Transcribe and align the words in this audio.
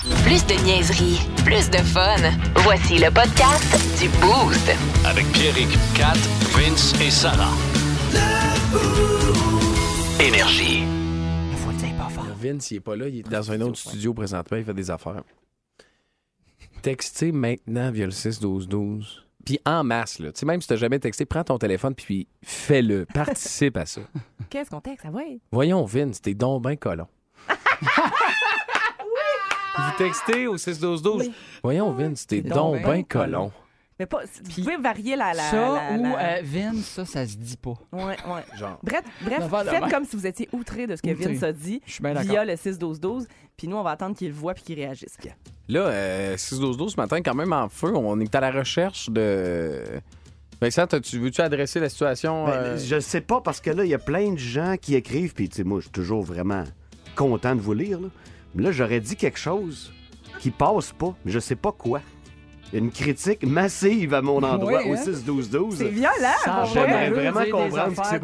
Plus 0.00 0.46
de 0.46 0.54
niaiserie, 0.64 1.20
plus 1.44 1.68
de 1.68 1.76
fun. 1.76 2.16
Voici 2.62 2.96
le 2.96 3.10
podcast 3.10 4.00
du 4.00 4.08
Boost. 4.20 4.70
Avec 5.04 5.26
Pierrick, 5.32 5.68
Kat, 5.94 6.14
Vince 6.56 6.98
et 7.02 7.10
Sarah. 7.10 7.52
Énergie. 10.18 10.84
Vince, 12.40 12.70
il 12.70 12.76
est 12.76 12.80
pas 12.80 12.96
là, 12.96 13.08
il 13.08 13.18
est 13.18 13.28
dans 13.28 13.52
un 13.52 13.60
autre 13.60 13.76
studio 13.76 14.14
présentement, 14.14 14.56
il 14.56 14.64
fait 14.64 14.72
des 14.72 14.90
affaires. 14.90 15.22
Textez 16.80 17.30
maintenant 17.30 17.90
via 17.90 18.06
le 18.06 18.12
6-12-12. 18.12 19.04
Puis 19.44 19.60
en 19.66 19.84
masse, 19.84 20.18
là. 20.18 20.32
Tu 20.32 20.40
sais, 20.40 20.46
même 20.46 20.62
si 20.62 20.68
t'as 20.68 20.76
jamais 20.76 20.98
texté, 20.98 21.26
prends 21.26 21.44
ton 21.44 21.58
téléphone 21.58 21.94
puis 21.94 22.26
fais-le. 22.42 23.04
Participe 23.04 23.76
à 23.76 23.84
ça. 23.84 24.00
Qu'est-ce 24.48 24.70
qu'on 24.70 24.80
texte? 24.80 25.04
Ah 25.06 25.10
ouais. 25.10 25.40
Voyons, 25.52 25.84
Vince, 25.84 26.22
t'es 26.22 26.32
donc 26.32 26.62
ben 26.62 26.76
colon. 26.76 27.06
Vous 29.86 29.98
textez 30.04 30.46
au 30.46 30.56
6-12-12. 30.56 31.30
Voyons, 31.62 31.92
Vince, 31.92 32.26
t'es 32.26 32.40
donc 32.42 32.76
ben 32.82 32.88
ben 32.88 33.04
colon. 33.04 33.52
Mais 33.98 34.06
pas, 34.06 34.20
vous 34.42 34.62
pouvez 34.62 34.78
varier 34.78 35.14
la. 35.14 35.34
la 35.34 35.42
ça 35.42 35.56
la- 35.56 35.98
ou 35.98 36.02
la- 36.04 36.18
euh, 36.38 36.40
Vince, 36.42 36.86
ça, 36.86 37.04
ça 37.04 37.26
se 37.26 37.36
dit 37.36 37.58
pas. 37.58 37.74
Ouais, 37.92 38.02
ouais. 38.04 38.58
Genre. 38.58 38.78
Bref, 38.82 39.02
bref 39.20 39.44
faites 39.68 39.90
comme 39.90 40.06
si 40.06 40.16
vous 40.16 40.26
étiez 40.26 40.48
outré 40.52 40.86
de 40.86 40.96
ce 40.96 41.02
que 41.02 41.10
Outré. 41.10 41.34
Vince 41.34 41.42
a 41.42 41.52
dit 41.52 41.82
Je 41.84 41.92
suis 41.92 42.02
bien 42.02 42.14
via 42.14 42.44
le 42.46 42.54
6-12-12. 42.54 43.26
Puis 43.58 43.68
nous, 43.68 43.76
on 43.76 43.82
va 43.82 43.90
attendre 43.90 44.16
qu'il 44.16 44.28
le 44.28 44.34
voit 44.34 44.54
puis 44.54 44.62
qu'il 44.62 44.76
réagisse. 44.76 45.18
Là, 45.68 45.80
euh, 45.80 46.36
6-12-12 46.38 46.92
ce 46.92 46.96
matin, 46.96 47.20
quand 47.20 47.34
même 47.34 47.52
en 47.52 47.68
feu. 47.68 47.92
On 47.94 48.18
est 48.20 48.34
à 48.34 48.40
la 48.40 48.50
recherche 48.50 49.10
de. 49.10 49.82
Vincent, 50.62 50.86
tu 50.86 51.18
veux-tu 51.18 51.42
adresser 51.42 51.78
la 51.78 51.90
situation? 51.90 52.46
Ben, 52.46 52.52
euh, 52.52 52.78
Je 52.78 53.00
sais 53.00 53.20
pas, 53.20 53.40
parce 53.42 53.60
que 53.60 53.70
là, 53.70 53.84
il 53.84 53.90
y 53.90 53.94
a 53.94 53.98
plein 53.98 54.32
de 54.32 54.38
gens 54.38 54.76
qui 54.80 54.94
écrivent, 54.94 55.34
puis 55.34 55.48
tu 55.50 55.56
sais, 55.56 55.64
moi, 55.64 55.78
je 55.80 55.84
suis 55.84 55.90
toujours 55.92 56.22
vraiment 56.22 56.64
content 57.16 57.54
de 57.54 57.60
vous 57.60 57.72
lire. 57.74 58.00
Là, 58.00 58.08
là 58.56 58.72
j'aurais 58.72 59.00
dit 59.00 59.16
quelque 59.16 59.38
chose 59.38 59.92
qui 60.40 60.50
passe 60.50 60.92
pas, 60.92 61.14
mais 61.24 61.32
je 61.32 61.38
sais 61.38 61.56
pas 61.56 61.72
quoi. 61.72 62.00
Il 62.72 62.78
y 62.78 62.82
a 62.82 62.84
une 62.84 62.92
critique 62.92 63.44
massive 63.44 64.14
à 64.14 64.22
mon 64.22 64.40
endroit 64.44 64.82
Oui, 64.84 64.90
au 64.90 64.94
hein? 64.94 65.02
6-12-12. 65.04 65.76
C'est 65.76 65.88
violent! 65.88 66.66
J'aimerais 66.72 67.10
vraiment 67.10 67.44
comprendre 67.50 67.96
ce 67.96 68.00
qui 68.00 68.08
s'est. 68.08 68.20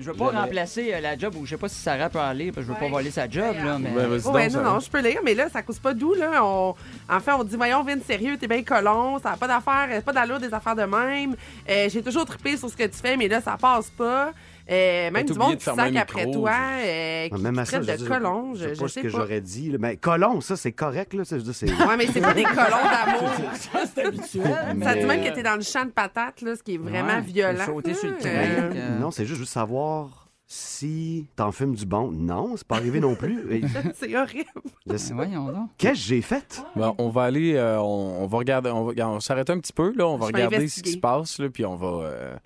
Je 0.00 0.10
veux 0.10 0.16
pas 0.16 0.30
remplacer 0.30 0.92
euh, 0.92 1.00
la 1.00 1.16
job, 1.16 1.36
ou 1.36 1.44
je 1.46 1.50
sais 1.50 1.56
pas 1.56 1.68
si 1.68 1.76
Sarah 1.76 2.08
peut 2.08 2.18
aller, 2.18 2.50
parce 2.50 2.66
que 2.66 2.72
je 2.72 2.76
veux 2.76 2.80
pas 2.80 2.90
voler 2.90 3.12
sa 3.12 3.28
job, 3.28 3.54
là, 3.64 3.78
mais... 3.78 3.90
ben, 3.90 4.18
donc, 4.18 4.34
Ouais, 4.34 4.48
non, 4.48 4.62
non, 4.62 4.80
je 4.80 4.90
peux 4.90 5.00
lire, 5.00 5.20
mais 5.24 5.34
là, 5.34 5.48
ça 5.48 5.62
cause 5.62 5.78
pas 5.78 5.94
d'où, 5.94 6.14
là. 6.14 6.44
On... 6.44 6.74
En 7.08 7.20
fait, 7.20 7.32
on 7.32 7.44
dit, 7.44 7.54
voyons, 7.54 7.84
Vin, 7.84 8.00
sérieux, 8.04 8.36
t'es 8.36 8.48
bien 8.48 8.64
colon, 8.64 9.20
ça 9.20 9.30
n'a 9.30 9.36
pas 9.36 9.46
d'affaires, 9.46 10.02
pas 10.02 10.12
d'allure 10.12 10.40
des 10.40 10.52
affaires 10.52 10.74
de 10.76 10.82
même. 10.82 11.36
Euh, 11.70 11.88
J'ai 11.88 12.02
toujours 12.02 12.24
trippé 12.24 12.56
sur 12.56 12.68
ce 12.68 12.76
que 12.76 12.84
tu 12.84 12.98
fais, 12.98 13.16
mais 13.16 13.28
là, 13.28 13.40
ça 13.40 13.56
passe 13.60 13.90
pas. 13.90 14.32
Euh, 14.70 15.10
même 15.10 15.24
du 15.26 15.32
monde 15.34 15.52
de 15.52 15.56
qui 15.56 15.64
sac 15.64 15.96
après 15.96 16.26
micro, 16.26 16.40
toi, 16.42 16.52
je- 16.52 16.86
euh, 16.86 17.28
qui 17.28 17.42
Même 17.42 17.58
à 17.58 17.64
ça, 17.64 17.80
traite 17.80 17.84
je 17.88 17.92
de 17.92 17.96
dis- 18.04 18.08
colon, 18.08 18.54
je 18.54 18.68
je, 18.68 18.74
sais 18.74 18.80
pas 18.80 18.88
ce 18.88 19.00
que 19.00 19.06
pas. 19.06 19.08
j'aurais 19.18 19.40
dit. 19.40 19.70
là. 19.70 19.78
Mais 19.80 19.96
colon, 19.96 20.40
ça, 20.40 20.56
c'est 20.56 20.72
correct, 20.72 21.14
là. 21.14 21.24
ça, 21.24 21.38
je 21.38 21.52
c'est- 21.52 21.66
Ouais, 21.70 21.96
mais 21.96 22.06
c'est 22.06 22.20
pas 22.20 22.34
des 22.34 22.42
colons 22.42 22.54
d'amour. 22.56 23.30
c'est 23.94 24.04
habituel. 24.04 24.76
Ça 24.82 24.94
dit 24.94 25.04
même 25.06 25.24
que 25.24 25.34
t'es 25.34 25.42
dans 25.42 25.56
le 25.56 25.62
champ 25.62 25.84
de 25.84 25.90
patates, 25.90 26.42
là, 26.42 26.54
ce 26.56 26.62
qui 26.62 26.74
est 26.74 26.78
vraiment 26.78 27.14
Ouais, 27.14 27.20
violent. 27.22 27.64
sauter 27.66 27.94
sur 27.94 28.08
le 28.10 28.16
Euh, 28.16 28.70
euh, 28.74 28.98
Non, 28.98 29.10
c'est 29.10 29.24
juste, 29.24 29.40
juste 29.40 29.52
savoir 29.52 30.28
si 30.50 31.26
t'en 31.36 31.52
fumes 31.52 31.74
du 31.74 31.84
bon. 31.86 32.10
Non, 32.10 32.54
c'est 32.56 32.66
pas 32.66 32.76
arrivé 32.76 33.00
non 33.00 33.14
plus. 33.14 33.40
Et 33.52 33.62
c'est 33.94 34.16
horrible. 34.16 34.48
je 34.90 34.96
sais- 34.96 35.12
Voyons 35.14 35.46
donc. 35.46 35.68
Qu'est-ce 35.76 35.92
que 35.94 35.98
j'ai 36.08 36.22
fait? 36.22 36.62
Bon, 36.74 36.94
on 36.98 37.08
va 37.10 37.22
aller, 37.24 37.54
euh, 37.54 37.78
on, 37.80 38.22
on 38.22 38.26
va 38.26 38.38
regarder, 38.38 38.70
on 38.70 38.84
va, 38.84 39.08
on 39.08 39.20
s'arrête 39.20 39.50
un 39.50 39.58
petit 39.58 39.72
peu, 39.72 39.92
là, 39.96 40.06
on 40.08 40.16
va 40.16 40.26
Je 40.28 40.32
vais 40.32 40.36
regarder 40.38 40.56
ce 40.56 40.60
investiguer. 40.62 40.88
qui 40.90 40.92
se 40.96 41.00
passe, 41.00 41.38
là, 41.38 41.48
puis 41.50 41.64
on 41.66 41.76
va, 41.76 41.86
euh, 42.06 42.36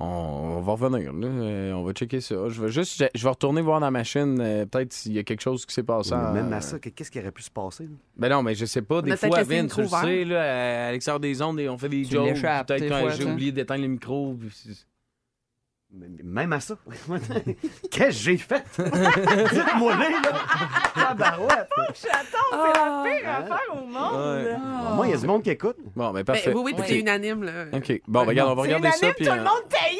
on, 0.00 0.56
on 0.56 0.60
va 0.60 0.72
revenir, 0.72 1.12
là, 1.12 1.26
euh, 1.26 1.72
on 1.72 1.82
va 1.82 1.92
checker 1.92 2.20
ça. 2.20 2.48
Je 2.48 2.62
vais 2.62 2.70
juste, 2.70 3.04
je, 3.14 3.22
vais 3.22 3.28
retourner 3.28 3.60
voir 3.60 3.80
dans 3.80 3.86
la 3.86 3.90
machine, 3.90 4.38
euh, 4.40 4.66
peut-être 4.66 4.92
s'il 4.92 5.12
y 5.12 5.18
a 5.18 5.22
quelque 5.22 5.42
chose 5.42 5.66
qui 5.66 5.74
s'est 5.74 5.82
passé. 5.82 6.14
Même 6.14 6.52
à 6.52 6.60
ça, 6.60 6.78
qu'est-ce 6.78 7.10
qui 7.10 7.18
aurait 7.18 7.30
pu 7.30 7.42
se 7.42 7.50
passer? 7.50 7.84
là? 7.84 7.90
Ben 8.16 8.28
non, 8.30 8.42
mais 8.42 8.54
je 8.54 8.64
sais 8.64 8.82
pas, 8.82 9.02
des 9.02 9.16
fois, 9.16 9.42
Vince, 9.42 9.74
tu 9.74 9.82
le 9.82 9.88
sais, 9.88 10.24
là, 10.24 10.42
à 10.42 10.88
Alexandre 10.88 11.20
des 11.20 11.40
Ondes, 11.42 11.60
on 11.60 11.78
fait 11.78 11.88
des 11.88 12.02
Tu 12.02 12.14
jokes, 12.14 12.40
peut-être 12.40 12.88
quand 12.88 13.10
j'ai 13.10 13.24
oublié 13.24 13.52
d'éteindre 13.52 13.82
le 13.82 13.88
micro, 13.88 14.34
puis 14.34 14.50
Même 15.92 16.52
à 16.52 16.60
ça. 16.60 16.76
Qu'est-ce 17.90 18.06
que 18.06 18.10
j'ai 18.10 18.36
fait? 18.36 18.64
Dites-moi 18.78 19.96
là. 19.96 20.06
Tabarouette. 20.94 21.68
J'attends, 22.00 22.50
c'est 22.52 22.78
la 22.78 23.02
pire 23.04 23.28
affaire 23.28 23.72
au 23.72 23.84
monde! 23.86 24.44
Ouais. 24.44 24.56
Moi, 24.94 25.06
il 25.08 25.10
y 25.10 25.14
a 25.14 25.16
du 25.16 25.26
monde 25.26 25.42
qui 25.42 25.50
écoute. 25.50 25.76
Bon, 25.96 26.06
ben 26.12 26.20
Ben, 26.20 26.24
parfait. 26.24 26.52
oui, 26.54 26.62
oui, 26.66 26.72
puis 26.74 26.82
Ok. 26.82 26.88
c'est 26.88 26.98
unanime, 27.00 27.42
là. 27.42 27.64
OK. 27.72 28.02
Bon, 28.06 28.20
ben, 28.20 28.28
regarde, 28.28 28.50
on 28.52 28.54
va 28.54 28.62
regarder 28.62 28.90
ça, 28.92 28.98
unanime, 28.98 29.14
puis... 29.16 29.26
tout 29.26 29.32
euh, 29.32 29.36
le 29.36 29.42
monde 29.42 29.68
paye! 29.68 29.98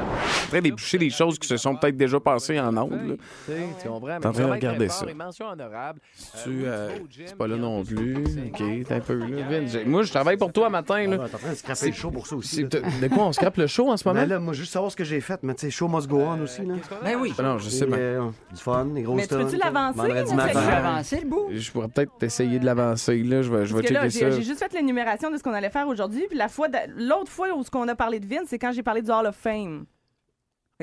en 0.00 0.48
train 0.48 0.60
d'éboucher 0.60 0.98
des 0.98 1.10
choses 1.10 1.38
qui 1.38 1.46
se 1.48 1.56
sont 1.56 1.74
peut-être 1.76 1.96
déjà 1.96 2.18
passées 2.20 2.58
en 2.60 2.76
ondes. 2.76 3.16
Tu 3.46 3.88
comprends? 3.88 4.18
T'es 4.20 4.26
en 4.26 4.32
train 4.32 4.46
de 4.46 4.52
regarder 4.52 4.88
ça. 4.88 5.06
Honorables. 5.52 6.00
Tu, 6.44 6.64
euh, 6.64 6.90
c'est 7.26 7.36
pas 7.36 7.46
là 7.46 7.56
non 7.56 7.84
plus. 7.84 8.16
OK, 8.16 8.62
t'es 8.86 8.94
un 8.94 9.00
peu 9.00 9.14
là. 9.14 9.26
Vince, 9.50 9.72
j'ai- 9.72 9.84
Moi, 9.84 10.02
je 10.02 10.10
travaille 10.10 10.36
pour 10.36 10.52
toi 10.52 10.68
matin. 10.70 11.06
Là. 11.06 11.16
Ah, 11.22 11.28
T'es 11.28 11.34
en 11.34 11.38
train 11.38 11.50
de 11.50 11.54
scraper 11.54 11.86
le 11.86 11.92
show 11.92 12.10
pour 12.10 12.26
ça 12.26 12.36
aussi. 12.36 12.56
C'est- 12.70 12.74
là. 12.74 12.80
De 13.00 13.08
quoi 13.08 13.24
on 13.24 13.32
scrape 13.32 13.56
le 13.56 13.66
show 13.66 13.90
en 13.90 13.96
ce 13.96 14.06
moment? 14.08 14.20
Mais 14.20 14.26
là, 14.26 14.38
moi, 14.38 14.52
juste 14.54 14.72
savoir 14.72 14.90
ce 14.90 14.96
que 14.96 15.04
j'ai 15.04 15.20
fait. 15.20 15.40
Mais 15.42 15.54
tu 15.54 15.62
sais, 15.62 15.70
show 15.70 15.88
must 15.88 16.08
go 16.08 16.20
on 16.20 16.40
aussi. 16.42 16.62
Là. 16.64 16.74
Ben 17.02 17.16
oui. 17.20 17.32
Ah 17.38 17.42
non, 17.42 17.58
je 17.58 17.68
sais 17.68 17.86
euh, 17.90 18.28
du 18.52 18.60
fun, 18.60 18.84
des 18.86 19.02
grosses 19.02 19.16
Mais 19.16 19.26
tu 19.26 19.34
peux-tu 19.34 19.50
tunes, 19.50 19.58
l'avancer, 19.60 19.98
Vendredi 19.98 20.34
matin. 20.34 20.60
avancer 20.60 21.20
le 21.22 21.28
bout. 21.28 21.48
Je 21.52 21.70
pourrais 21.72 21.88
peut-être 21.88 22.12
essayer 22.22 22.58
de 22.58 22.64
l'avancer. 22.66 23.22
Là. 23.22 23.42
Je 23.42 23.50
vais, 23.52 23.66
je 23.66 23.74
vais 23.74 23.80
Parce 23.80 23.88
que 23.88 23.94
là, 23.94 24.00
checker 24.08 24.10
j'ai 24.26 24.30
ça. 24.30 24.36
j'ai 24.36 24.42
juste 24.42 24.58
fait 24.58 24.72
l'énumération 24.74 25.30
de 25.30 25.36
ce 25.36 25.42
qu'on 25.42 25.52
allait 25.52 25.70
faire 25.70 25.88
aujourd'hui. 25.88 26.24
Puis 26.28 26.38
la 26.38 26.48
fois, 26.48 26.68
de- 26.68 26.76
l'autre 26.96 27.30
fois 27.30 27.48
où 27.56 27.62
ce 27.62 27.70
qu'on 27.70 27.88
a 27.88 27.94
parlé 27.94 28.20
de 28.20 28.26
Vince, 28.26 28.46
c'est 28.48 28.58
quand 28.58 28.72
j'ai 28.72 28.82
parlé 28.82 29.02
du 29.02 29.10
Hall 29.10 29.26
of 29.26 29.36
Fame. 29.36 29.81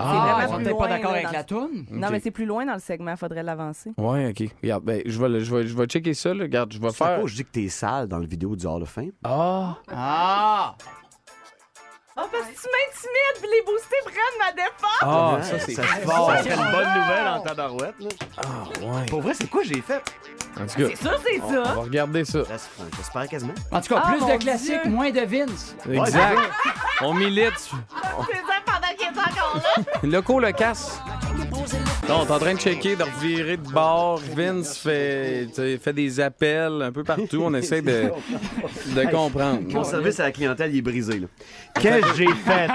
Ah, 0.02 0.48
peut-être 0.50 0.70
loin, 0.70 0.80
pas 0.80 0.88
d'accord 0.88 1.12
avec 1.12 1.32
la 1.32 1.44
toune. 1.44 1.86
Non, 1.92 2.08
mais 2.12 2.20
c'est 2.20 2.32
plus 2.32 2.46
loin 2.46 2.66
dans 2.66 2.74
le 2.74 2.80
segment, 2.80 3.16
faudrait 3.16 3.44
l'avancer. 3.44 3.92
Ouais, 3.98 4.30
OK. 4.30 4.50
Regarde, 4.62 4.84
ben, 4.84 5.02
je, 5.06 5.20
vais, 5.20 5.40
je, 5.40 5.56
vais, 5.56 5.68
je 5.68 5.76
vais 5.76 5.86
checker 5.86 6.14
ça. 6.14 6.34
Là. 6.34 6.44
Regarde, 6.44 6.72
je 6.74 6.80
vais 6.80 6.92
faire... 6.92 7.22
que 7.22 7.28
je 7.28 7.36
dis 7.36 7.44
que 7.44 7.52
t'es 7.52 7.70
sale 7.70 8.08
dans 8.08 8.20
le 8.20 8.28
vidéo 8.28 8.56
du 8.56 8.66
Hall 8.66 8.82
of 8.82 8.90
Fame. 8.90 9.12
Ah! 9.24 9.78
Ah! 9.92 10.76
Oh, 12.22 12.28
parce 12.32 12.44
que 12.46 12.50
tu 12.50 12.68
m'intimides, 12.68 13.42
puis 13.42 13.50
les 13.52 13.62
boostés 13.66 13.96
prennent 14.04 14.40
ma 14.40 14.52
défense! 14.52 15.02
Ah, 15.02 15.36
Hein? 15.38 15.42
ça, 15.44 15.60
c'est 15.60 15.74
ça, 15.74 15.84
fort. 15.84 16.32
ça 16.32 16.44
serait 16.44 16.56
une 16.56 16.72
bonne 16.72 16.94
nouvelle 16.94 17.28
en 17.28 17.40
tabarouette. 17.42 17.96
Là. 18.00 18.10
Ah, 18.38 18.42
ouais. 18.82 19.06
Pour 19.10 19.22
vrai, 19.22 19.34
c'est 19.34 19.50
quoi 19.50 19.62
j'ai 19.64 19.82
fait? 19.82 20.02
En 20.60 20.66
tout 20.66 20.82
cas, 20.82 20.88
C'est 20.90 20.96
ça, 21.04 21.12
c'est 21.26 21.40
on, 21.42 21.46
on 21.46 21.66
ça! 21.66 21.74
va 21.74 21.82
regarder 21.82 22.26
ça. 22.26 22.40
J'espère 22.40 22.86
j'espère 22.98 23.28
quasiment. 23.30 23.54
En 23.72 23.80
tout 23.82 23.94
cas, 23.94 24.02
Ah, 24.04 24.12
plus 24.12 24.20
mon 24.22 24.34
de 24.36 24.42
classiques, 24.44 24.82
Dieu. 24.84 24.92
moins 24.92 25.12
de 25.12 25.22
Vince. 25.22 25.76
Exact. 25.90 26.40
On 27.02 27.14
milite. 27.14 27.54
C'est 27.60 27.70
ça 27.70 28.54
pendant 28.66 28.96
qu'il 28.98 29.08
est 29.08 29.20
encore 29.20 29.56
là! 29.56 29.84
Loco 30.04 30.40
le 30.40 30.52
casse. 30.52 31.00
Non, 32.08 32.22
on 32.22 32.26
est 32.26 32.32
en 32.32 32.40
train 32.40 32.54
de 32.56 32.60
checker, 32.60 32.96
de 32.96 33.04
revirer 33.04 33.58
de 33.58 33.70
bord. 33.72 34.20
Vince 34.36 34.78
fait, 34.78 35.48
des 35.94 36.20
appels 36.20 36.82
un 36.82 36.92
peu 36.92 37.04
partout. 37.04 37.42
On 37.44 37.54
essaie 37.54 37.82
de, 37.82 38.12
de 38.96 39.12
comprendre. 39.12 39.62
Mon 39.72 39.84
service 39.84 40.20
à 40.20 40.24
la 40.24 40.32
clientèle, 40.32 40.72
il 40.74 40.80
est 40.80 40.82
brisé. 40.82 41.20
là. 41.20 41.28
Qu'est-ce 41.80 42.02
que 42.12 42.16
j'ai 42.18 42.34
fait? 42.34 42.68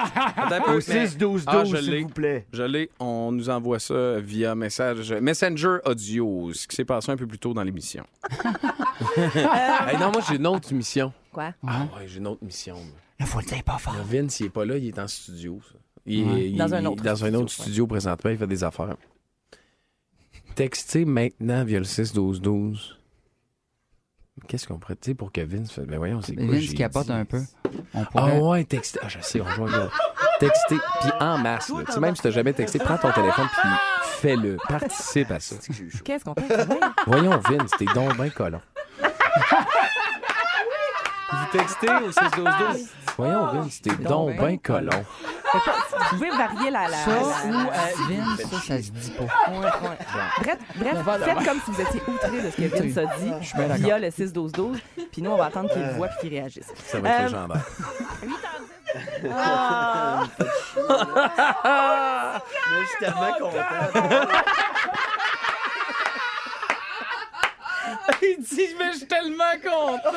Au 0.69 0.75
mais- 0.75 1.07
6-12-12, 1.07 1.43
Ah, 1.47 1.65
je 1.65 1.77
l'ai. 1.77 1.83
s'il 1.83 2.03
vous 2.05 2.09
plaît. 2.09 2.47
Je 2.53 2.63
l'ai. 2.63 2.91
On 3.01 3.33
nous 3.33 3.49
envoie 3.51 3.79
ça 3.81 4.21
via 4.21 4.55
message 4.55 5.13
Messenger 5.13 5.79
Audio, 5.85 6.53
ce 6.55 6.67
qui 6.69 6.77
s'est 6.77 6.85
passé 6.85 7.11
un 7.11 7.17
peu 7.17 7.27
plus 7.27 7.39
tôt 7.39 7.53
dans 7.55 7.63
l'émission. 7.63 8.05
Hey, 9.17 9.97
non, 10.01 10.11
moi, 10.13 10.23
j'ai 10.29 10.37
une 10.37 10.47
autre 10.47 10.73
mission. 10.73 11.13
Quoi? 11.33 11.51
Ah 11.67 11.83
ouais, 11.97 12.07
j'ai 12.07 12.19
une 12.19 12.27
autre 12.27 12.43
mission. 12.45 12.77
Là, 13.21 13.27
faut 13.27 13.39
le 13.41 13.45
dire 13.45 13.63
pas 13.63 13.79
fort. 13.79 13.95
Le 13.95 14.03
Vince, 14.23 14.41
il 14.41 14.47
est 14.47 14.51
pas 14.51 14.65
là, 14.65 14.77
il 14.77 14.87
est 14.89 14.99
en 14.99 15.07
studio. 15.07 15.61
ça. 15.69 15.79
Il, 16.07 16.21
est- 16.21 16.25
Ouais. 16.25 16.49
il- 16.51 16.57
Dans 16.57 16.75
un 16.75 16.85
autre 16.85 17.03
dans 17.03 17.11
un 17.13 17.17
studio, 17.17 17.41
autre 17.41 17.53
studio 17.53 17.87
présentement, 17.87 18.31
il 18.31 18.37
fait 18.39 18.47
des 18.47 18.63
affaires. 18.65 18.97
Textez 20.55 21.05
maintenant 21.05 21.65
via 21.65 21.79
le 21.79 21.85
6-12-12. 21.85 22.97
Qu'est-ce 24.49 24.67
qu'on 24.69 24.79
pourrait 24.79 24.97
dire 25.01 25.17
pour 25.17 25.33
que 25.33 25.41
Vince 25.41 25.73
fait. 25.73 25.83
Ben 25.87 25.97
voyons, 25.97 26.21
c'est 26.21 26.35
quoi? 26.35 26.45
Vince 26.47 26.75
capote 26.75 27.07
dit? 27.07 27.13
un 27.13 27.25
peu. 27.25 27.41
On 27.95 28.05
Ah 28.15 28.35
ouais, 28.39 28.65
textez. 28.65 28.99
Ah, 29.03 29.09
je 29.09 29.19
sais, 29.21 29.41
on 29.41 29.49
joue. 29.49 29.67
Textez, 30.41 30.77
puis 31.01 31.11
en 31.21 31.39
masse. 31.39 31.69
là. 31.71 31.83
Tu 31.87 31.93
sais, 31.93 32.01
même 32.01 32.15
si 32.17 32.23
t'as 32.23 32.31
jamais 32.31 32.53
texté, 32.53 32.79
prends 32.81 32.99
ton 32.99 33.13
téléphone 33.13 33.47
puis 33.61 33.71
fais-le. 34.21 34.57
Participe 34.69 35.31
à 35.31 35.41
ça. 35.41 35.57
Qu'est-ce 36.05 36.25
qu'on? 36.25 36.35
Oui. 36.37 36.77
Voyons, 37.07 37.39
Vince, 37.49 37.71
t'es 37.79 37.87
donc 37.95 38.17
ben 38.17 38.31
colon. 38.31 38.61
Vous 41.41 41.49
textez 41.59 41.89
au 41.89 42.11
6-12-12. 42.11 42.89
Voyons, 43.17 43.47
Vince, 43.53 43.81
t'es 43.83 43.95
donc 43.97 44.37
ben 44.37 44.59
colon. 44.59 45.05
Vous 45.53 45.61
pouvez 46.17 46.31
varier 46.31 46.71
la. 46.71 46.89
la, 46.89 46.97
Ça 46.97 47.11
la- 47.11 47.17
ou 47.17 47.23
euh, 47.61 47.65
Vince, 48.09 48.41
ça, 48.51 48.59
ça 48.59 48.77
se 48.83 48.91
dit 48.91 49.11
pas. 49.13 49.23
Ouais, 49.51 49.59
ouais. 49.61 49.69
Bref, 50.43 50.59
bref 51.05 51.23
faites 51.25 51.45
comme 51.47 51.61
si 51.65 51.71
vous 51.71 51.81
étiez 51.81 52.03
outré 52.09 52.43
de 52.43 52.51
ce 52.51 52.57
que 52.57 52.67
Vince 52.83 52.97
a 52.99 53.05
dit 53.19 53.31
Je 53.41 53.47
suis 53.47 53.57
bien 53.59 53.69
via 53.77 53.99
le 54.01 54.09
6-12-12. 54.09 54.79
Puis 55.13 55.23
nous, 55.23 55.31
on 55.31 55.37
va 55.37 55.45
attendre 55.47 55.71
qu'il 55.73 55.81
le 55.83 55.93
voit 55.95 56.09
puis 56.09 56.19
qu'il 56.29 56.39
réagisse. 56.39 56.67
Ça 56.87 56.99
va 57.01 57.09
être 57.09 57.21
Euh, 57.21 57.25
légendaire. 57.27 57.65
Ah! 59.33 60.25
Je 62.81 62.87
suis 62.87 62.99
tellement 63.01 63.33
content. 63.39 63.95
Il 68.23 68.43
dit, 68.43 68.69
mais 68.79 68.93
je 68.93 68.99
suis 68.99 69.07
tellement 69.07 69.45
content. 69.63 70.13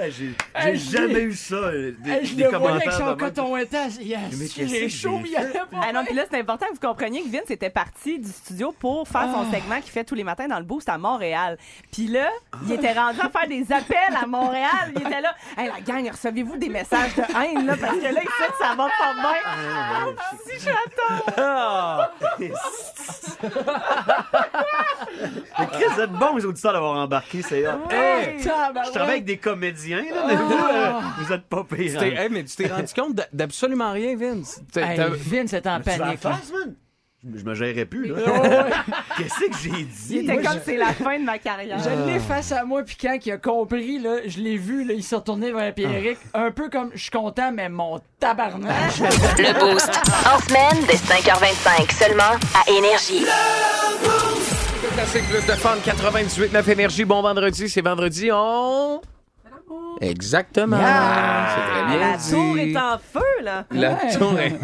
J'ai 0.10 0.76
jamais 0.76 1.22
eu 1.22 1.34
ça, 1.34 1.54
euh, 1.54 1.94
des, 1.98 2.24
je 2.24 2.34
des 2.34 2.44
le 2.44 2.48
voyais 2.48 2.62
commentaires 2.64 2.88
avec 2.88 2.92
son 2.92 3.16
coton 3.16 3.56
étant. 3.56 3.88
Yes, 4.00 4.56
j'ai 4.56 4.86
que 4.86 4.88
chaud, 4.88 5.20
il 5.24 5.36
allait 5.36 5.52
pas. 5.52 5.66
Ah 5.82 5.92
non, 5.92 6.04
puis 6.04 6.14
là, 6.14 6.24
c'est 6.30 6.38
important 6.38 6.66
que 6.66 6.74
vous 6.74 6.80
compreniez 6.80 7.22
que 7.22 7.28
Vince 7.28 7.50
était 7.50 7.70
parti 7.70 8.18
du 8.18 8.28
studio 8.30 8.72
pour 8.78 9.06
faire 9.06 9.28
son 9.32 9.50
segment 9.50 9.80
qu'il 9.80 9.90
fait 9.92 10.04
tous 10.04 10.14
les 10.14 10.24
matins 10.24 10.48
dans 10.48 10.58
le 10.58 10.64
boost 10.64 10.88
à 10.88 10.98
Montréal. 10.98 11.58
Puis 11.92 12.06
là, 12.08 12.28
il 12.66 12.72
était 12.72 12.92
rendu 12.92 13.20
à 13.20 13.28
faire 13.28 13.48
des 13.48 13.72
appels 13.72 14.16
à 14.20 14.26
Montréal. 14.26 14.92
Il 14.94 15.02
était 15.02 15.20
là. 15.20 15.34
Hey, 15.56 15.68
la 15.68 15.80
gang, 15.80 16.08
recevez-vous 16.10 16.56
des 16.56 16.68
messages 16.68 17.14
de 17.14 17.22
haine, 17.22 17.66
là, 17.66 17.76
parce 17.80 17.96
que 17.96 18.02
là, 18.02 18.20
ici, 18.22 18.52
ça 18.58 18.74
va 18.74 18.88
pas 18.98 19.14
bien. 19.14 19.40
Ah, 19.46 20.06
si 20.46 20.58
j'attends. 20.64 21.22
Vous 25.94 26.00
êtes 26.00 26.12
bons, 26.12 26.36
les 26.36 26.44
auditeurs, 26.44 26.72
d'avoir 26.72 26.96
embarqué. 26.96 27.42
C'est 27.42 27.66
hot. 27.66 27.72
Hey! 27.90 28.38
Je 28.40 28.90
travaille 28.90 29.10
avec 29.10 29.24
des 29.24 29.36
comédiens, 29.38 30.02
là, 30.14 30.24
mais 30.28 30.36
vous, 30.36 30.52
euh, 30.52 30.90
vous 31.18 31.32
êtes 31.32 31.44
pas 31.46 31.64
pire. 31.64 31.92
Tu 31.92 31.98
t'es- 31.98 32.14
hey, 32.14 32.28
mais 32.30 32.44
tu 32.44 32.56
t'es 32.56 32.66
rendu 32.68 32.92
compte 32.94 33.20
d'absolument 33.32 33.92
rien, 33.92 34.16
Vince? 34.16 34.60
T'as- 34.72 34.80
Hey, 34.92 34.96
t'as- 34.96 35.08
Vince 35.08 35.52
est 35.52 35.66
en 35.66 35.80
Tu 35.80 35.90
vas 35.90 35.98
panique. 35.98 36.24
là. 36.24 36.30
face, 36.32 36.52
man? 36.52 36.74
Je 37.24 37.38
je 37.38 37.44
me 37.44 37.54
gérerais 37.54 37.84
plus, 37.84 38.06
là. 38.08 38.16
Qu'est-ce 39.16 39.38
que 39.48 39.56
j'ai 39.62 39.84
dit? 39.84 40.06
Il 40.10 40.16
était 40.24 40.32
Moi, 40.32 40.42
comme 40.42 40.54
je- 40.54 40.64
c'est 40.64 40.76
la 40.76 40.92
fin 40.92 41.20
de 41.20 41.24
ma 41.24 41.38
carrière. 41.38 41.78
Je 41.78 42.10
l'ai 42.12 42.18
face 42.18 42.50
à 42.50 42.64
moi, 42.64 42.82
puis 42.82 42.96
quand 43.00 43.16
il 43.24 43.30
a 43.30 43.36
compris, 43.38 44.00
là, 44.00 44.16
je 44.26 44.40
l'ai 44.40 44.56
vu, 44.56 44.82
là, 44.84 44.92
il 44.94 45.04
s'est 45.04 45.14
retourné 45.14 45.52
vers 45.52 45.72
Pierrick, 45.72 46.18
un 46.34 46.50
peu 46.50 46.68
comme 46.68 46.90
je 46.94 47.00
suis 47.02 47.10
content, 47.12 47.52
mais 47.52 47.68
mon 47.68 48.00
tabarnak. 48.18 48.98
Le 48.98 49.72
Boost. 49.72 49.88
En 50.26 50.38
semaine, 50.40 50.84
dès 50.88 50.96
5h25, 50.96 51.92
seulement 51.92 52.38
à 52.56 52.68
Énergie. 52.70 53.24
Classique 54.94 55.22
plus 55.28 55.46
de 55.46 55.52
fun, 55.52 55.76
98.9 55.84 56.70
Énergie. 56.70 57.04
Bon 57.04 57.22
vendredi, 57.22 57.68
c'est 57.68 57.80
vendredi, 57.80 58.30
on... 58.32 59.00
Exactement. 60.00 60.76
C'est 60.76 61.72
très 61.72 61.86
bien 61.86 61.98
La 61.98 62.18
tour 62.18 62.58
est 62.58 62.76
en 62.76 62.98
feu, 62.98 63.42
là. 63.44 63.64
La 63.70 63.92
Ouais. 63.92 64.16
tour 64.18 64.38
est... 64.38 64.54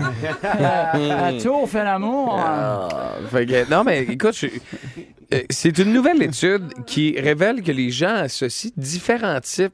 à 1.10 1.32
tour, 1.40 1.68
fait 1.68 1.84
l'amour. 1.84 2.36
Ah, 2.38 2.88
non, 3.70 3.84
mais 3.84 4.02
écoute, 4.02 4.36
je- 4.36 4.46
euh, 5.34 5.42
c'est 5.50 5.78
une 5.78 5.92
nouvelle 5.92 6.22
étude 6.22 6.72
qui 6.86 7.18
révèle 7.18 7.62
que 7.62 7.72
les 7.72 7.90
gens 7.90 8.14
associent 8.16 8.72
différents 8.76 9.40
types 9.40 9.72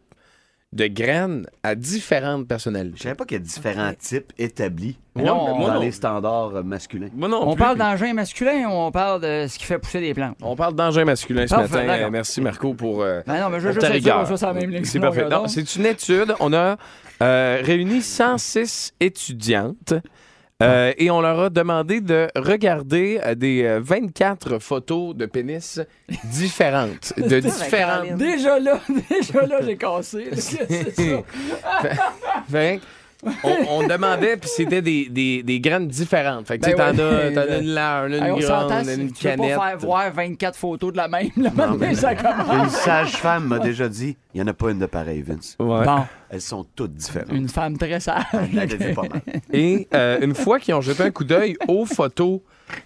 de 0.74 0.86
graines 0.88 1.46
à 1.62 1.74
différentes 1.76 2.46
personnalités. 2.48 2.96
Je 2.98 3.02
savais 3.04 3.14
pas 3.14 3.24
qu'il 3.24 3.36
y 3.38 3.40
a 3.40 3.42
différents 3.42 3.92
types 3.98 4.32
établis 4.36 4.98
Mais 5.14 5.22
non, 5.22 5.46
dans 5.46 5.54
moi 5.56 5.78
les 5.78 5.92
standards 5.92 6.56
euh, 6.56 6.62
masculins. 6.64 7.08
Moi 7.14 7.28
non 7.28 7.40
On 7.46 7.54
plus. 7.54 7.60
parle 7.60 7.78
d'engin 7.78 8.12
masculin 8.12 8.66
ou 8.68 8.72
on 8.72 8.90
parle 8.90 9.20
de 9.22 9.46
ce 9.48 9.56
qui 9.58 9.64
fait 9.64 9.78
pousser 9.78 10.00
des 10.00 10.12
plantes? 10.14 10.36
On 10.42 10.56
parle 10.56 10.74
d'engin 10.74 11.04
masculin 11.04 11.46
ce 11.46 11.54
Parfait, 11.54 11.74
matin. 11.76 11.86
d'accord. 11.86 12.06
Euh, 12.08 12.10
merci 12.10 12.40
Marco 12.40 12.74
pour 12.74 13.02
euh, 13.02 13.20
Ben 13.26 13.40
non, 13.40 13.50
mais 13.50 13.60
je 13.60 13.68
veux 13.68 13.74
ta 13.74 13.80
juste 13.80 13.84
être 13.84 13.86
sûr 13.86 13.94
rigueur. 13.94 14.20
qu'on 14.20 14.26
soit 14.26 14.36
sur 14.38 14.46
la 14.48 14.54
même 14.54 14.70
ligne. 14.70 14.84
C'est 14.84 14.98
parfait. 15.00 15.28
Non, 15.28 15.46
c'est 15.46 15.76
une 15.76 15.86
étude. 15.86 16.34
On 16.40 16.52
a 16.52 16.76
euh, 17.22 17.60
réuni 17.62 18.02
106 18.02 18.94
étudiantes. 19.00 19.94
Euh, 20.62 20.92
et 20.98 21.10
on 21.10 21.20
leur 21.20 21.40
a 21.40 21.50
demandé 21.50 22.00
de 22.00 22.28
regarder 22.36 23.20
euh, 23.24 23.34
des 23.34 23.64
euh, 23.64 23.80
24 23.82 24.60
photos 24.60 25.14
de 25.16 25.26
pénis 25.26 25.80
différentes. 26.24 27.12
De 27.18 27.40
différentes. 27.40 28.16
Déjà 28.16 28.58
là, 28.60 28.78
déjà 29.10 29.46
là, 29.46 29.60
j'ai 29.62 29.76
cassé. 29.76 30.30
là. 30.30 30.36
C'est 30.36 30.90
ça. 30.94 31.22
Fait 32.48 32.78
que 32.78 32.82
on, 33.42 33.56
on 33.82 33.86
demandait, 33.86 34.36
puis 34.36 34.48
c'était 34.54 34.82
des, 34.82 35.08
des, 35.08 35.42
des 35.42 35.60
graines 35.60 35.88
différentes. 35.88 36.46
Fait 36.46 36.58
que 36.58 36.64
tu 36.64 36.70
sais, 36.70 36.76
Ben 36.76 36.94
t'en 36.94 37.02
as, 37.04 37.30
t'en 37.32 37.52
as 37.52 37.58
une 37.58 37.66
large, 37.68 38.12
une 38.12 38.22
Hey, 38.22 38.30
on 38.32 38.40
s'entend, 38.40 38.68
grande, 38.82 38.88
une 38.88 39.12
tu 39.12 39.22
peux 39.24 39.28
canette. 39.30 39.56
pas 39.56 39.68
faire 39.70 39.78
voir 39.78 40.12
24 40.12 40.56
photos 40.56 40.92
de 40.92 40.96
la 40.96 41.08
même, 41.08 41.30
maintenant, 41.36 41.94
ça 41.94 42.14
commence. 42.14 42.64
Une 42.64 42.70
sage-femme 42.70 43.46
m'a 43.48 43.58
déjà 43.58 43.88
dit 43.88 44.16
il 44.34 44.38
n'y 44.40 44.42
en 44.42 44.48
a 44.48 44.54
pas 44.54 44.70
une 44.70 44.78
de 44.78 44.86
pareille, 44.86 45.22
Vince. 45.22 45.56
Ouais. 45.60 45.84
Bon, 45.84 46.04
Elles 46.30 46.40
sont 46.40 46.66
toutes 46.74 46.94
différentes. 46.94 47.30
une 47.32 47.48
femme 47.48 47.78
très 47.78 48.00
sage. 48.00 48.24
Vu 48.42 48.94
pas 48.94 49.02
mal. 49.02 49.22
Et 49.52 49.86
euh, 49.94 50.18
une 50.22 50.34
fois 50.34 50.58
qu'ils 50.58 50.74
ont 50.74 50.80
jeté 50.80 51.02
un 51.04 51.10
coup 51.10 51.24
d'œil 51.24 51.56
aux 51.68 51.86
photos 51.86 52.40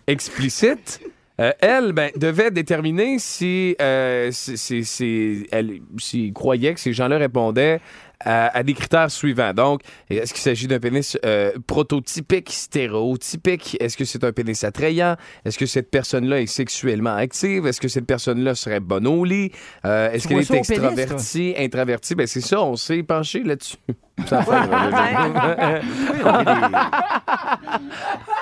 explicites, 0.06 1.00
euh, 1.40 1.52
elle 1.61 1.93
ben, 1.93 2.11
devait 2.17 2.50
déterminer 2.50 3.19
si, 3.19 3.76
euh, 3.81 4.31
si, 4.32 4.58
si- 4.58 4.85
si- 4.85 5.46
elle, 5.52 5.81
s'ils 5.99 6.32
croyaient 6.32 6.75
que 6.75 6.81
ces 6.81 6.93
gens-là 6.93 7.17
répondaient 7.19 7.81
à, 8.20 8.56
à 8.56 8.62
des 8.62 8.74
critères 8.74 9.10
suivants. 9.10 9.54
Donc, 9.54 9.82
est-ce 10.10 10.32
qu'il 10.32 10.42
s'agit 10.42 10.66
d'un 10.66 10.80
pénis 10.80 11.16
euh, 11.24 11.52
prototypique, 11.66 12.50
stéréotypique? 12.50 13.76
Est-ce 13.80 13.96
que 13.96 14.04
c'est 14.04 14.24
un 14.24 14.32
pénis 14.32 14.64
attrayant? 14.64 15.16
Est-ce 15.44 15.58
que 15.58 15.66
cette 15.66 15.90
personne-là 15.90 16.40
est 16.40 16.46
sexuellement 16.46 17.14
active? 17.14 17.66
Est-ce 17.66 17.80
que 17.80 17.88
cette 17.88 18.06
personne-là 18.06 18.54
serait 18.54 18.80
bonne 18.80 19.06
au 19.06 19.24
lit? 19.24 19.52
Euh, 19.84 20.10
est-ce 20.10 20.28
qu'elle 20.28 20.38
est 20.38 20.50
extravertie, 20.50 21.54
introvertie? 21.56 22.14
Ben, 22.14 22.26
c'est 22.26 22.40
ça, 22.40 22.62
on 22.62 22.76
s'est 22.76 23.02
penché 23.02 23.42
là-dessus. 23.42 23.76
Ça 24.26 24.40
on, 24.40 24.44
pris 24.44 24.60
des... 24.60 24.78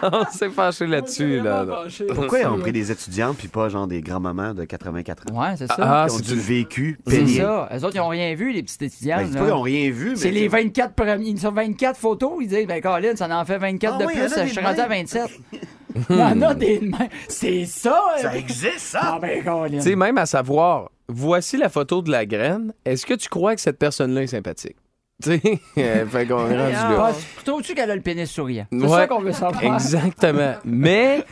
on 0.02 0.24
s'est 0.30 0.48
penché 0.48 0.86
là-dessus. 0.86 1.40
Là, 1.40 1.64
là. 1.64 1.84
Pourquoi 2.14 2.40
ils 2.40 2.46
ont 2.46 2.58
pris 2.58 2.72
des 2.72 2.90
étudiantes 2.90 3.36
puis 3.36 3.48
pas 3.48 3.68
genre 3.68 3.86
des 3.86 4.00
grands-mamans 4.00 4.54
de 4.54 4.64
84 4.64 5.32
ans? 5.32 5.40
Ouais, 5.40 5.56
c'est 5.56 5.66
ça. 5.66 5.76
Ah, 5.78 6.06
qui 6.08 6.14
ont 6.14 6.18
c'est 6.18 6.26
du 6.26 6.40
vécu 6.40 6.98
c'est 7.06 7.26
ça. 7.26 7.68
Eux 7.74 7.84
autres, 7.84 7.96
ils 7.96 7.98
n'ont 7.98 8.08
rien 8.08 8.34
vu, 8.34 8.52
les 8.52 8.62
petites 8.62 8.82
étudiantes. 8.82 9.30
Ben, 9.30 9.38
pas 9.38 9.44
qu'ils 9.44 9.52
ont 9.52 9.62
rien 9.62 9.90
vu, 9.90 10.10
mais 10.10 10.16
C'est 10.16 10.30
les 10.30 10.48
24 10.48 10.94
premiers. 10.94 11.28
Ils 11.28 11.40
sont 11.40 11.52
24 11.52 11.98
photos. 11.98 12.32
Ils 12.40 12.48
disent, 12.48 12.66
ben, 12.66 12.80
Colin, 12.80 13.16
ça 13.16 13.28
en 13.28 13.44
fait 13.44 13.58
24 13.58 13.94
Ah 13.94 13.98
de 13.98 14.06
oui, 14.06 14.14
plus. 14.14 14.22
Je 14.22 14.52
suis 14.52 14.60
rendu 14.60 14.80
à 14.80 14.88
même. 14.88 15.06
27. 15.06 15.30
Il 16.10 16.16
y 16.16 16.22
en 16.22 16.42
a 16.42 16.54
des. 16.54 16.90
C'est 17.28 17.64
ça. 17.64 18.02
Ça 18.18 18.30
hein? 18.30 18.32
existe, 18.34 18.78
ça! 18.80 19.00
Ah, 19.02 19.18
ben, 19.20 19.42
Colin. 19.42 19.78
Tu 19.78 19.80
sais, 19.82 19.96
même 19.96 20.18
à 20.18 20.26
savoir, 20.26 20.90
voici 21.08 21.56
la 21.56 21.68
photo 21.68 22.02
de 22.02 22.10
la 22.10 22.26
graine. 22.26 22.72
Est-ce 22.84 23.06
que 23.06 23.14
tu 23.14 23.28
crois 23.28 23.54
que 23.54 23.60
cette 23.60 23.78
personne-là 23.78 24.22
est 24.22 24.28
sympathique? 24.28 24.76
Tu 25.22 25.30
sais, 25.38 25.60
euh, 25.78 26.06
fait 26.06 26.26
qu'on 26.26 26.46
est 26.50 26.58
rendu 26.58 26.72
là. 26.72 27.06
Ah, 27.08 27.12
Trouves-tu 27.44 27.74
qu'elle 27.74 27.90
a 27.90 27.96
le 27.96 28.02
pénis 28.02 28.30
souriant? 28.30 28.66
C'est 28.70 28.78
Ouais. 28.82 28.88
ça 28.88 29.06
qu'on 29.06 29.20
veut 29.20 29.32
savoir. 29.32 29.62
Exactement. 29.74 30.56
Mais 30.64 31.24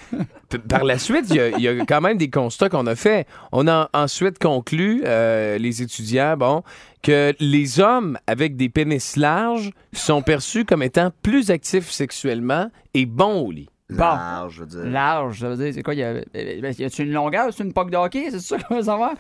par 0.68 0.84
la 0.84 0.98
suite, 0.98 1.26
il 1.28 1.36
y 1.36 1.40
a- 1.40 1.48
il 1.50 1.60
y, 1.60 1.68
a 1.68 1.84
quand 1.84 2.00
même 2.00 2.16
des 2.16 2.30
constats 2.30 2.68
qu'on 2.70 2.86
a 2.86 2.94
faits. 2.96 3.26
On 3.52 3.68
a 3.68 3.90
ensuite 3.92 4.38
conclu, 4.38 5.02
euh, 5.04 5.58
les 5.58 5.82
étudiants, 5.82 6.36
bon, 6.38 6.62
que 7.02 7.34
les 7.40 7.78
hommes 7.80 8.16
avec 8.26 8.56
des 8.56 8.70
pénis 8.70 9.16
larges 9.16 9.70
sont 9.92 10.22
perçus 10.22 10.64
comme 10.64 10.82
étant 10.82 11.10
plus 11.22 11.50
actifs 11.50 11.90
sexuellement 11.90 12.70
et 12.94 13.04
bons 13.04 13.40
au 13.46 13.50
lit. 13.50 13.68
Large, 13.90 14.54
je 14.54 14.60
veux 14.62 14.66
dire. 14.66 14.84
Large, 14.90 15.40
ça 15.40 15.48
veut 15.50 15.56
dire, 15.62 15.74
c'est 15.74 15.82
quoi? 15.82 15.92
Y 15.94 16.02
a, 16.02 16.14
y 16.34 16.84
a-tu 16.84 17.02
une 17.02 17.12
longueur? 17.12 17.48
C'est 17.54 17.62
une 17.64 17.74
poque 17.74 17.90
de 17.90 17.98
hockey? 17.98 18.28
C'est 18.30 18.40
ça 18.40 18.56
qu'on 18.58 18.76
veut 18.76 18.82
savoir? 18.84 19.12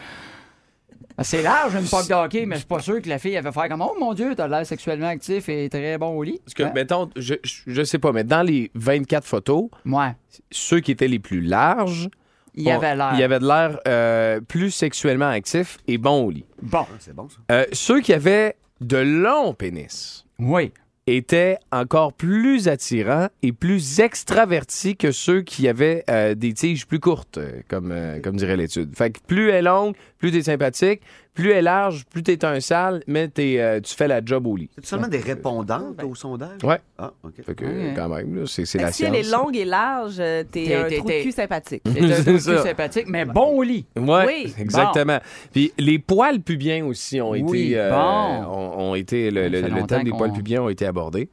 Ah, 1.16 1.22
C'est 1.24 1.42
large, 1.42 1.74
une 1.76 1.86
poque 1.86 2.08
de 2.08 2.14
hockey, 2.14 2.44
mais 2.46 2.56
je 2.56 2.60
suis 2.60 2.66
pas 2.68 2.80
sûr 2.80 3.00
que 3.00 3.08
la 3.08 3.18
fille, 3.18 3.34
elle 3.34 3.44
va 3.44 3.52
faire 3.52 3.68
comme 3.68 3.82
Oh 3.82 3.94
mon 4.00 4.14
Dieu, 4.14 4.34
t'as 4.36 4.48
l'air 4.48 4.66
sexuellement 4.66 5.06
actif 5.08 5.48
et 5.48 5.68
très 5.68 5.96
bon 5.96 6.08
au 6.16 6.22
lit. 6.24 6.40
Parce 6.44 6.54
que, 6.54 6.64
Hein? 6.64 6.72
mettons, 6.74 7.08
je, 7.16 7.34
je, 7.44 7.82
sais 7.84 7.98
pas, 7.98 8.10
mais 8.12 8.24
dans 8.24 8.42
les 8.42 8.70
24 8.74 9.24
photos, 9.24 9.68
Ouais. 9.86 10.10
ceux 10.50 10.80
qui 10.80 10.90
étaient 10.90 11.06
les 11.08 11.20
plus 11.20 11.40
larges, 11.40 12.08
Il 12.54 12.64
y 12.64 12.70
avait 12.72 12.96
l'air. 12.96 13.10
il 13.14 13.20
y 13.20 13.22
avait 13.22 13.38
de 13.38 13.46
l'air 13.46 13.78
euh, 13.86 14.40
plus 14.40 14.70
sexuellement 14.72 15.28
actif 15.28 15.78
et 15.86 15.98
bon 15.98 16.24
au 16.24 16.30
lit. 16.30 16.46
Bon. 16.62 16.78
Ah, 16.82 16.96
C'est 16.98 17.14
bon, 17.14 17.28
ça. 17.28 17.36
Euh, 17.52 17.64
ceux 17.72 18.00
qui 18.00 18.12
avaient 18.12 18.56
de 18.80 18.96
longs 18.98 19.54
pénis 19.54 20.26
Oui. 20.40 20.72
Étaient 21.06 21.58
encore 21.70 22.12
plus 22.12 22.68
attirants 22.68 23.28
et 23.42 23.52
plus 23.52 24.00
extravertis 24.00 24.96
que 24.96 25.12
ceux 25.12 25.42
qui 25.42 25.68
avaient 25.68 26.04
euh, 26.08 26.34
des 26.34 26.54
tiges 26.54 26.86
plus 26.86 27.00
courtes, 27.00 27.38
euh, 27.38 27.60
comme, 27.68 27.92
euh, 27.92 28.20
comme 28.20 28.36
dirait 28.36 28.56
l'étude. 28.56 28.96
Fait 28.96 29.10
que 29.10 29.20
plus 29.26 29.50
elle 29.50 29.56
est 29.56 29.62
longue, 29.62 29.94
plus 30.18 30.32
t'es 30.32 30.42
sympathique, 30.42 31.02
plus 31.34 31.50
elle 31.50 31.56
est 31.58 31.62
large, 31.62 32.04
plus 32.06 32.22
t'es 32.22 32.44
un 32.44 32.60
sale, 32.60 33.02
mais 33.08 33.26
t'es, 33.28 33.56
euh, 33.58 33.80
tu 33.80 33.94
fais 33.94 34.06
la 34.06 34.24
job 34.24 34.46
au 34.46 34.54
lit. 34.56 34.70
C'est 34.76 34.86
seulement 34.86 35.08
des 35.08 35.18
répondantes 35.18 36.02
au 36.04 36.14
sondage? 36.14 36.62
Ouais. 36.62 36.78
Ah, 36.96 37.12
OK. 37.24 37.32
Fait 37.44 37.54
que, 37.56 37.64
Ouais. 37.64 37.92
quand 37.96 38.08
même, 38.08 38.36
là, 38.36 38.42
c'est, 38.46 38.64
c'est 38.64 38.78
Fait 38.78 38.84
la 38.84 38.90
que 38.90 38.96
si 38.96 39.04
elle 39.04 39.16
est 39.16 39.24
science. 39.24 39.42
longue 39.42 39.56
et 39.56 39.64
large, 39.64 40.16
euh, 40.20 40.44
t'es 40.44 40.64
T'es- 40.64 40.74
un 40.76 40.84
t'es- 40.88 40.96
trou 40.98 41.08
de 41.08 41.12
t'es- 41.12 41.22
cul 41.22 41.32
sympathique. 41.32 41.82
C'est 41.94 42.28
un 42.28 42.38
ça. 42.38 42.62
sympathique, 42.62 43.06
mais 43.08 43.24
bon 43.24 43.46
au 43.58 43.62
lit. 43.62 43.84
Ouais, 43.96 44.24
Oui. 44.26 44.54
exactement. 44.58 45.18
Puis 45.52 45.72
les 45.78 45.98
poils 45.98 46.40
pubiens 46.40 46.84
aussi 46.86 47.20
ont 47.20 47.30
Oui, 47.32 47.40
été, 47.40 47.78
euh, 47.80 47.90
bon. 47.90 48.46
ont, 48.52 48.90
ont 48.90 48.94
été 48.94 49.30
le, 49.30 49.48
le- 49.48 49.86
thème 49.86 50.04
des 50.04 50.10
poils 50.12 50.32
pubiens 50.32 50.62
ont 50.62 50.68
été 50.68 50.86
abordés. 50.86 51.28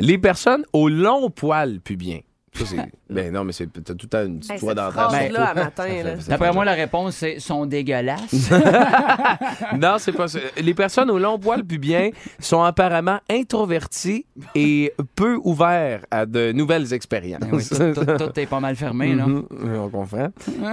Les 0.00 0.18
personnes 0.18 0.64
aux 0.72 0.88
longs 0.88 1.30
poils 1.30 1.78
pubiens, 1.80 2.18
ça 2.52 2.64
c'est 2.66 2.76
Ben 3.10 3.32
non, 3.32 3.44
mais 3.44 3.52
c'est 3.52 3.66
t'as 3.70 3.92
tout 3.94 4.06
le 4.06 4.08
temps 4.08 4.24
une 4.24 4.38
petite 4.38 4.52
Hey, 4.52 4.58
voix 4.60 4.70
cette 4.70 4.76
d'entendre. 4.78 5.10
phrase-là, 5.10 5.44
à 5.48 5.54
matin, 5.54 5.88
là. 6.04 6.10
D'après 6.26 6.52
moi, 6.52 6.64
la 6.64 6.72
réponse, 6.72 7.16
c'est 7.16 7.38
sont 7.38 7.66
dégueulasses. 7.66 8.50
Non, 9.78 9.96
c'est 9.98 10.12
pas 10.12 10.28
ça. 10.28 10.38
Les 10.60 10.74
personnes 10.74 11.10
au 11.10 11.18
long 11.18 11.38
poil 11.38 11.64
pubien 11.64 12.10
sont 12.38 12.62
apparemment 12.62 13.18
introverties 13.30 14.26
et 14.54 14.92
peu 15.14 15.38
ouverts 15.44 16.00
à 16.10 16.26
de 16.26 16.52
nouvelles 16.52 16.92
expériences. 16.92 17.40
Ben 17.40 17.50
oui, 17.52 17.64
tout, 17.68 18.04
tout- 18.04 18.16
tout 18.26 18.40
est 18.40 18.46
pas 18.46 18.60
mal 18.60 18.76
fermé, 18.76 19.14
là. 19.14 19.26
Mhm, 19.26 19.44
on 19.78 19.88
comprend. 19.88 20.28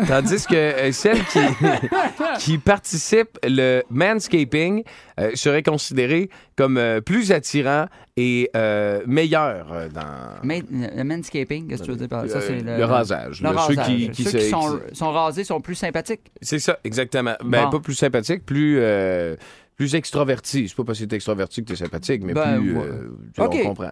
Tandis 0.08 0.46
que 0.46 0.56
euh, 0.56 0.92
celles 0.92 1.24
qui, 1.26 1.40
qui 2.40 2.58
participent, 2.58 3.38
le 3.44 3.84
manscaping, 3.90 4.84
euh, 5.20 5.32
serait 5.36 5.64
considéré 5.64 6.30
comme 6.56 6.78
euh, 6.78 7.02
plus 7.02 7.32
attirant 7.32 7.86
et 8.18 8.50
euh, 8.56 9.02
meilleur 9.08 9.68
euh, 9.72 9.90
dans 9.90 10.02
Mais 10.44 10.64
le 10.72 11.04
manscaping, 11.04 11.68
qu'est-ce 11.68 11.82
que 11.82 11.86
tu 11.86 11.92
veux 11.92 11.98
dire 11.98 12.08
par 12.10 12.24
ça? 12.32 12.42
C'est 12.42 12.60
le 12.62 12.86
rasage, 12.86 13.42
Le 13.42 13.52
là, 13.54 13.66
ceux 13.68 13.76
qui- 13.76 14.10
qui 14.12 14.24
Ceux 14.24 14.32
se- 14.32 14.38
qui 14.38 14.96
sont, 14.96 15.12
rasés 15.12 15.44
sont 15.44 15.62
plus 15.62 15.76
sympathiques. 15.76 16.32
C'est 16.42 16.60
ça, 16.60 16.80
exactement. 16.84 17.36
Ben, 17.44 17.66
Bon. 17.66 17.70
pas 17.72 17.80
plus 17.80 17.96
sympathique, 17.96 18.46
plus, 18.46 18.78
euh, 18.80 19.36
plus 19.78 19.96
extroverti. 19.96 20.68
C'est 20.70 20.76
pas 20.76 20.84
parce 20.84 21.00
que 21.00 21.06
t'es 21.06 21.16
extroverti 21.16 21.64
que 21.64 21.70
t'es 21.70 21.76
sympathique, 21.76 22.22
mais 22.24 22.34
Ben, 22.34 22.60
plus. 22.60 22.78
ouais. 22.78 22.84
euh, 22.86 23.10
tu 23.34 23.42
vois, 23.42 23.46
OK. 23.48 23.58
On 23.64 23.68
comprend. 23.70 23.92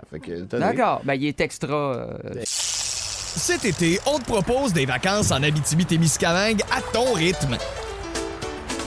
D'accord. 0.59 1.01
Ben, 1.03 1.15
il 1.15 1.25
est 1.25 1.41
extra. 1.41 1.67
euh, 1.75 2.17
Cet 2.43 3.63
été, 3.65 3.99
on 4.07 4.17
te 4.19 4.25
propose 4.25 4.73
des 4.73 4.85
vacances 4.85 5.31
en 5.31 5.41
Abitibi-Témiscamingue 5.43 6.61
à 6.75 6.81
ton 6.93 7.13
rythme. 7.13 7.57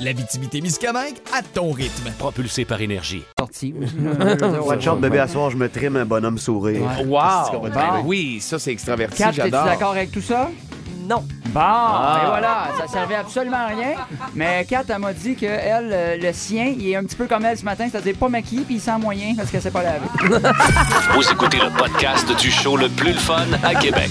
L'Abitibi-Témiscamingue 0.00 1.16
à 1.32 1.42
ton 1.42 1.72
rythme. 1.72 2.10
Propulsé 2.18 2.64
par 2.64 2.80
énergie. 2.80 3.22
sorti. 3.38 3.74
Watch 4.64 4.86
out, 4.86 5.00
bébé, 5.00 5.18
à 5.20 5.28
soir, 5.28 5.50
je 5.50 5.56
me 5.56 5.68
trime 5.68 5.96
un 5.96 6.04
bonhomme 6.04 6.38
sourire. 6.38 6.82
Ouais. 6.82 7.04
Wow! 7.06 7.60
Ben 7.62 7.70
dire? 7.70 8.02
oui, 8.04 8.38
ça, 8.40 8.58
c'est 8.58 8.72
extraverti. 8.72 9.16
Kat, 9.18 9.28
es-tu 9.30 9.36
J'adore. 9.36 9.64
d'accord 9.64 9.92
avec 9.92 10.10
tout 10.12 10.20
ça? 10.20 10.50
Non. 11.08 11.24
Bon, 11.46 11.60
et 11.60 12.26
voilà, 12.26 12.68
ça 12.78 12.88
servait 12.88 13.14
absolument 13.14 13.56
à 13.56 13.66
rien. 13.68 13.94
Mais 14.34 14.66
Kat, 14.68 14.82
elle 14.88 14.98
m'a 14.98 15.12
dit 15.12 15.34
que 15.36 15.46
elle, 15.46 15.90
euh, 15.92 16.16
le 16.20 16.32
sien, 16.32 16.66
il 16.78 16.88
est 16.90 16.96
un 16.96 17.04
petit 17.04 17.16
peu 17.16 17.26
comme 17.26 17.44
elle 17.44 17.56
ce 17.56 17.64
matin, 17.64 17.86
c'est-à-dire 17.90 18.16
pas 18.16 18.28
maquillé 18.28 18.62
puis 18.62 18.74
il 18.74 18.80
sent 18.80 18.98
moyen 18.98 19.34
parce 19.36 19.50
qu'elle 19.50 19.62
s'est 19.62 19.70
pas 19.70 19.82
lavé. 19.84 20.06
Vous 21.14 21.30
écoutez 21.30 21.58
le 21.58 21.70
podcast 21.78 22.28
du 22.38 22.50
show 22.50 22.76
le 22.76 22.88
plus 22.88 23.12
le 23.12 23.18
fun 23.18 23.46
à 23.62 23.74
Québec. 23.76 24.10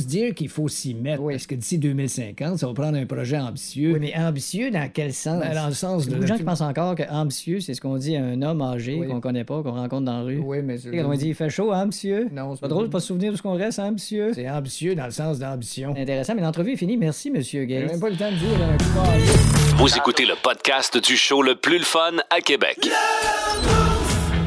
juste 0.01 0.09
dire 0.09 0.33
qu'il 0.33 0.49
faut 0.49 0.67
s'y 0.67 0.93
mettre. 0.93 1.21
Oui. 1.21 1.33
Parce 1.33 1.47
que 1.47 1.55
d'ici 1.55 1.77
2050, 1.77 2.57
ça 2.59 2.67
va 2.67 2.73
prendre 2.73 2.97
un 2.97 3.05
projet 3.05 3.37
ambitieux. 3.37 3.93
Oui, 3.93 3.99
mais 3.99 4.13
ambitieux 4.15 4.71
dans 4.71 4.89
quel 4.91 5.13
sens? 5.13 5.39
Ben, 5.41 5.53
dans 5.53 5.67
le 5.67 5.73
sens 5.73 6.05
Il 6.05 6.11
y 6.11 6.13
a 6.13 6.17
de. 6.17 6.21
de 6.21 6.27
gens 6.27 6.37
qui 6.37 6.43
pensent 6.43 6.61
encore 6.61 6.95
que 6.95 7.03
ambitieux, 7.09 7.59
c'est 7.59 7.73
ce 7.73 7.81
qu'on 7.81 7.97
dit 7.97 8.15
à 8.15 8.23
un 8.23 8.41
homme 8.41 8.61
âgé 8.61 8.97
Oui. 8.99 9.07
qu'on 9.07 9.21
connaît 9.21 9.43
pas, 9.43 9.61
qu'on 9.63 9.71
rencontre 9.73 10.05
dans 10.05 10.17
la 10.19 10.23
rue. 10.23 10.39
Oui, 10.43 10.59
mais. 10.63 10.77
Quand 10.77 11.09
on 11.09 11.13
dit 11.15 11.27
il 11.29 11.35
fait 11.35 11.49
chaud, 11.49 11.71
hein, 11.71 11.85
monsieur? 11.85 12.27
Non, 12.31 12.55
C'est 12.55 12.61
pas 12.61 12.67
drôle 12.67 12.85
de 12.87 12.91
pas 12.91 12.99
se 12.99 13.07
souvenir 13.07 13.31
de 13.31 13.37
ce 13.37 13.41
qu'on 13.41 13.55
reste, 13.55 13.79
hein, 13.79 13.91
monsieur? 13.91 14.31
C'est 14.33 14.49
ambitieux 14.49 14.95
dans 14.95 15.05
le 15.05 15.11
sens 15.11 15.39
d'ambition. 15.39 15.93
Intéressant, 15.97 16.35
mais 16.35 16.41
l'entrevue 16.41 16.73
est 16.73 16.77
finie. 16.77 16.97
Merci, 16.97 17.31
monsieur 17.31 17.65
Gates. 17.65 17.87
même 17.91 17.99
pas 17.99 18.09
le 18.09 18.15
temps 18.17 18.31
de 18.31 18.35
dire 18.37 18.61
un 18.61 18.77
coup 18.77 19.77
Vous 19.77 19.95
écoutez 19.97 20.25
le 20.25 20.35
podcast 20.41 20.97
du 21.03 21.15
show 21.15 21.41
le 21.41 21.55
plus 21.55 21.77
le 21.77 21.83
fun 21.85 22.11
à 22.29 22.41
Québec. 22.41 22.89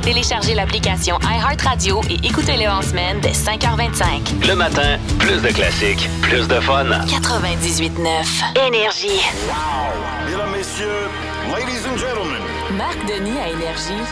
Téléchargez 0.04 0.54
l'application 0.54 1.18
iHeartRadio 1.22 2.02
et 2.10 2.18
écoutez-le 2.26 2.68
en 2.68 2.82
semaine 2.82 3.20
dès 3.20 3.32
5h25. 3.32 4.46
Le 4.46 4.54
matin, 4.54 4.98
plus 5.18 5.40
de 5.40 5.48
classiques, 5.48 6.10
plus 6.20 6.46
de 6.46 6.60
fun. 6.60 6.84
98.9 6.84 8.66
Énergie. 8.66 9.22
Mesdames, 10.26 10.50
Messieurs, 10.54 11.08
Ladies 11.50 11.86
and 11.90 11.96
Gentlemen, 11.96 12.42
Marc 12.76 12.98
Denis 13.06 13.38
à 13.38 13.48
Énergie. 13.48 14.04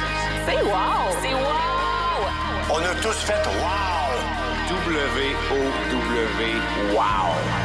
C'est 0.47 0.63
wow! 0.63 1.13
C'est 1.21 1.35
wow! 1.35 2.27
on 2.71 2.79
a 2.79 2.95
tous 3.03 3.19
fait 3.19 3.35
wow! 3.61 4.17
W-O-W, 4.87 6.55
wow! 6.95 7.62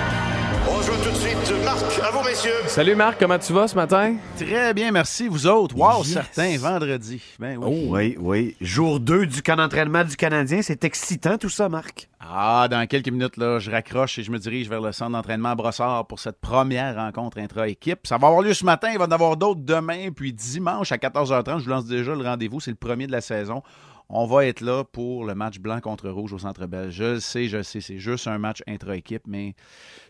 Joue 0.87 0.93
tout 1.03 1.09
de 1.11 1.15
suite. 1.15 1.65
Marc, 1.65 1.99
à 2.01 2.11
vous, 2.11 2.23
messieurs. 2.23 2.53
Salut 2.67 2.95
Marc, 2.95 3.19
comment 3.19 3.37
tu 3.37 3.51
vas 3.51 3.67
ce 3.67 3.75
matin? 3.75 4.15
Très 4.37 4.73
bien, 4.73 4.89
merci. 4.93 5.27
Vous 5.27 5.45
autres? 5.45 5.75
Wow, 5.75 5.97
Yes. 6.05 6.13
certain, 6.13 6.57
vendredi. 6.57 7.21
Ben 7.39 7.57
oui. 7.61 7.87
Oui, 7.89 8.15
oui. 8.17 8.55
Jour 8.61 9.01
2 9.01 9.25
du 9.25 9.41
camp 9.41 9.57
d'entraînement 9.57 10.05
du 10.05 10.15
Canadien. 10.15 10.61
C'est 10.61 10.85
excitant 10.85 11.37
tout 11.37 11.49
ça, 11.49 11.67
Marc. 11.67 12.07
Ah, 12.21 12.69
dans 12.71 12.87
quelques 12.87 13.09
minutes, 13.09 13.35
là, 13.35 13.59
je 13.59 13.69
raccroche 13.69 14.17
et 14.19 14.23
je 14.23 14.31
me 14.31 14.39
dirige 14.39 14.69
vers 14.69 14.79
le 14.79 14.93
centre 14.93 15.11
d'entraînement 15.11 15.49
à 15.49 15.55
Brossard 15.55 16.07
pour 16.07 16.19
cette 16.21 16.39
première 16.39 16.95
rencontre 16.95 17.37
intra-équipe. 17.39 18.07
Ça 18.07 18.17
va 18.17 18.27
avoir 18.27 18.41
lieu 18.41 18.53
ce 18.53 18.63
matin, 18.63 18.87
il 18.93 18.97
va 18.97 19.03
y 19.03 19.07
en 19.09 19.11
avoir 19.11 19.35
d'autres 19.35 19.61
demain, 19.61 20.11
puis 20.15 20.31
dimanche 20.31 20.93
à 20.93 20.97
14h30, 20.97 21.59
je 21.59 21.63
vous 21.65 21.69
lance 21.69 21.85
déjà 21.85 22.15
le 22.15 22.23
rendez-vous, 22.23 22.61
c'est 22.61 22.71
le 22.71 22.77
premier 22.77 23.07
de 23.07 23.11
la 23.11 23.19
saison. 23.21 23.61
On 24.09 24.25
va 24.25 24.45
être 24.45 24.61
là 24.61 24.83
pour 24.85 25.25
le 25.25 25.35
match 25.35 25.59
blanc 25.59 25.81
contre 25.81 26.09
rouge 26.09 26.31
au 26.31 26.39
Centre 26.39 26.65
Bell. 26.65 26.91
Je 26.91 27.03
le 27.03 27.19
sais, 27.19 27.47
je 27.49 27.57
le 27.57 27.63
sais, 27.63 27.81
c'est 27.81 27.99
juste 27.99 28.27
un 28.27 28.37
match 28.37 28.63
intra-équipe, 28.65 29.23
mais 29.27 29.53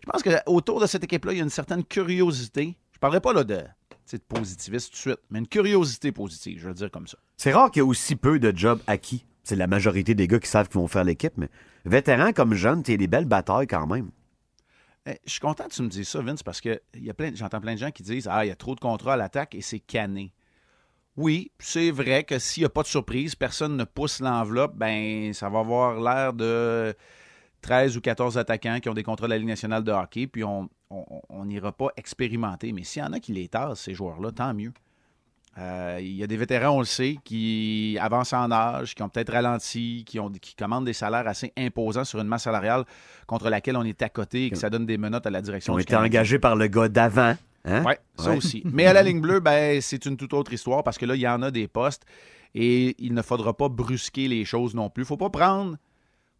je 0.04 0.10
pense 0.10 0.22
que 0.22 0.30
autour 0.46 0.80
de 0.80 0.86
cette 0.86 1.02
équipe-là, 1.04 1.32
il 1.32 1.38
y 1.38 1.40
a 1.40 1.44
une 1.44 1.50
certaine 1.50 1.84
curiosité. 1.84 2.76
Je 2.92 2.98
parlerai 2.98 3.20
pas 3.20 3.32
là 3.32 3.42
de, 3.42 3.60
tu 4.08 4.16
de 4.16 4.22
positiviste 4.22 4.90
tout 4.90 4.94
de 4.94 5.00
suite, 5.00 5.20
mais 5.30 5.40
une 5.40 5.48
curiosité 5.48 6.12
positive, 6.12 6.60
je 6.60 6.68
le 6.68 6.74
dire 6.74 6.90
comme 6.92 7.08
ça. 7.08 7.18
C'est 7.36 7.52
rare 7.52 7.70
qu'il 7.70 7.82
y 7.82 7.84
ait 7.84 7.88
aussi 7.88 8.14
peu 8.14 8.38
de 8.38 8.56
jobs 8.56 8.80
acquis. 8.86 9.24
C'est 9.42 9.56
la 9.56 9.66
majorité 9.66 10.14
des 10.14 10.28
gars 10.28 10.38
qui 10.38 10.48
savent 10.48 10.68
qu'ils 10.68 10.80
vont 10.80 10.88
faire 10.88 11.04
l'équipe, 11.04 11.32
mais 11.36 11.48
vétérans 11.84 12.32
comme 12.32 12.54
jeunes, 12.54 12.82
t'as 12.82 12.96
des 12.96 13.06
belles 13.08 13.24
batailles 13.24 13.66
quand 13.66 13.86
même. 13.86 14.10
Eh, 15.06 15.18
Je 15.24 15.32
suis 15.32 15.40
content 15.40 15.64
que 15.64 15.72
tu 15.74 15.82
me 15.82 15.88
dises 15.88 16.08
ça, 16.08 16.20
Vince, 16.20 16.42
parce 16.42 16.60
que 16.60 16.80
il 16.94 17.04
y 17.04 17.10
a 17.10 17.14
plein, 17.14 17.32
j'entends 17.34 17.60
plein 17.60 17.74
de 17.74 17.78
gens 17.78 17.90
qui 17.90 18.02
disent 18.02 18.28
Ah, 18.30 18.44
il 18.44 18.48
y 18.48 18.52
a 18.52 18.56
trop 18.56 18.74
de 18.74 18.80
contrats 18.80 19.14
à 19.14 19.16
l'attaque 19.16 19.54
et 19.54 19.60
c'est 19.62 19.80
canné. 19.80 20.32
Oui, 21.18 21.50
c'est 21.58 21.90
vrai 21.90 22.22
que 22.22 22.38
s'il 22.38 22.60
n'y 22.60 22.66
a 22.66 22.68
pas 22.68 22.82
de 22.82 22.86
surprise, 22.86 23.34
personne 23.34 23.76
ne 23.76 23.82
pousse 23.82 24.20
l'enveloppe, 24.20 24.76
ben 24.76 25.32
ça 25.34 25.48
va 25.48 25.58
avoir 25.58 26.00
l'air 26.00 26.32
de 26.32 26.94
13 27.60 27.96
ou 27.96 28.00
14 28.00 28.38
attaquants 28.38 28.78
qui 28.80 28.88
ont 28.88 28.94
des 28.94 29.02
contrats 29.02 29.26
de 29.26 29.32
la 29.32 29.38
Ligue 29.38 29.48
nationale 29.48 29.82
de 29.82 29.90
hockey, 29.90 30.28
puis 30.28 30.44
on 30.44 30.68
n'ira 31.44 31.72
pas 31.72 31.88
expérimenter. 31.96 32.72
Mais 32.72 32.84
s'il 32.84 33.02
y 33.02 33.04
en 33.04 33.12
a 33.12 33.18
qui 33.18 33.32
les 33.32 33.48
tassent, 33.48 33.80
ces 33.80 33.94
joueurs-là, 33.94 34.30
tant 34.30 34.54
mieux. 34.54 34.72
Euh, 35.58 35.98
Il 36.00 36.14
y 36.14 36.22
a 36.22 36.28
des 36.28 36.36
vétérans, 36.36 36.76
on 36.76 36.78
le 36.78 36.84
sait, 36.84 37.16
qui 37.24 37.98
avancent 38.00 38.32
en 38.32 38.52
âge, 38.52 38.94
qui 38.94 39.02
ont 39.02 39.08
peut-être 39.08 39.32
ralenti, 39.32 40.04
qui, 40.06 40.20
ont, 40.20 40.30
qui 40.30 40.54
commandent 40.54 40.84
des 40.84 40.92
salaires 40.92 41.26
assez 41.26 41.52
imposants 41.58 42.04
sur 42.04 42.20
une 42.20 42.28
masse 42.28 42.44
salariale 42.44 42.84
contre 43.26 43.50
laquelle 43.50 43.76
on 43.76 43.82
est 43.82 44.00
à 44.02 44.08
côté 44.08 44.46
et 44.46 44.50
que 44.50 44.56
ça 44.56 44.70
donne 44.70 44.86
des 44.86 44.98
menottes 44.98 45.26
à 45.26 45.30
la 45.30 45.40
Ils 45.40 45.42
direction 45.42 45.72
ont 45.72 45.76
du 45.76 45.82
été 45.82 45.96
engagés 45.96 46.38
par 46.38 46.54
le 46.54 46.68
gars 46.68 46.88
d'avant. 46.88 47.34
Hein? 47.64 47.84
Oui, 47.86 47.92
ça 48.16 48.30
Ouais. 48.30 48.36
aussi. 48.36 48.62
Mais 48.64 48.86
à 48.86 48.92
la 48.92 49.02
ligne 49.02 49.20
bleue, 49.20 49.40
ben, 49.40 49.80
c'est 49.80 50.06
une 50.06 50.16
toute 50.16 50.32
autre 50.32 50.52
histoire 50.52 50.82
parce 50.82 50.98
que 50.98 51.06
là, 51.06 51.14
il 51.14 51.20
y 51.20 51.28
en 51.28 51.42
a 51.42 51.50
des 51.50 51.68
postes 51.68 52.04
et 52.54 52.94
il 52.98 53.14
ne 53.14 53.22
faudra 53.22 53.56
pas 53.56 53.68
brusquer 53.68 54.28
les 54.28 54.44
choses 54.44 54.74
non 54.74 54.88
plus. 54.90 55.04
faut 55.04 55.16
pas 55.16 55.30
prendre 55.30 55.76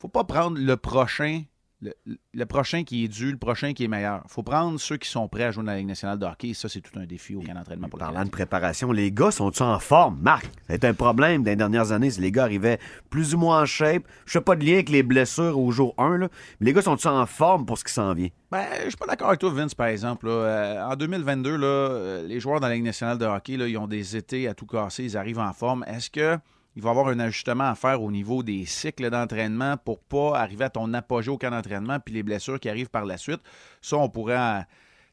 faut 0.01 0.09
pas 0.09 0.25
prendre 0.25 0.59
le 0.59 0.77
prochain 0.77 1.43
le, 1.81 1.93
le 2.35 2.47
prochain 2.47 2.83
qui 2.85 3.05
est 3.05 3.09
dû, 3.09 3.31
le 3.31 3.37
prochain 3.39 3.73
qui 3.73 3.85
est 3.85 3.89
meilleur. 3.89 4.23
faut 4.27 4.43
prendre 4.43 4.81
ceux 4.81 4.97
qui 4.97 5.09
sont 5.09 5.29
prêts 5.29 5.45
à 5.45 5.51
jouer 5.53 5.65
dans 5.65 5.71
la 5.73 5.79
Ligue 5.79 5.87
nationale 5.87 6.19
de 6.19 6.27
hockey. 6.27 6.55
Ça, 6.55 6.69
c'est 6.69 6.81
tout 6.81 6.99
un 6.99 7.07
défi 7.07 7.37
au 7.37 7.41
camp 7.41 7.55
d'entraînement 7.55 7.89
pour 7.89 7.99
Parlant 7.99 8.25
de 8.25 8.31
préparation, 8.31 8.91
les 8.93 9.13
gars 9.13 9.31
sont-ils 9.31 9.63
en 9.63 9.79
forme, 9.79 10.19
Marc? 10.21 10.45
Ça 10.67 10.73
a 10.73 10.75
été 10.77 10.87
un 10.87 10.95
problème 10.95 11.43
dans 11.43 11.51
les 11.51 11.57
dernières 11.57 11.93
années. 11.93 12.11
Si 12.11 12.21
les 12.21 12.33
gars 12.33 12.45
arrivaient 12.45 12.79
plus 13.11 13.35
ou 13.35 13.39
moins 13.39 13.63
en 13.63 13.67
shape, 13.67 14.03
je 14.27 14.33
fais 14.33 14.41
pas 14.41 14.57
de 14.57 14.65
lien 14.65 14.75
avec 14.75 14.89
les 14.89 15.03
blessures 15.03 15.59
au 15.59 15.71
jour 15.71 15.95
1, 15.99 16.19
là, 16.19 16.29
mais 16.61 16.67
les 16.67 16.73
gars 16.73 16.83
sont-ils 16.83 17.09
en 17.09 17.27
forme 17.27 17.67
pour 17.67 17.79
ce 17.79 17.85
qui 17.85 17.93
s'en 17.93 18.13
vient? 18.15 18.29
Ben, 18.51 18.65
je 18.85 18.89
suis 18.89 18.97
pas 18.97 19.07
d'accord 19.07 19.29
avec 19.29 19.41
toi, 19.41 19.51
Vince, 19.51 19.75
par 19.75 19.89
exemple. 19.89 20.27
là. 20.27 20.33
Euh, 20.33 20.85
en 20.93 20.97
2022, 20.97 21.57
là, 21.57 21.67
euh, 21.67 22.27
les 22.27 22.41
joueurs 22.41 22.61
dans 22.61 22.69
la 22.69 22.75
Ligue 22.75 22.85
nationale 22.85 23.19
de 23.19 23.27
hockey, 23.27 23.57
là, 23.57 23.69
ils 23.69 23.77
ont 23.77 23.87
des 23.87 24.17
étés 24.17 24.49
à 24.49 24.55
tout 24.55 24.67
casser, 24.67 25.05
ils 25.05 25.17
arrivent 25.17 25.39
en 25.39 25.53
forme. 25.53 25.85
Est-ce 25.87 26.11
que 26.11 26.39
il 26.79 26.83
va 26.85 26.91
y 26.91 26.93
avoir 26.93 27.09
un 27.09 27.19
ajustement 27.19 27.65
à 27.65 27.75
faire 27.75 28.01
au 28.01 28.13
niveau 28.13 28.45
des 28.45 28.65
cycles 28.65 29.11
d'entraînement 29.11 29.77
pour 29.79 29.99
pas 29.99 30.39
arriver 30.39 30.67
à 30.67 30.71
ton 30.71 30.95
apogée 30.95 31.29
au 31.29 31.37
camp 31.37 31.51
d'entraînement 31.51 31.99
puis 31.99 32.15
les 32.15 32.23
blessures 32.23 32.61
qui 32.61 32.69
arrivent 32.69 32.89
par 32.89 33.05
la 33.05 33.17
suite. 33.17 33.41
Ça, 33.83 33.97
on 33.97 34.09
pourrait. 34.09 34.65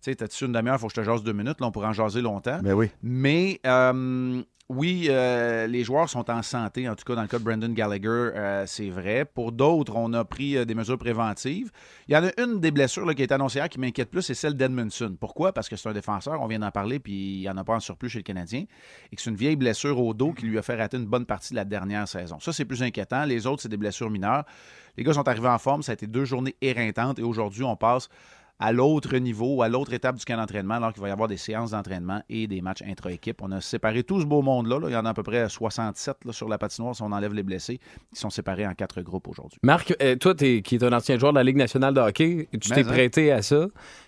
Sais, 0.05 0.15
t'as-tu 0.15 0.45
une 0.45 0.51
demi-heure, 0.51 0.75
il 0.75 0.79
faut 0.79 0.87
que 0.87 0.93
je 0.93 1.01
te 1.01 1.05
jase 1.05 1.23
deux 1.23 1.33
minutes. 1.33 1.59
Là, 1.59 1.67
on 1.67 1.71
pourrait 1.71 1.87
en 1.87 1.93
jaser 1.93 2.21
longtemps. 2.21 2.59
Ben 2.61 2.73
oui. 2.73 2.89
Mais 3.01 3.59
euh, 3.65 4.41
oui, 4.69 5.07
euh, 5.09 5.67
les 5.67 5.83
joueurs 5.83 6.09
sont 6.09 6.29
en 6.31 6.41
santé, 6.41 6.87
en 6.89 6.95
tout 6.95 7.03
cas 7.05 7.15
dans 7.15 7.21
le 7.21 7.27
cas 7.27 7.37
de 7.37 7.43
Brendan 7.43 7.73
Gallagher, 7.73 8.07
euh, 8.07 8.63
c'est 8.65 8.89
vrai. 8.89 9.25
Pour 9.25 9.51
d'autres, 9.51 9.95
on 9.95 10.13
a 10.13 10.25
pris 10.25 10.65
des 10.65 10.75
mesures 10.75 10.97
préventives. 10.97 11.71
Il 12.07 12.13
y 12.13 12.17
en 12.17 12.23
a 12.23 12.31
une 12.41 12.59
des 12.59 12.71
blessures 12.71 13.05
là, 13.05 13.13
qui 13.13 13.21
a 13.21 13.25
été 13.25 13.33
annoncée 13.33 13.59
hier 13.59 13.69
qui 13.69 13.79
m'inquiète 13.79 14.09
plus, 14.09 14.21
c'est 14.21 14.33
celle 14.33 14.55
d'Edmondson. 14.55 15.15
Pourquoi? 15.19 15.53
Parce 15.53 15.69
que 15.69 15.75
c'est 15.75 15.89
un 15.89 15.93
défenseur, 15.93 16.41
on 16.41 16.47
vient 16.47 16.59
d'en 16.59 16.71
parler, 16.71 16.99
puis 16.99 17.37
il 17.37 17.41
n'y 17.41 17.49
en 17.49 17.57
a 17.57 17.63
pas 17.63 17.75
en 17.75 17.79
surplus 17.79 18.09
chez 18.09 18.19
le 18.19 18.23
Canadien, 18.23 18.65
et 19.11 19.15
que 19.15 19.21
c'est 19.21 19.29
une 19.29 19.35
vieille 19.35 19.55
blessure 19.55 19.99
au 19.99 20.13
dos 20.13 20.33
qui 20.33 20.45
lui 20.45 20.57
a 20.57 20.61
fait 20.61 20.75
rater 20.75 20.97
une 20.97 21.05
bonne 21.05 21.25
partie 21.25 21.53
de 21.53 21.57
la 21.57 21.65
dernière 21.65 22.07
saison. 22.07 22.39
Ça, 22.39 22.53
c'est 22.53 22.65
plus 22.65 22.81
inquiétant. 22.81 23.25
Les 23.25 23.47
autres, 23.47 23.61
c'est 23.61 23.69
des 23.69 23.77
blessures 23.77 24.09
mineures. 24.09 24.45
Les 24.97 25.03
gars 25.03 25.13
sont 25.13 25.27
arrivés 25.27 25.49
en 25.49 25.59
forme, 25.59 25.83
ça 25.83 25.91
a 25.91 25.93
été 25.93 26.07
deux 26.07 26.25
journées 26.25 26.55
éreintantes, 26.61 27.19
et 27.19 27.23
aujourd'hui, 27.23 27.63
on 27.63 27.75
passe 27.75 28.09
à 28.59 28.71
l'autre 28.71 29.17
niveau, 29.17 29.61
à 29.61 29.69
l'autre 29.69 29.93
étape 29.93 30.15
du 30.15 30.23
camp 30.23 30.37
d'entraînement, 30.37 30.75
alors 30.75 30.93
qu'il 30.93 31.01
va 31.01 31.09
y 31.09 31.11
avoir 31.11 31.27
des 31.27 31.37
séances 31.37 31.71
d'entraînement 31.71 32.21
et 32.29 32.47
des 32.47 32.61
matchs 32.61 32.83
intra-équipe. 32.87 33.41
On 33.41 33.51
a 33.51 33.59
séparé 33.59 34.03
tout 34.03 34.21
ce 34.21 34.25
beau 34.25 34.41
monde-là. 34.41 34.79
là. 34.79 34.89
Il 34.89 34.93
y 34.93 34.95
en 34.95 35.05
a 35.05 35.09
à 35.09 35.13
peu 35.13 35.23
près 35.23 35.49
67 35.49 36.17
là, 36.25 36.31
sur 36.31 36.47
la 36.47 36.57
patinoire 36.57 36.95
si 36.95 37.01
on 37.01 37.11
enlève 37.11 37.33
les 37.33 37.43
blessés. 37.43 37.79
Ils 38.13 38.17
sont 38.17 38.29
séparés 38.29 38.65
en 38.65 38.73
quatre 38.73 39.01
groupes 39.01 39.27
aujourd'hui. 39.27 39.59
Marc, 39.61 39.93
euh, 40.01 40.15
toi, 40.15 40.33
qui 40.35 40.63
es 40.75 40.83
un 40.83 40.93
ancien 40.93 41.19
joueur 41.19 41.33
de 41.33 41.37
la 41.37 41.43
Ligue 41.43 41.57
nationale 41.57 41.93
de 41.93 41.99
hockey, 41.99 42.47
tu 42.51 42.69
t'es 42.69 42.81
hein. 42.81 42.83
prêté 42.83 43.31
à 43.31 43.41
ça. 43.41 43.67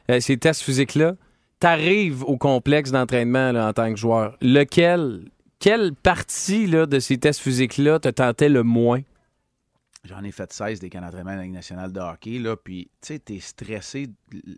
Euh, 0.10 0.20
ces 0.22 0.38
tests 0.38 0.62
physiques-là, 0.62 1.16
t'arrives 1.60 2.24
au 2.24 2.38
complexe 2.38 2.92
d'entraînement 2.92 3.50
en 3.50 3.74
tant 3.74 3.90
que 3.90 3.98
joueur. 3.98 4.38
Lequel, 4.42 5.26
quelle 5.60 5.94
partie 5.94 6.68
là, 6.68 6.86
de 6.86 7.00
ces 7.00 7.18
tests 7.18 7.42
physiques-là 7.42 8.00
te 8.00 8.10
tentait 8.10 8.50
le 8.50 8.64
moins? 8.64 9.02
J'en 10.08 10.24
ai 10.24 10.32
fait 10.32 10.52
16 10.52 10.80
des 10.80 10.90
camps 10.90 11.02
d'entraînement 11.02 11.34
de 11.34 11.38
la 11.38 11.44
Ligue 11.44 11.54
nationale 11.54 11.92
de 11.92 12.00
hockey. 12.00 12.40
Là, 12.40 12.56
puis, 12.56 12.90
tu 13.02 13.08
sais, 13.08 13.20
t'es 13.20 13.40
stressé 13.40 14.08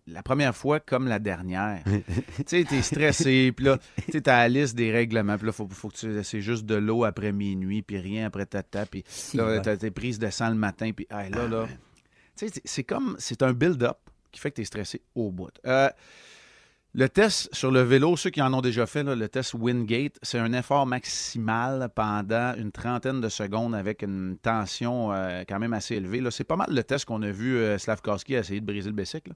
la 0.08 0.22
première 0.22 0.56
fois 0.56 0.80
comme 0.80 1.08
la 1.08 1.20
dernière. 1.20 1.84
tu 1.86 2.44
sais, 2.46 2.64
t'es 2.64 2.82
stressé. 2.82 3.52
Puis 3.56 3.66
là, 3.66 3.78
tu 4.06 4.12
sais, 4.12 4.22
t'as 4.22 4.38
la 4.38 4.50
liste 4.50 4.76
des 4.76 4.92
règlements. 4.92 5.38
Puis 5.38 5.48
là, 5.48 5.52
faut, 5.52 5.68
faut 5.70 5.90
que 5.90 5.96
tu... 5.98 6.24
c'est 6.24 6.42
juste 6.42 6.66
de 6.66 6.76
l'eau 6.76 7.04
après 7.04 7.32
minuit, 7.32 7.82
puis 7.82 7.98
rien 7.98 8.28
après 8.28 8.46
tata. 8.46 8.86
Puis 8.86 9.04
là, 9.34 9.46
ouais. 9.48 9.62
t'as 9.62 9.76
tes 9.78 9.92
prises 9.92 10.20
de 10.20 10.30
sang 10.30 10.50
le 10.50 10.56
matin. 10.56 10.92
Puis 10.96 11.08
ah, 11.10 11.30
là, 11.30 11.48
là. 11.48 11.68
Tu 12.38 12.48
sais, 12.48 12.54
c'est- 12.54 12.62
c'est 12.66 12.84
comme. 12.84 13.16
C'est 13.20 13.42
un 13.42 13.54
build-up 13.54 13.98
qui 14.32 14.40
fait 14.40 14.52
que 14.52 14.58
t'es 14.58 14.66
stressé 14.66 15.02
au 15.16 15.32
bout. 15.32 15.50
Euh, 15.66 15.90
le 16.96 17.08
test 17.08 17.54
sur 17.54 17.70
le 17.70 17.82
vélo, 17.82 18.18
ceux 18.18 18.32
qui 18.32 18.42
en 18.42 18.52
ont 18.54 18.62
déjà 18.62 18.86
fait, 18.88 19.04
là, 19.04 19.16
le 19.16 19.30
test 19.30 19.54
Wingate, 19.54 20.16
c'est 20.24 20.40
un 20.40 20.52
effort 20.54 20.88
maximal 20.88 21.90
pendant 21.94 22.56
une 22.58 22.72
trentaine 22.72 23.22
de 23.22 23.30
secondes 23.30 23.76
avec 23.76 24.02
une 24.02 24.38
tension 24.42 25.14
euh, 25.14 25.44
quand 25.48 25.60
même 25.60 25.74
assez 25.74 25.96
élevée. 25.96 26.22
C'est 26.32 26.44
pas 26.44 26.56
mal 26.56 26.70
le 26.72 26.84
test 26.84 27.06
qu'on 27.06 27.22
a 27.22 27.30
vu 27.30 27.58
euh, 27.58 27.78
Slavkowski 27.78 28.34
essayer 28.34 28.60
de 28.60 28.66
briser 28.66 28.90
le 28.90 28.96
bicycle. 28.96 29.34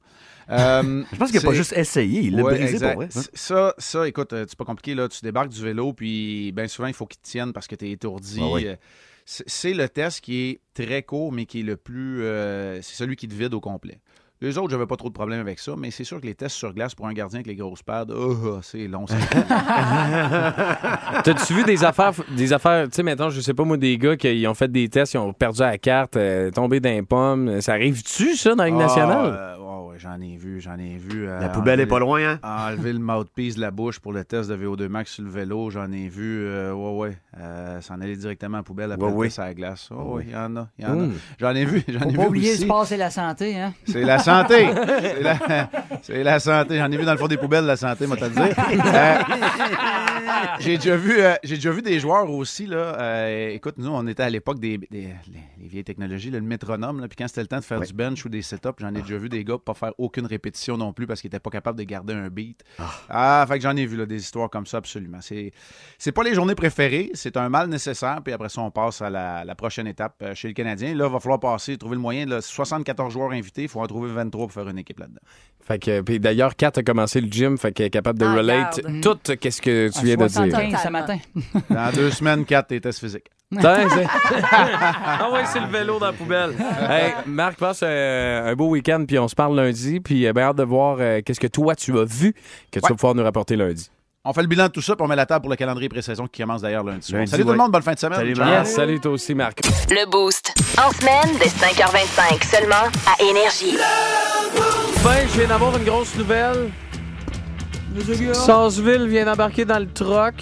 Euh, 0.50 1.04
Je 1.12 1.18
pense 1.18 1.32
qu'il 1.32 1.40
n'a 1.42 1.46
pas 1.48 1.54
juste 1.54 1.74
essayé, 1.74 2.22
il 2.22 2.36
l'a 2.38 2.44
Ouais, 2.44 2.56
brisé 2.58 2.74
exact. 2.74 2.94
pour 2.94 3.04
vrai. 3.04 3.10
hein. 3.16 3.22
Ça, 3.34 3.74
ça, 3.78 4.08
écoute, 4.08 4.34
euh, 4.34 4.46
c'est 4.48 4.58
pas 4.58 4.66
compliqué. 4.66 4.96
Là. 4.96 5.08
Tu 5.08 5.20
débarques 5.22 5.50
du 5.50 5.62
vélo, 5.62 5.94
puis 5.94 6.52
bien 6.54 6.68
souvent, 6.68 6.88
il 6.88 6.94
faut 6.96 7.06
qu'il 7.06 7.20
te 7.22 7.28
tienne 7.28 7.54
parce 7.54 7.68
que 7.68 7.76
tu 7.76 7.86
es 7.88 7.92
étourdi. 7.92 8.40
Ah 8.42 8.48
oui. 8.52 8.68
C'est 9.26 9.74
le 9.74 9.88
test 9.88 10.20
qui 10.22 10.42
est 10.50 10.60
très 10.74 11.04
court, 11.04 11.32
mais 11.32 11.46
qui 11.46 11.60
est 11.62 11.64
le 11.64 11.78
plus. 11.78 12.24
c'est 12.82 12.96
celui 12.96 13.16
qui 13.16 13.28
te 13.28 13.34
vide 13.36 13.54
au 13.54 13.62
complet. 13.62 14.00
Les 14.44 14.58
autres, 14.58 14.72
j'avais 14.72 14.86
pas 14.86 14.98
trop 14.98 15.08
de 15.08 15.14
problème 15.14 15.40
avec 15.40 15.58
ça, 15.58 15.72
mais 15.78 15.90
c'est 15.90 16.04
sûr 16.04 16.20
que 16.20 16.26
les 16.26 16.36
tests 16.36 16.58
sur 16.58 16.74
glace 16.74 16.94
pour 16.94 17.08
un 17.08 17.14
gardien 17.14 17.38
avec 17.38 17.48
les 17.48 17.56
grosses 17.56 17.82
pads, 17.82 18.08
oh, 18.14 18.60
c'est 18.62 18.90
long. 18.90 19.06
T'as-tu 21.24 21.54
vu 21.54 21.64
des 21.64 21.82
affaires, 21.86 22.12
des 22.36 22.52
affaires, 22.52 22.84
tu 22.90 22.96
sais, 22.96 23.04
maintenant, 23.04 23.30
je 23.30 23.40
sais 23.40 23.54
pas 23.54 23.64
moi, 23.64 23.78
des 23.78 23.98
gars 23.98 24.18
qui 24.18 24.46
ont 24.46 24.54
fait 24.54 24.70
des 24.70 24.90
tests, 24.90 25.14
ils 25.14 25.18
ont 25.18 25.32
perdu 25.32 25.62
la 25.62 25.78
carte, 25.78 26.18
euh, 26.18 26.52
tombé 26.52 26.82
dans 26.82 26.90
les 26.90 27.04
pommes. 27.04 27.62
Ça 27.62 27.72
arrive-tu, 27.74 28.36
ça, 28.36 28.50
dans 28.56 28.64
la 28.64 28.70
Ligue 28.70 28.80
Ah, 28.80 28.84
nationale? 28.84 29.34
euh, 29.34 29.56
j'en 30.04 30.20
ai 30.22 30.36
vu, 30.38 30.60
j'en 30.62 30.78
ai 30.78 30.98
vu. 30.98 31.28
euh, 31.28 31.40
La 31.40 31.50
poubelle 31.50 31.80
enlever- 31.80 31.84
est 31.84 31.88
pas 31.88 32.00
loin, 32.00 32.22
hein? 32.24 32.40
Enlever 32.44 32.94
le 32.94 33.00
mouthpiece 33.00 33.56
de 33.56 33.62
la 33.62 33.72
bouche 33.72 34.00
pour 34.00 34.12
le 34.14 34.24
test 34.26 34.50
de 34.50 34.56
VO2 34.58 34.88
max 34.90 35.12
sur 35.12 35.24
le 35.24 35.30
vélo, 35.30 35.70
j'en 35.70 35.92
ai 35.92 36.10
vu. 36.10 36.44
euh, 36.46 36.74
ouais, 36.74 36.98
ouais. 37.10 37.18
Euh, 37.40 37.80
S'en 37.82 38.00
aller 38.02 38.16
directement 38.16 38.58
à 38.58 38.60
la 38.60 38.64
poubelle 38.64 38.92
après 38.92 39.06
Ouais, 39.06 39.12
le 39.12 39.18
ouais. 39.18 39.28
test 39.28 39.40
à 39.40 39.46
la 39.46 39.54
glace. 39.54 39.90
Ouais, 39.92 39.98
ouais, 40.14 40.24
il 40.28 40.34
y 40.34 40.36
en 40.36 40.56
a. 40.58 40.68
il 40.78 40.84
y 40.86 40.88
en 40.88 41.00
a. 41.00 41.08
J'en 41.40 41.56
ai 41.56 41.66
vu, 41.66 41.84
j'en 41.88 42.02
ai 42.02 42.14
pas 42.16 42.22
vu 42.24 42.28
oublier 42.28 42.52
le 42.52 42.58
sport, 42.58 42.86
c'est 42.86 42.98
la 42.98 43.10
santé, 43.10 43.58
hein? 43.60 43.74
C'est 43.88 44.04
la 44.04 44.20
santé. 44.20 44.68
C'est 44.76 45.24
la, 45.24 45.40
c'est 46.02 46.24
la 46.24 46.40
santé. 46.40 46.78
J'en 46.78 46.92
ai 46.92 46.98
vu 46.98 47.06
dans 47.06 47.14
le 47.14 47.18
fond 47.18 47.28
des 47.28 47.38
poubelles, 47.38 47.66
la 47.66 47.78
santé, 47.78 48.06
moi, 48.06 48.18
dire. 48.18 48.30
Euh, 48.38 49.18
j'ai 50.60 50.78
déjà 50.78 50.96
vu, 50.96 51.20
euh, 51.20 51.34
j'ai 51.44 51.56
déjà 51.56 51.72
vu 51.72 51.82
des 51.82 52.00
joueurs 52.00 52.30
aussi 52.30 52.66
là. 52.66 52.78
euh, 53.00 53.50
écoute, 53.50 53.76
nous, 53.78 53.90
on 53.90 54.06
était 54.08 54.24
à 54.24 54.30
l'époque 54.30 54.60
des, 54.60 54.78
des- 54.78 54.88
les, 54.92 55.14
les 55.62 55.68
vieilles 55.68 55.84
technologies, 55.84 56.30
là, 56.32 56.40
le 56.40 56.46
métronome. 56.46 57.00
Là, 57.02 57.08
puis 57.08 57.16
quand 57.18 57.28
c'était 57.28 57.42
le 57.42 57.48
temps 57.48 57.60
de 57.60 57.64
faire 57.64 57.80
du 57.82 57.94
bench 57.94 58.24
ou 58.26 58.30
des 58.30 58.42
setups, 58.42 58.70
j'en 58.80 58.90
ai 58.94 59.02
déjà 59.02 59.18
vu 59.18 59.30
des 59.30 59.44
gars 59.44 59.58
pas 59.64 59.74
faire 59.74 59.93
aucune 59.98 60.26
répétition 60.26 60.78
non 60.78 60.94
plus 60.94 61.08
parce 61.08 61.22
qu'ils 61.22 61.28
étaient 61.30 61.40
pas 61.40 61.50
capables 61.50 61.78
de 61.78 61.84
garder 61.84 62.14
un 62.14 62.30
beat. 62.30 62.64
Ah, 63.10 63.46
fait 63.48 63.58
que 63.58 63.64
j'en 63.64 63.76
ai 63.76 63.86
vu 63.86 63.98
là, 63.98 64.06
des 64.06 64.22
histoires 64.22 64.50
comme 64.50 64.66
ça 64.66 64.78
absolument. 64.78 65.20
C'est, 65.22 65.52
c'est 65.98 66.12
pas 66.12 66.24
les 66.24 66.34
journées 66.34 66.56
préférées, 66.56 67.10
c'est 67.14 67.38
un 67.38 67.50
mal 67.50 67.68
nécessaire. 67.70 68.20
Puis 68.24 68.34
après 68.34 68.50
ça, 68.50 68.62
on 68.62 68.72
passe 68.72 69.02
à 69.02 69.10
la, 69.10 69.44
la 69.46 69.56
prochaine 69.56 69.88
étape 69.88 70.16
euh, 70.22 70.36
chez 70.36 70.48
le 70.48 70.54
Canadien. 70.54 70.96
Là, 70.96 71.06
il 71.08 71.12
va 71.12 71.20
falloir 71.20 71.40
passer, 71.40 71.78
trouver 71.78 71.96
le 71.96 72.02
moyen. 72.02 72.26
Là, 72.26 72.42
74 72.42 73.12
joueurs 73.14 73.32
invités, 73.32 73.64
il 73.64 73.70
faut 73.70 73.82
en 73.82 73.88
trouver 73.88 74.12
23 74.12 74.48
pour 74.48 74.52
faire 74.54 74.68
une 74.70 74.78
équipe 74.80 75.00
là-dedans. 75.00 75.22
Fait 75.66 75.80
que, 75.80 76.02
puis 76.02 76.20
d'ailleurs, 76.20 76.56
Kat 76.56 76.72
a 76.76 76.84
commencé 76.84 77.22
le 77.22 77.32
gym, 77.32 77.58
fait 77.58 77.72
qu'elle 77.72 77.86
est 77.88 77.90
capable 77.90 78.20
de 78.20 78.26
Ah, 78.26 78.34
relate 78.36 78.82
regarde. 78.84 79.02
tout 79.24 79.36
qu'est-ce 79.38 79.62
que 79.62 79.90
tu 79.98 80.06
viens 80.06 80.18
de 80.18 80.28
dire. 80.28 80.32
75 80.52 80.82
ce 80.84 80.90
matin. 80.90 81.18
Dans 81.70 81.92
deux 81.94 82.12
semaines, 82.12 82.44
4 82.46 82.68
tes 82.68 82.82
tests 82.82 83.00
physiques. 83.00 83.28
Ah 84.52 85.30
ouais, 85.32 85.44
c'est 85.46 85.60
le 85.60 85.68
vélo 85.68 86.00
dans 86.00 86.08
la 86.08 86.14
poubelle. 86.14 86.52
Hey, 86.90 87.14
Marc, 87.26 87.58
passe 87.58 87.82
euh, 87.84 88.52
un 88.52 88.56
beau 88.56 88.70
week-end, 88.70 89.06
puis 89.08 89.18
on 89.20 89.28
se 89.28 89.36
parle 89.36 89.56
lundi, 89.56 90.00
puis 90.00 90.28
euh, 90.28 90.34
ben 90.34 90.44
hâte 90.44 90.58
de 90.58 90.64
voir 90.64 90.98
euh, 91.00 91.22
qu'est-ce 91.26 91.40
que 91.40 91.48
toi 91.48 91.76
tu 91.76 91.98
as 91.98 92.04
vu 92.04 92.34
que 92.72 92.80
tu 92.80 92.88
vas 92.88 92.96
pouvoir 92.96 93.16
nous 93.16 93.24
rapporter 93.24 93.56
lundi. 93.56 93.90
On 94.26 94.32
fait 94.34 94.42
le 94.42 94.48
bilan 94.48 94.68
de 94.68 94.72
tout 94.72 94.82
ça, 94.82 94.96
puis 94.96 95.04
on 95.04 95.08
met 95.08 95.16
la 95.16 95.26
table 95.26 95.42
pour 95.42 95.50
le 95.50 95.56
calendrier 95.58 95.90
pré-saison 95.90 96.28
qui 96.28 96.42
commence 96.42 96.62
d'ailleurs 96.62 96.84
lundi 96.84 97.06
soir. 97.06 97.20
Lundi, 97.20 97.32
Salut 97.32 97.44
tout 97.44 97.50
ouais. 97.50 97.56
le 97.56 97.62
monde, 97.62 97.72
bonne 97.72 97.82
fin 97.82 97.94
de 97.94 98.00
semaine. 98.00 98.20
Salut, 98.20 98.36
Ciao. 98.36 98.46
Marc. 98.46 98.66
Yes, 98.66 98.76
salut 98.76 99.00
toi 99.00 99.12
aussi, 99.12 99.36
Marc. 99.36 99.60
Le 99.90 100.10
Boost. 100.10 100.54
En 100.78 100.92
semaine, 100.92 101.38
dès 101.40 101.48
5h25 101.48 102.44
seulement 102.50 102.90
à 103.06 103.22
Énergie. 103.22 103.78
Ben, 105.04 105.28
je 105.28 105.40
viens 105.40 105.48
d'avoir 105.48 105.78
une 105.78 105.84
grosse 105.84 106.16
nouvelle. 106.16 106.72
Sarsville 108.34 109.08
vient 109.08 109.26
d'embarquer 109.26 109.66
dans 109.66 109.80
le 109.80 109.88
troc. 109.88 110.36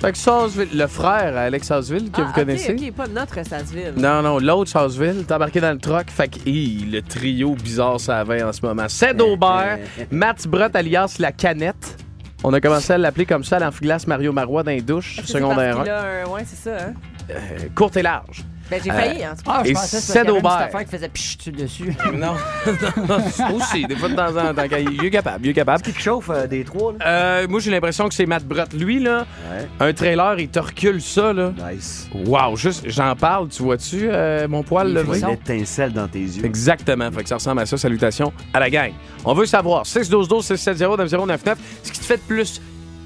Fait 0.00 0.12
que 0.12 0.18
Sarsville, 0.18 0.68
le 0.78 0.86
frère 0.86 1.36
à 1.36 1.40
Alex 1.42 1.66
Sarsville, 1.66 2.10
que 2.10 2.20
Ah, 2.20 2.24
vous 2.24 2.28
ok, 2.30 2.34
connaissez. 2.34 2.72
OK, 2.72 2.92
pas 2.94 3.06
notre 3.06 3.44
Sasseville. 3.46 3.92
Non, 3.98 4.22
non, 4.22 4.38
l'autre 4.38 4.70
Sarsville, 4.70 5.24
t'es 5.26 5.34
embarqué 5.34 5.60
dans 5.60 5.72
le 5.72 5.78
troc. 5.78 6.06
Fait 6.10 6.28
que, 6.28 6.38
hi, 6.48 6.86
le 6.90 7.02
trio 7.02 7.54
bizarre, 7.54 8.00
ça 8.00 8.24
va 8.24 8.48
en 8.48 8.52
ce 8.52 8.64
moment. 8.64 8.88
Ced 8.88 9.20
Aubert, 9.20 9.78
Matt 10.10 10.48
Brott 10.48 10.74
alias 10.74 11.16
La 11.18 11.32
Canette. 11.32 11.98
On 12.42 12.54
a 12.54 12.60
commencé 12.62 12.94
à 12.94 12.98
l'appeler 12.98 13.26
comme 13.26 13.44
ça 13.44 13.56
à 13.56 13.58
l'amphiglace 13.58 14.06
Mario 14.06 14.32
Marois 14.32 14.62
dans 14.62 14.70
les 14.70 14.80
douches, 14.80 15.16
C'est 15.22 15.32
secondaire 15.32 15.76
parce 15.76 15.80
1. 15.80 15.82
qu'il 15.82 15.92
a 15.92 16.22
un- 16.24 16.26
Ouais, 16.30 16.42
c'est 16.46 16.70
ça. 16.70 16.76
Hein? 16.86 16.94
Euh, 17.30 17.34
courte 17.74 17.98
et 17.98 18.02
large. 18.02 18.44
Ben, 18.70 18.80
j'ai 18.84 18.90
Euh, 18.90 18.94
failli, 18.94 19.26
en 19.26 19.30
tout 19.34 19.42
cas. 19.42 19.52
Ah, 19.52 19.62
je 19.64 19.70
Et 19.70 19.72
pensais 19.72 19.96
que 19.96 20.02
c'était 20.02 20.30
une 20.30 20.46
affaire 20.46 20.84
qui 20.84 20.90
faisait 20.90 21.08
pchit 21.08 21.50
dessus 21.50 21.82
dessus. 21.82 21.96
Non, 22.14 22.34
non, 23.08 23.56
aussi, 23.56 23.84
des 23.86 23.96
fois 23.96 24.08
de 24.08 24.14
temps 24.14 24.28
en 24.36 24.54
temps. 24.54 24.62
quand 24.70 24.76
Il 24.76 25.04
est 25.04 25.10
capable, 25.10 25.46
il 25.46 25.50
est 25.50 25.54
capable. 25.54 25.82
Qui 25.82 25.92
chauffe 26.00 26.30
euh, 26.30 26.46
des 26.46 26.64
trois, 26.64 26.92
là? 26.92 26.98
Euh, 27.06 27.46
moi, 27.48 27.60
j'ai 27.60 27.70
l'impression 27.70 28.08
que 28.08 28.14
c'est 28.14 28.26
Matt 28.26 28.44
Brott. 28.44 28.72
Lui, 28.72 29.00
là, 29.00 29.26
Ouais. 29.50 29.66
un 29.88 29.92
trailer, 29.92 30.38
il 30.38 30.48
te 30.48 30.58
recule 30.60 31.00
ça, 31.02 31.32
là. 31.32 31.52
Nice. 31.72 32.08
Wow, 32.14 32.56
juste, 32.56 32.84
j'en 32.88 33.14
parle, 33.16 33.48
tu 33.48 33.62
vois-tu, 33.62 34.08
euh, 34.10 34.46
mon 34.48 34.62
poil 34.62 34.88
Il 34.88 34.94
levé? 34.94 35.20
Une 35.20 35.30
étincelle 35.30 35.92
dans 35.92 36.08
tes 36.08 36.20
yeux. 36.20 36.44
Exactement. 36.44 37.10
Fait 37.10 37.22
que 37.22 37.28
ça 37.28 37.36
ressemble 37.36 37.60
à 37.62 37.66
ça. 37.66 37.76
Salutations 37.76 38.32
à 38.54 38.60
la 38.60 38.70
gang. 38.70 38.92
On 39.24 39.34
veut 39.34 39.46
savoir. 39.46 39.84
612 39.86 40.44
670 40.44 40.80
9099 40.98 41.58
Ce 41.82 41.92
qui 41.92 41.98
te 42.00 42.04
fait 42.04 42.16
de 42.16 42.22
plus 42.22 42.60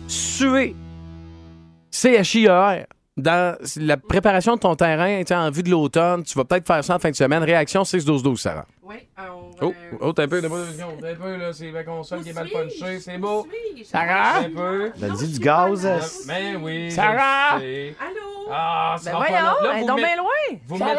suer? 0.08 0.74
CHIER. 1.90 2.84
Dans 3.16 3.56
la 3.76 3.96
préparation 3.96 4.56
de 4.56 4.60
ton 4.60 4.74
terrain, 4.74 5.22
en 5.30 5.50
vue 5.50 5.62
de 5.62 5.70
l'automne, 5.70 6.24
tu 6.24 6.36
vas 6.36 6.44
peut-être 6.44 6.66
faire 6.66 6.82
ça 6.82 6.96
en 6.96 6.98
fin 6.98 7.10
de 7.10 7.16
semaine. 7.16 7.44
Réaction 7.44 7.84
612 7.84 8.40
Sarah. 8.40 8.66
Oui, 8.86 8.96
on 9.18 9.50
Oh, 9.62 9.68
va- 9.70 9.98
oh, 10.02 10.12
t'as 10.12 10.24
un 10.24 10.28
peu, 10.28 10.42
t'as 10.42 10.48
pas 10.50 10.58
de 10.58 10.64
seconde. 10.72 10.98
T'as 11.00 11.10
un 11.12 11.14
peu, 11.14 11.36
là, 11.36 11.52
c'est 11.54 11.70
la 11.70 11.84
console 11.84 12.22
qui 12.22 12.28
est 12.30 12.32
mal 12.34 12.48
punchée. 12.50 13.00
C'est 13.00 13.16
beau. 13.18 13.46
Sarah? 13.84 14.40
Un 14.40 14.50
peu. 14.50 14.92
Donne-y 14.96 15.26
du 15.28 15.38
gaz. 15.40 15.86
euh, 15.86 15.98
Ben 16.26 16.60
oui. 16.62 16.90
je 16.90 16.94
Sarah? 16.94 17.54
Allô? 17.54 18.20
Ah, 18.52 18.96
ça 19.00 19.10
Ben 19.12 19.16
voyons, 19.16 19.36
elle 19.62 19.76
est 19.78 19.80
vous 19.80 19.86
donc 19.86 19.96
met- 19.96 20.04
bien 20.04 20.16
loin. 20.16 20.28
Vous 20.68 20.76
mettez. 20.76 20.90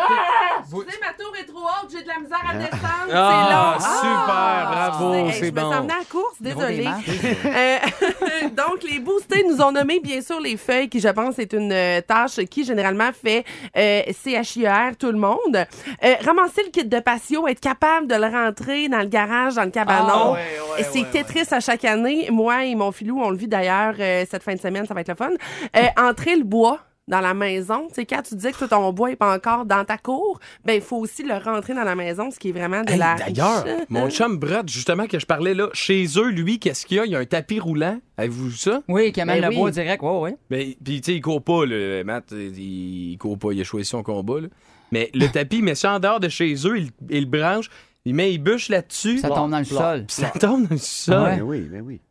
vous- 0.68 0.82
Excusez, 0.82 1.00
ma 1.00 1.14
tour 1.24 1.32
est 1.40 1.46
trop 1.46 1.60
haute, 1.60 1.92
j'ai 1.92 2.02
de 2.02 2.08
la 2.08 2.20
misère 2.20 2.42
à 2.50 2.56
descendre. 2.56 3.14
Ah, 3.14 3.76
c'est 3.80 3.86
long. 3.86 4.00
super, 4.00 4.72
bravo, 4.72 5.14
Hey, 5.14 5.32
c'est 5.34 5.46
je 5.46 5.52
bon. 5.52 5.62
me 5.62 5.66
suis 5.68 5.76
à 5.76 5.98
la 6.00 6.06
course, 6.10 6.42
désolée. 6.42 6.88
Euh, 7.46 8.50
donc, 8.50 8.82
les 8.90 8.98
boostés 9.00 9.44
nous 9.48 9.62
ont 9.62 9.72
nommé, 9.72 10.00
bien 10.00 10.22
sûr, 10.22 10.40
les 10.40 10.58
feuilles, 10.58 10.90
qui, 10.90 11.00
je 11.00 11.08
pense, 11.10 11.38
est 11.38 11.54
une 11.54 11.72
euh, 11.72 12.02
tâche 12.02 12.38
qui, 12.50 12.64
généralement, 12.66 13.12
fait 13.14 13.46
euh, 13.78 14.02
CHIR, 14.12 14.98
tout 14.98 15.12
le 15.12 15.20
monde. 15.20 15.56
Euh, 16.04 16.16
ramasser 16.26 16.64
le 16.64 16.72
kit 16.72 16.84
de 16.86 17.00
patio, 17.00 17.48
être 17.48 17.60
capable 17.60 17.75
de 18.08 18.16
le 18.16 18.32
rentrer 18.32 18.88
dans 18.90 19.00
le 19.00 19.08
garage, 19.08 19.56
dans 19.56 19.64
le 19.66 19.70
cabanon. 19.72 20.08
Ah, 20.10 20.32
ouais, 20.32 20.40
ouais, 20.74 20.82
Et 20.82 20.84
c'est 20.84 21.02
ouais, 21.02 21.24
Tetris 21.24 21.48
à 21.54 21.60
chaque 21.60 21.86
année. 21.86 22.30
Moi 22.32 22.66
et 22.66 22.76
mon 22.76 22.92
filou, 22.92 23.22
on 23.22 23.30
le 23.30 23.38
vit 23.38 23.48
d'ailleurs 23.48 23.96
euh, 24.00 24.26
cette 24.30 24.44
fin 24.44 24.54
de 24.56 24.60
semaine, 24.60 24.86
ça 24.86 24.94
va 24.94 25.02
être 25.02 25.10
le 25.10 25.16
fun. 25.16 25.32
Euh, 25.76 25.82
entrer 25.98 26.36
le 26.36 26.44
bois 26.44 26.80
dans 27.08 27.22
la 27.22 27.36
maison. 27.36 27.86
Tu 27.90 27.96
sais, 27.96 28.06
quand 28.08 28.24
tu 28.24 28.34
disais 28.34 28.52
que 28.52 28.66
ton 28.66 28.92
bois 28.92 29.12
est 29.12 29.16
pas 29.16 29.36
encore 29.36 29.66
dans 29.66 29.86
ta 29.86 29.98
cour, 29.98 30.40
ben 30.64 30.74
il 30.74 30.82
faut 30.82 30.98
aussi 30.98 31.22
le 31.22 31.36
rentrer 31.36 31.76
dans 31.76 31.84
la 31.84 31.94
maison, 31.94 32.32
ce 32.32 32.40
qui 32.40 32.50
est 32.50 32.52
vraiment 32.52 32.82
de 32.82 32.92
Hey, 32.94 32.98
la 32.98 33.16
D'ailleurs, 33.16 33.64
mon 33.90 34.10
chum 34.10 34.38
Brett, 34.38 34.68
justement, 34.68 35.06
que 35.06 35.20
je 35.20 35.26
parlais 35.28 35.54
là, 35.54 35.70
chez 35.74 36.06
eux, 36.18 36.30
lui, 36.30 36.58
qu'est-ce 36.58 36.84
qu'il 36.86 36.98
y 36.98 37.00
a? 37.00 37.06
Il 37.06 37.12
y 37.12 37.16
a 37.16 37.20
un 37.20 37.26
tapis 37.26 37.60
roulant. 37.60 38.00
Avez-vous 38.18 38.50
vu 38.50 38.56
ça? 38.56 38.82
Oui, 38.88 39.12
qui 39.12 39.22
amène 39.22 39.40
Ben 39.40 39.44
le 39.44 39.50
oui. 39.50 39.56
bois 39.58 39.70
direct. 39.72 40.02
Ouais, 40.02 40.18
ouais. 40.20 40.36
Ben, 40.50 40.74
puis, 40.84 41.02
tu 41.02 41.12
sais, 41.12 41.18
il 41.18 41.22
court 41.22 41.44
pas, 41.44 41.66
là, 41.68 42.04
Matt. 42.04 42.32
Il, 42.32 43.12
il 43.12 43.18
court 43.20 43.38
pas, 43.38 43.52
il 43.52 43.62
a 43.62 43.64
choisi 43.64 43.88
son 43.88 44.02
combat, 44.02 44.42
là. 44.42 44.48
Mais 44.92 45.10
le 45.14 45.28
tapis, 45.28 45.58
il 45.58 45.64
met 45.64 45.76
ça 45.76 45.94
en 45.96 46.00
dehors 46.00 46.20
de 46.20 46.30
chez 46.30 46.54
eux, 46.66 46.78
il, 46.78 46.90
il 47.10 47.22
le 47.22 47.30
branche, 47.30 47.70
il 48.06 48.14
met 48.16 48.30
les 48.30 48.38
bûches 48.38 48.70
là-dessus. 48.70 49.18
Ça 49.20 49.30
tombe 49.30 49.52
dans 49.52 49.60
le 49.60 49.66
Puis 49.66 49.76
sol. 49.76 50.06
ça 50.08 50.30
tombe 50.40 50.64
dans 50.68 50.76
le 50.76 50.78
sol. 50.78 51.24
Ouais. 51.24 51.36
Ben 51.38 51.42
oui, 51.42 51.60
ben 51.72 51.82
oui. 51.82 52.02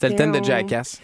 C'était 0.00 0.10
le 0.10 0.14
thème 0.16 0.30
de 0.30 0.44
Jackass. 0.44 1.00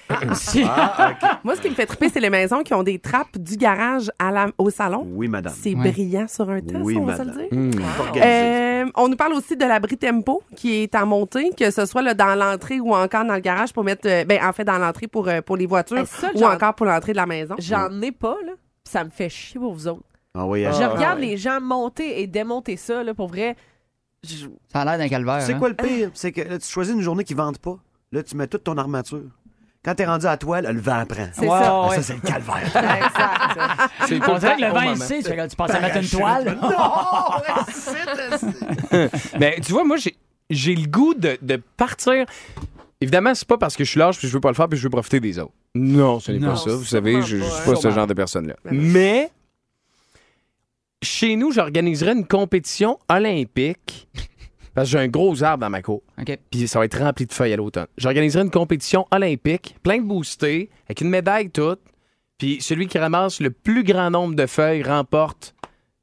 Moi, 1.42 1.56
ce 1.56 1.60
qui 1.60 1.68
me 1.70 1.74
fait 1.74 1.86
triper, 1.86 2.08
c'est 2.08 2.20
les 2.20 2.30
maisons 2.30 2.62
qui 2.62 2.72
ont 2.74 2.84
des 2.84 3.00
trappes 3.00 3.36
du 3.36 3.56
garage 3.56 4.08
à 4.20 4.30
la- 4.30 4.46
au 4.56 4.70
salon. 4.70 5.04
Oui, 5.10 5.26
madame. 5.26 5.52
C'est 5.56 5.74
brillant 5.74 6.26
sur 6.28 6.48
un 6.48 6.60
test, 6.60 6.78
Oui, 6.80 6.96
on 6.96 7.04
va 7.04 7.16
se 7.16 7.22
le 7.22 7.26
madame. 7.32 7.70
dire. 7.70 7.82
Organisé. 7.98 8.24
Euh, 8.30 8.84
on 8.94 9.08
nous 9.08 9.16
parle 9.16 9.32
aussi 9.32 9.56
de 9.56 9.64
l'abri 9.64 9.96
tempo 9.96 10.42
qui 10.54 10.76
est 10.82 10.94
à 10.94 11.04
monter, 11.04 11.50
que 11.58 11.72
ce 11.72 11.86
soit 11.86 12.02
là, 12.02 12.14
dans 12.14 12.34
l'entrée 12.36 12.78
ou 12.78 12.94
encore 12.94 13.24
dans 13.24 13.34
le 13.34 13.40
garage 13.40 13.72
pour 13.72 13.82
mettre, 13.82 14.06
euh, 14.08 14.24
ben 14.24 14.38
en 14.44 14.52
fait 14.52 14.64
dans 14.64 14.78
l'entrée 14.78 15.08
pour 15.08 15.26
euh, 15.28 15.40
pour 15.40 15.56
les 15.56 15.66
voitures 15.66 16.06
ça, 16.06 16.30
ou 16.34 16.44
encore 16.44 16.74
pour 16.74 16.86
l'entrée 16.86 17.12
de 17.12 17.16
la 17.16 17.26
maison. 17.26 17.56
J'en 17.58 18.00
ai 18.00 18.12
pas, 18.12 18.36
là. 18.46 18.52
Puis 18.84 18.92
Ça 18.92 19.04
me 19.04 19.10
fait 19.10 19.28
chier 19.28 19.58
pour 19.58 19.74
vous 19.74 19.88
autres. 19.88 20.04
Ah 20.34 20.46
oui, 20.46 20.62
Je 20.62 20.68
ah, 20.82 20.88
regarde 20.88 21.18
ouais. 21.20 21.26
les 21.26 21.36
gens 21.36 21.60
monter 21.60 22.20
et 22.20 22.26
démonter 22.26 22.76
ça, 22.76 23.02
là, 23.04 23.14
pour 23.14 23.28
vrai. 23.28 23.56
Je- 24.24 24.46
Ça 24.72 24.80
a 24.80 24.84
l'air 24.84 24.98
d'un 24.98 25.08
calvaire. 25.08 25.42
C'est 25.42 25.54
hein. 25.54 25.58
quoi 25.58 25.68
le 25.68 25.76
pire? 25.76 26.10
C'est 26.14 26.32
que 26.32 26.40
là, 26.42 26.58
tu 26.58 26.68
choisis 26.68 26.92
une 26.94 27.00
journée 27.02 27.24
qui 27.24 27.34
ne 27.34 27.38
vende 27.38 27.58
pas. 27.58 27.76
Là, 28.12 28.22
tu 28.22 28.36
mets 28.36 28.46
toute 28.46 28.64
ton 28.64 28.76
armature. 28.76 29.22
Quand 29.84 29.94
t'es 29.94 30.06
rendu 30.06 30.26
à 30.26 30.36
toile, 30.38 30.66
le 30.72 30.80
vent 30.80 31.04
prend. 31.06 31.28
C'est 31.32 31.46
ça. 31.46 31.60
Ah, 31.62 31.88
ouais. 31.88 31.96
ça, 31.96 32.02
c'est 32.02 32.14
le 32.14 32.20
calvaire. 32.20 32.56
Exact. 32.64 33.90
C'est 34.08 34.28
On 34.28 34.38
dirait 34.38 34.56
que 34.56 34.62
le 34.62 34.72
vent 34.72 34.92
ici, 34.92 35.22
tu 35.22 35.30
tu 35.48 35.56
pensais 35.56 35.80
mettre 35.80 35.98
une 35.98 36.08
toile. 36.08 36.58
Mais 39.38 39.60
tu 39.60 39.72
vois, 39.72 39.84
moi, 39.84 39.96
j'ai- 39.98 40.16
j'ai 40.50 40.74
le 40.74 40.86
goût 40.88 41.14
de, 41.14 41.38
de 41.42 41.56
partir. 41.76 42.24
Évidemment, 43.04 43.34
c'est 43.34 43.46
pas 43.46 43.58
parce 43.58 43.76
que 43.76 43.84
je 43.84 43.90
suis 43.90 44.00
large 44.00 44.16
puis 44.16 44.28
je 44.28 44.32
veux 44.32 44.40
pas 44.40 44.48
le 44.48 44.54
faire 44.54 44.66
puis 44.66 44.78
je 44.78 44.84
veux 44.84 44.90
profiter 44.90 45.20
des 45.20 45.38
autres. 45.38 45.52
Non, 45.74 46.20
ce 46.20 46.32
n'est 46.32 46.44
pas 46.44 46.56
ça. 46.56 46.74
Vous 46.74 46.84
savez, 46.84 47.20
je, 47.20 47.36
je 47.36 47.44
suis 47.44 47.64
pas, 47.66 47.72
pas 47.72 47.76
ce 47.76 47.88
hein. 47.88 47.90
genre 47.90 48.06
de 48.06 48.14
personne-là. 48.14 48.56
Mais 48.70 49.30
chez 51.02 51.36
nous, 51.36 51.52
j'organiserais 51.52 52.12
une 52.12 52.26
compétition 52.26 52.98
olympique 53.10 54.08
parce 54.74 54.88
que 54.88 54.92
j'ai 54.92 55.04
un 55.04 55.08
gros 55.08 55.42
arbre 55.42 55.60
dans 55.60 55.68
ma 55.68 55.82
cour. 55.82 56.02
OK. 56.18 56.38
Puis 56.50 56.66
ça 56.66 56.78
va 56.78 56.86
être 56.86 56.98
rempli 56.98 57.26
de 57.26 57.32
feuilles 57.32 57.52
à 57.52 57.56
l'automne. 57.56 57.88
J'organiserai 57.98 58.42
une 58.42 58.50
compétition 58.50 59.06
olympique, 59.10 59.76
plein 59.82 59.98
de 59.98 60.06
boostés, 60.06 60.70
avec 60.86 61.02
une 61.02 61.10
médaille 61.10 61.50
toute. 61.50 61.80
Puis 62.38 62.62
celui 62.62 62.86
qui 62.86 62.98
ramasse 62.98 63.38
le 63.40 63.50
plus 63.50 63.84
grand 63.84 64.10
nombre 64.10 64.34
de 64.34 64.46
feuilles 64.46 64.82
remporte 64.82 65.54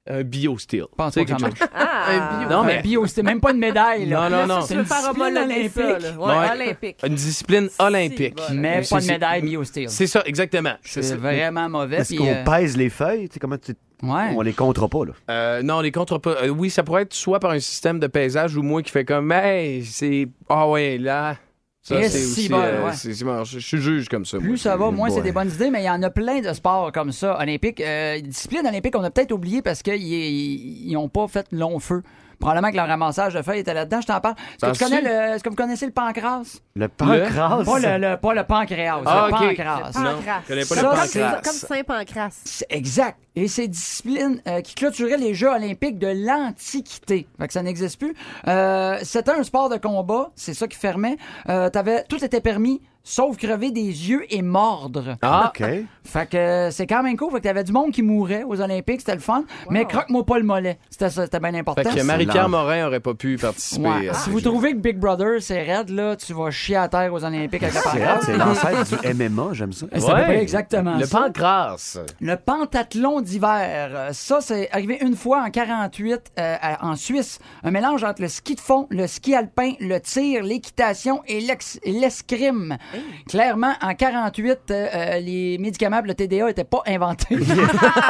un 0.10 0.24
bio-steel. 0.24 0.86
Je 0.92 0.96
pense 0.98 1.14
Tu 1.14 1.20
sais, 1.20 1.26
pas 1.26 1.34
que 1.36 1.40
ça 1.42 1.48
marche. 1.48 1.60
Ah, 1.76 2.06
Un 2.10 2.40
bio. 2.40 2.50
Non, 2.50 2.62
Un 2.62 2.66
mais 2.66 2.82
bio, 2.82 3.06
c'était 3.06 3.24
même 3.24 3.40
pas 3.40 3.52
une 3.52 3.60
médaille. 3.60 4.06
Là. 4.08 4.30
Non, 4.30 4.38
non, 4.38 4.48
non. 4.56 4.62
C'est 4.62 4.74
une 4.74 4.84
discipline 4.84 5.38
olympique. 5.38 5.76
là. 5.78 6.18
Ouais, 6.18 6.26
Ouais. 6.40 6.52
olympique. 6.64 6.98
une 7.06 7.16
discipline 7.16 7.70
olympique. 7.80 8.40
Si, 8.48 8.54
Mais 8.54 8.84
C'est- 8.84 8.90
pas 8.96 9.00
de 9.00 9.06
c'est- 9.06 9.12
médaille 9.12 9.42
bio-steel. 9.44 9.90
C'est 9.90 10.08
ça, 10.08 10.24
exactement. 10.26 10.74
C'est 10.82 11.04
C'est- 11.04 11.16
vraiment 11.16 11.70
mauvais. 11.70 11.98
Est-ce 11.98 12.16
qu'on 12.16 12.28
euh, 12.28 12.44
pèse 12.44 12.76
les 12.78 12.90
feuilles? 12.90 13.30
Tu 13.30 13.34
sais, 13.36 13.40
comment 13.40 13.58
tu... 13.58 13.74
Ouais. 14.04 14.34
On 14.36 14.42
les 14.42 14.54
comptera 14.54 14.88
pas, 14.88 15.06
là. 15.06 15.12
Euh, 15.30 15.62
non, 15.62 15.80
les 15.82 15.92
contre 15.92 16.18
pas. 16.18 16.32
euh, 16.42 16.48
oui, 16.50 16.72
ça 16.72 16.82
pourrait 16.82 17.04
être 17.04 17.14
soit 17.14 17.40
par 17.40 17.52
un 17.52 17.60
système 17.60 18.00
de 18.00 18.08
paysage 18.08 18.56
ou 18.58 18.64
moi 18.64 18.82
qui 18.82 18.90
fait 18.92 19.06
comme, 19.06 19.32
hey, 19.32 19.86
c'est. 19.86 20.28
Ah 20.50 20.68
ouais, 20.68 20.98
là. 20.98 21.36
Ça, 21.84 21.96
c'est 22.04 22.10
si 22.10 22.26
aussi. 22.42 22.50
bon, 22.50 22.60
euh, 22.60 22.86
ouais. 22.86 22.94
c'est- 22.94 23.14
je, 23.14 23.44
je 23.44 23.60
suis 23.60 23.78
juge 23.82 24.08
comme 24.08 24.24
ça. 24.24 24.38
moi. 24.38 24.48
Plus 24.50 24.58
ça 24.58 24.78
va, 24.78 24.92
moins 24.92 25.10
c'est 25.10 25.24
des 25.24 25.32
bonnes 25.32 25.50
idées, 25.52 25.72
mais 25.72 25.82
il 25.82 25.86
y 25.86 25.90
en 25.90 26.04
a 26.04 26.12
plein 26.12 26.40
de 26.40 26.54
sports 26.54 26.92
comme 26.92 27.12
ça, 27.12 27.40
olympiques. 27.40 27.82
Euh, 27.82 28.20
discipline 28.22 28.68
olympique, 28.68 28.96
on 28.96 29.04
a 29.04 29.10
peut-être 29.10 29.32
oublié 29.32 29.64
parce 29.64 29.82
qu'ils 29.82 30.92
n'ont 30.94 31.10
pas 31.10 31.28
fait 31.28 31.48
long 31.52 31.80
feu. 31.80 32.04
Probablement 32.42 32.72
que 32.72 32.76
le 32.76 32.82
ramassage 32.82 33.34
de 33.36 33.42
feuilles 33.42 33.60
était 33.60 33.74
là-dedans, 33.74 34.02
je 34.02 34.08
t'en 34.08 34.20
parle. 34.20 34.36
Est-ce 34.62 34.72
que, 34.72 34.78
tu 34.78 34.84
connais 34.84 35.02
le, 35.02 35.36
est-ce 35.36 35.44
que 35.44 35.50
vous 35.50 35.56
connaissez 35.56 35.86
le 35.86 35.92
pancras? 35.94 36.42
Le 36.76 36.88
pancras? 36.90 37.64
Pas 37.64 37.80
le, 37.80 37.98
le- 38.10 38.18
pas 38.18 38.34
le 38.34 38.44
pancréas, 38.44 39.00
Ah, 39.06 39.28
le 39.30 39.34
ok. 39.34 39.40
pancras. 39.56 39.92
Non, 39.96 40.16
Pancras. 40.18 40.42
je 40.44 40.48
connais 40.50 40.62
pas 40.66 40.76
Ça, 40.76 40.82
le 40.82 40.88
pancras. 40.90 41.42
comme 41.44 41.54
Saint-Pancras. 41.54 42.64
Exact. 42.70 43.18
Et 43.36 43.48
c'est 43.48 43.68
discipline 43.70 44.42
euh, 44.48 44.60
qui 44.60 44.76
clôturait 44.76 45.16
les 45.18 45.34
Jeux 45.34 45.48
olympiques 45.50 45.98
de 46.00 46.08
l'Antiquité. 46.26 47.28
Fait 47.40 47.48
que 47.48 47.54
ça 47.54 47.64
n'existe 47.64 47.98
plus. 48.00 48.14
Euh, 48.48 48.98
C'était 49.04 49.32
un 49.32 49.44
sport 49.44 49.70
de 49.70 49.78
combat, 49.78 50.32
c'est 50.36 50.54
ça 50.54 50.68
qui 50.68 50.78
fermait. 50.78 51.18
Euh, 51.48 51.70
t'avais- 51.70 52.04
tout 52.04 52.24
était 52.24 52.42
permis, 52.42 52.82
sauf 53.04 53.38
crever 53.38 53.72
des 53.72 53.82
yeux 54.10 54.24
et 54.30 54.42
mordre. 54.42 55.18
Ah, 55.22 55.52
OK. 55.56 55.68
Fait 56.04 56.30
que 56.30 56.38
euh, 56.38 56.72
c'est 56.72 56.88
quand 56.88 57.04
même 57.04 57.16
cool. 57.18 57.32
Fait 57.32 57.38
que 57.40 57.44
t'avais 57.44 57.64
du 57.64 57.72
monde 57.72 57.92
qui 57.92 58.02
mourait 58.02 58.44
aux 58.44 58.60
Olympiques, 58.62 59.02
c'était 59.02 59.14
le 59.16 59.20
fun. 59.22 59.44
Mais 59.70 59.86
croque-moi 59.86 60.26
pas 60.26 60.38
le 60.38 60.44
mollet. 60.46 60.78
C'était 60.90 61.10
ça, 61.10 61.24
c'était 61.26 61.40
bien 61.40 61.54
important. 61.56 61.90
fait 61.90 62.00
que 62.00 62.04
Marie-Pierre. 62.04 62.50
Morin 62.50 62.88
aurait 62.88 63.00
pas 63.00 63.14
pu 63.14 63.38
participer. 63.38 63.88
Ouais. 63.88 64.10
à 64.10 64.14
Si 64.14 64.26
ce 64.26 64.30
vous 64.30 64.40
jeu. 64.40 64.50
trouvez 64.50 64.72
que 64.72 64.78
Big 64.78 64.98
Brother 64.98 65.42
c'est 65.42 65.62
raide, 65.64 65.90
là, 65.90 66.16
tu 66.16 66.34
vas 66.34 66.52
chier 66.52 66.76
à 66.76 66.88
terre 66.88 67.14
aux 67.14 67.24
Olympiques 67.24 67.64
avec 67.64 67.76
la 67.76 67.82
C'est 67.82 68.00
pancarte. 68.00 68.24
c'est 68.26 68.38
l'ancêtre 68.38 69.02
du 69.04 69.14
MMA, 69.14 69.50
j'aime 69.54 69.74
ça. 69.74 69.86
C'est 69.92 69.98
à 69.98 70.08
peu 70.08 70.14
Ouais. 70.14 70.24
près 70.24 70.42
exactement 70.42 70.98
Le 70.98 71.06
ça. 71.06 71.22
pancras. 71.22 71.98
Le 72.20 72.36
pentathlon 72.36 73.22
d'hiver, 73.22 73.90
euh, 73.94 74.10
ça 74.14 74.42
c'est 74.42 74.70
arrivé 74.72 74.98
une 75.02 75.16
fois 75.16 75.44
en 75.44 75.50
48 75.50 76.32
euh, 76.40 76.56
à- 76.62 76.86
en 76.86 76.96
Suisse. 76.96 77.40
Un 77.64 77.72
mélange 77.72 78.04
entre 78.04 78.22
le 78.22 78.28
ski 78.28 78.56
de 78.56 78.60
fond, 78.60 78.88
le 78.90 79.08
ski 79.08 79.34
alpin, 79.36 79.74
le 79.80 80.00
tir, 80.00 80.44
l'équitation 80.44 81.22
et 81.28 81.40
l'ex- 81.42 81.80
et 81.84 81.92
l'escrime. 81.92 82.78
Clairement, 83.28 83.74
en 83.82 83.94
48, 83.94 84.58
euh, 84.72 84.88
euh, 84.94 85.20
les 85.20 85.58
médicaments 85.58 86.02
le 86.04 86.14
TDA 86.14 86.46
n'étaient 86.48 86.64
pas 86.64 86.82
inventés. 86.88 87.26
Ils 87.32 87.42
ont 87.52 87.66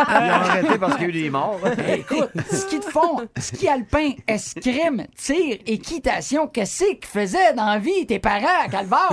arrêté 0.08 0.78
parce 0.80 0.94
qu'il 0.96 1.04
y 1.04 1.06
a 1.06 1.10
eu 1.10 1.24
des 1.24 1.30
morts. 1.30 1.60
Écoute, 1.88 2.30
ski 2.52 2.80
de 2.80 2.84
fond, 2.86 3.22
ski 3.38 3.68
alpin, 3.68 4.12
escrime, 4.28 5.06
tir, 5.18 5.58
équitation, 5.66 6.48
qu'est-ce 6.48 6.84
qu'ils 6.86 7.06
faisaient 7.06 7.54
dans 7.54 7.66
la 7.66 7.80
vie, 7.80 8.06
tes 8.08 8.20
parents, 8.20 8.68
Calvas? 8.70 9.10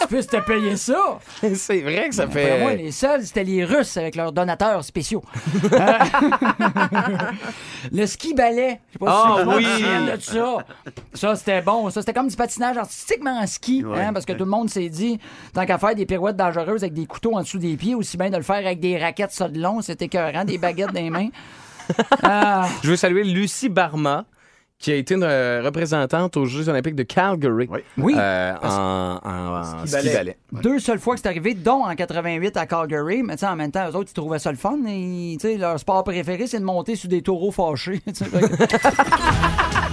tu 0.00 0.06
peux 0.08 0.22
te 0.22 0.36
payer 0.38 0.76
ça? 0.76 1.18
c'est 1.54 1.80
vrai 1.80 2.08
que 2.08 2.14
ça 2.14 2.24
Après 2.24 2.60
moi, 2.60 2.70
fait. 2.70 2.76
les 2.76 2.90
seuls, 2.92 3.22
c'était 3.24 3.44
les 3.44 3.64
Russes 3.64 3.96
avec 3.96 4.14
leurs 4.16 4.32
donateurs 4.32 4.84
spéciaux. 4.84 5.22
Euh, 5.74 5.98
le 7.92 8.06
ski 8.06 8.34
ballet. 8.34 8.80
Je 8.88 8.92
sais 8.92 8.98
pas 9.04 9.06
Ah, 9.08 9.36
si 9.38 9.44
vous 9.44 9.56
oui. 9.56 10.20
ça. 10.20 10.56
Ça, 11.14 11.36
c'était 11.36 11.62
bon. 11.62 11.90
Ça, 11.90 12.00
c'était 12.00 12.12
comme 12.12 12.28
du 12.28 12.36
patinage 12.36 12.76
artistiquement 12.76 13.38
en 13.38 13.46
ski. 13.46 13.84
Ouais. 13.84 14.00
hein, 14.00 14.12
parce 14.12 14.24
que 14.24 14.32
tout 14.32 14.44
le 14.44 14.50
monde 14.50 14.70
s'est 14.70 14.88
dit, 14.94 15.18
tant 15.52 15.66
qu'à 15.66 15.78
faire 15.78 15.94
des 15.94 16.06
pirouettes 16.06 16.36
dangereuses 16.36 16.82
avec 16.82 16.94
des 16.94 17.06
couteaux 17.06 17.34
en 17.36 17.40
dessous 17.42 17.58
des 17.58 17.76
pieds, 17.76 17.94
aussi 17.94 18.16
bien 18.16 18.30
de 18.30 18.36
le 18.36 18.42
faire 18.42 18.56
avec 18.56 18.80
des 18.80 18.96
raquettes 18.98 19.32
ça 19.32 19.48
de 19.48 19.60
long, 19.60 19.80
c'était 19.82 20.06
écœurant, 20.06 20.44
des 20.44 20.58
baguettes 20.58 20.92
dans 20.92 21.00
les 21.00 21.10
mains. 21.10 21.28
Ah, 22.22 22.66
Je 22.82 22.90
veux 22.90 22.96
saluer 22.96 23.24
Lucie 23.24 23.68
Barma, 23.68 24.24
qui 24.78 24.90
a 24.92 24.96
été 24.96 25.14
une 25.14 25.22
euh, 25.22 25.62
représentante 25.64 26.36
aux 26.36 26.44
Jeux 26.46 26.68
Olympiques 26.68 26.96
de 26.96 27.04
Calgary. 27.04 27.68
Oui. 27.70 27.80
oui. 27.96 28.14
Euh, 28.18 28.54
en, 28.62 29.20
en- 29.24 29.60
en 29.60 29.86
ski 29.86 29.92
ballet. 29.92 30.12
ballet. 30.14 30.38
Deux 30.62 30.78
seules 30.78 30.98
fois 30.98 31.14
que 31.14 31.20
c'est 31.22 31.28
arrivé, 31.28 31.54
dont 31.54 31.84
en 31.84 31.94
88 31.94 32.56
à 32.56 32.66
Calgary. 32.66 33.22
Mais 33.22 33.42
en 33.44 33.56
même 33.56 33.70
temps, 33.70 33.88
eux 33.88 33.94
autres, 33.96 34.10
ils 34.10 34.14
trouvaient 34.14 34.38
ça 34.40 34.50
le 34.50 34.58
fun. 34.58 34.76
Et, 34.86 35.36
tu 35.40 35.48
sais, 35.48 35.56
leur 35.56 35.78
sport 35.78 36.04
préféré, 36.04 36.46
c'est 36.46 36.58
de 36.58 36.64
monter 36.64 36.96
sur 36.96 37.08
des 37.08 37.22
taureaux 37.22 37.52
fâchés. 37.52 38.00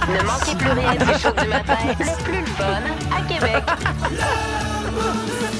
Ne 0.02 0.26
manquez 0.26 0.56
plus 0.58 0.70
rien 0.70 0.96
du 0.96 1.12
show 1.20 1.30
du 1.30 1.48
matin, 1.48 1.76
le 1.88 1.94
plus 2.24 2.40
le 2.40 2.46
fun 2.46 2.82
à 3.16 3.22
Québec. 3.28 4.71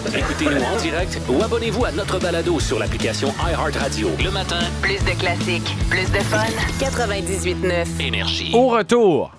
Écoutez-nous 0.08 0.62
en 0.62 0.76
direct 0.80 1.18
ou 1.28 1.42
abonnez-vous 1.42 1.84
à 1.84 1.92
notre 1.92 2.18
balado 2.18 2.58
sur 2.58 2.78
l'application 2.78 3.32
iHeartRadio. 3.48 4.08
Le 4.22 4.30
matin, 4.30 4.58
Plus 4.80 4.98
de 5.04 5.18
classiques, 5.18 5.76
plus 5.88 6.10
de 6.10 6.18
fun. 6.18 6.44
98.9. 6.80 7.86
énergie. 8.00 8.50
Au 8.52 8.68
retour, 8.68 9.30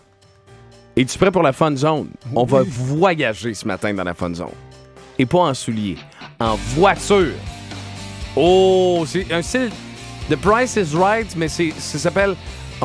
es-tu 0.96 1.18
prêt 1.18 1.32
pour 1.32 1.44
la 1.44 1.52
Fun 1.52 1.76
Zone? 1.76 2.08
On 2.34 2.46
va 2.46 2.62
voyager 2.66 3.54
ce 3.54 3.68
matin 3.68 3.94
dans 3.94 4.06
la 4.06 4.14
Fun 4.14 4.34
Zone. 4.34 4.48
Et 5.20 5.26
pas 5.26 5.40
en 5.40 5.54
soulier, 5.54 5.98
en 6.40 6.56
voiture. 6.76 7.34
Oh, 8.36 9.04
c'est 9.06 9.32
un 9.34 9.42
style 9.42 9.70
The 10.30 10.38
Price 10.38 10.78
is 10.78 10.96
Right, 10.96 11.36
mais 11.36 11.50
c'est, 11.50 11.74
ça 11.78 12.00
s'appelle 12.00 12.36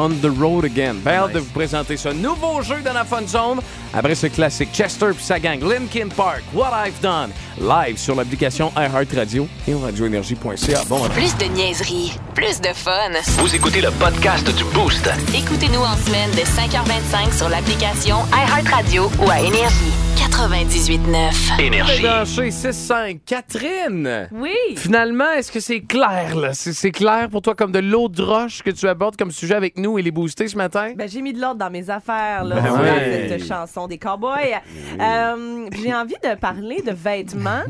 On 0.00 0.11
the 0.11 0.30
Road 0.38 0.64
Again. 0.64 0.94
Bien 1.04 1.24
hâte 1.24 1.32
de 1.32 1.40
vous 1.40 1.50
présenter 1.52 1.96
ce 1.96 2.11
nouveau 2.11 2.62
jeu 2.62 2.76
dans 2.84 2.92
la 2.92 3.04
Fun 3.04 3.26
Zone. 3.26 3.58
Après 3.92 4.14
ce 4.14 4.28
classique, 4.28 4.68
Chester 4.72 5.08
puis 5.12 5.24
sa 5.24 5.40
gang, 5.40 5.61
Linkin 5.61 6.06
Park, 6.06 6.44
What 6.54 6.70
I've 6.87 7.00
Done, 7.02 7.30
live 7.61 7.96
sur 7.98 8.14
l'application 8.14 8.70
iHeartRadio 8.76 9.48
et 9.66 9.74
au 9.74 9.80
radioénergie.ca. 9.80 10.84
Bon. 10.88 11.00
Plus 11.08 11.37
de 11.38 11.46
niaiserie, 11.46 12.12
plus 12.32 12.61
de 12.61 12.68
fun. 12.68 13.11
Vous 13.38 13.52
écoutez 13.56 13.80
le 13.80 13.90
podcast 13.90 14.46
du 14.56 14.62
Boost. 14.72 15.11
Écoutez-nous 15.34 15.80
en 15.80 15.96
semaine 15.96 16.30
de 16.30 16.42
5h25 16.42 17.37
sur 17.37 17.48
l'application 17.48 18.18
iHeartRadio 18.32 19.11
ou 19.18 19.28
à 19.28 19.40
Énergie. 19.40 19.92
98.9. 20.18 21.61
Énergie. 21.61 22.02
Pédanché 22.02 22.48
6-5, 22.50 23.20
Catherine! 23.24 24.28
Oui. 24.32 24.50
Finalement, 24.76 25.30
est-ce 25.30 25.50
que 25.52 25.61
c'est 25.61 25.80
clair, 25.80 26.34
là? 26.37 26.54
C'est 26.54 26.90
clair 26.90 27.28
pour 27.30 27.40
toi 27.40 27.54
comme 27.54 27.70
de 27.70 27.78
l'eau 27.78 28.08
de 28.08 28.22
roche 28.22 28.62
que 28.62 28.70
tu 28.70 28.88
abordes 28.88 29.16
comme 29.16 29.30
sujet 29.30 29.54
avec 29.54 29.78
nous? 29.78 29.88
Et 29.96 30.03
les 30.03 30.11
boostés 30.11 30.48
ce 30.48 30.57
matin? 30.57 30.92
Ben, 30.96 31.09
j'ai 31.09 31.22
mis 31.22 31.33
de 31.33 31.40
l'ordre 31.40 31.59
dans 31.61 31.70
mes 31.70 31.88
affaires, 31.88 32.44
là, 32.44 32.61
Ben 32.61 32.72
ouais. 32.83 33.27
cette 33.29 33.44
chanson 33.46 33.87
des 33.87 33.96
cowboys. 33.98 34.61
Euh, 35.01 35.68
j'ai 35.81 35.94
envie 35.94 36.16
de 36.22 36.35
parler 36.35 36.83
de 36.83 36.92
vêtements. 36.92 37.62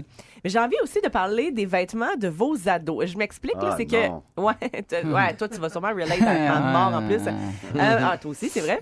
Mais 0.45 0.51
j'ai 0.51 0.59
envie 0.61 0.77
aussi 0.85 1.01
de 1.03 1.09
parler 1.09 1.51
des 1.51 1.67
vêtements 1.67 2.15
de 2.17 2.29
vos 2.29 2.57
ados. 2.69 3.07
Je 3.07 3.19
m'explique, 3.19 3.57
là, 3.57 3.71
Ah, 3.73 3.75
c'est 3.77 3.87
que. 3.87 3.97
Ouais, 4.41 5.35
toi, 5.37 5.49
tu 5.49 5.59
vas 5.61 5.69
sûrement 5.69 5.89
relate 5.89 6.21
à 6.23 6.61
ma 6.61 6.73
mort 6.73 7.01
en 7.03 7.07
plus. 7.07 7.21
Euh, 7.27 7.31
ah, 7.77 8.17
toi 8.19 8.31
aussi, 8.31 8.49
c'est 8.49 8.61
vrai. 8.61 8.79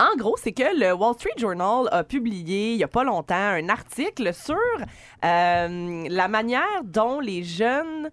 En 0.00 0.16
gros, 0.16 0.34
c'est 0.42 0.52
que 0.52 0.78
le 0.78 0.92
Wall 0.92 1.14
Street 1.14 1.30
Journal 1.38 1.88
a 1.92 2.02
publié 2.04 2.72
il 2.72 2.76
n'y 2.76 2.84
a 2.84 2.88
pas 2.88 3.04
longtemps 3.04 3.34
un 3.36 3.68
article 3.68 4.34
sur 4.34 4.56
euh, 5.24 6.04
la 6.10 6.28
manière 6.28 6.82
dont 6.84 7.20
les 7.20 7.42
jeunes 7.44 8.10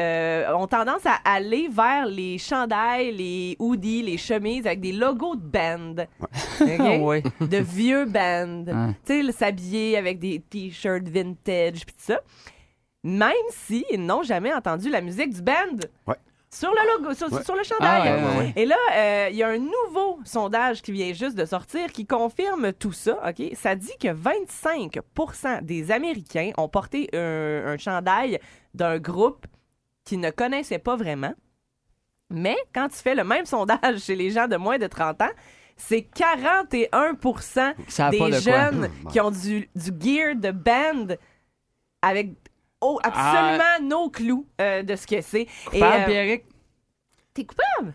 euh, 0.00 0.52
ont 0.54 0.66
tendance 0.66 1.06
à 1.06 1.14
aller 1.24 1.68
vers 1.70 2.04
les 2.06 2.36
chandails, 2.38 3.12
les 3.12 3.56
hoodies, 3.58 4.02
les 4.02 4.18
chemises 4.18 4.66
avec 4.66 4.80
des 4.80 4.92
logos 4.92 5.36
de 5.36 5.40
band. 5.46 5.94
OK? 6.60 6.68
Ouais. 7.00 7.22
De 7.40 7.58
vieux 7.58 8.04
bands. 8.04 8.64
Ouais. 8.66 8.92
Tu 9.06 9.12
sais, 9.14 9.22
le 9.22 9.32
s'habiller 9.32 9.96
avec 9.96 10.18
des 10.18 10.40
t-shirts 10.40 11.08
vintage 11.08 11.84
puis 11.86 11.94
tout 11.94 12.12
ça. 12.12 12.20
Même 13.04 13.32
s'ils 13.50 14.04
n'ont 14.04 14.22
jamais 14.22 14.52
entendu 14.52 14.90
la 14.90 15.00
musique 15.00 15.32
du 15.32 15.40
band. 15.42 15.54
Ouais. 16.06 16.16
Sur 16.50 16.70
le 16.70 16.98
logo, 17.02 17.14
sur, 17.14 17.32
Ouais. 17.32 17.42
sur 17.42 17.54
le 17.54 17.62
chandail. 17.64 18.02
Ah, 18.04 18.16
ouais, 18.16 18.22
ouais, 18.22 18.38
ouais. 18.38 18.52
Et 18.56 18.66
là, 18.66 18.76
euh, 18.94 19.28
il 19.30 19.36
y 19.36 19.42
a 19.42 19.48
un 19.48 19.58
nouveau 19.58 20.18
sondage 20.24 20.80
qui 20.82 20.92
vient 20.92 21.12
juste 21.12 21.36
de 21.36 21.44
sortir 21.44 21.92
qui 21.92 22.06
confirme 22.06 22.72
tout 22.72 22.92
ça. 22.92 23.18
OK? 23.28 23.50
Ça 23.54 23.74
dit 23.74 23.92
que 24.00 24.08
25 24.12 24.98
des 25.62 25.90
Américains 25.90 26.52
ont 26.56 26.68
porté 26.68 27.08
un, 27.12 27.62
un 27.66 27.76
chandail 27.78 28.38
d'un 28.74 28.98
groupe 28.98 29.46
qu'ils 30.06 30.20
ne 30.20 30.30
connaissaient 30.30 30.78
pas 30.78 30.96
vraiment. 30.96 31.34
Mais 32.30 32.56
quand 32.74 32.88
tu 32.88 32.96
fais 32.96 33.14
le 33.14 33.24
même 33.24 33.44
sondage 33.44 33.98
chez 34.00 34.16
les 34.16 34.30
gens 34.30 34.48
de 34.48 34.56
moins 34.56 34.78
de 34.78 34.86
30 34.86 35.20
ans, 35.20 35.30
c'est 35.76 36.02
41 36.02 37.18
Ça 37.88 38.06
a 38.06 38.10
des 38.10 38.18
de 38.18 38.24
quoi. 38.24 38.30
jeunes 38.40 38.90
qui 39.10 39.20
ont 39.20 39.30
du, 39.30 39.68
du 39.74 39.90
gear 40.00 40.34
de 40.34 40.50
band 40.50 41.14
avec 42.00 42.30
oh, 42.80 42.98
absolument 43.02 43.78
no 43.82 44.08
clou 44.08 44.46
euh, 44.60 44.82
de 44.82 44.96
ce 44.96 45.06
que 45.06 45.20
c'est. 45.20 45.46
Et, 45.72 45.80
Parle, 45.80 46.02
euh, 46.02 46.06
Pierrick? 46.06 46.44
T'es 47.34 47.44
coupable? 47.44 47.92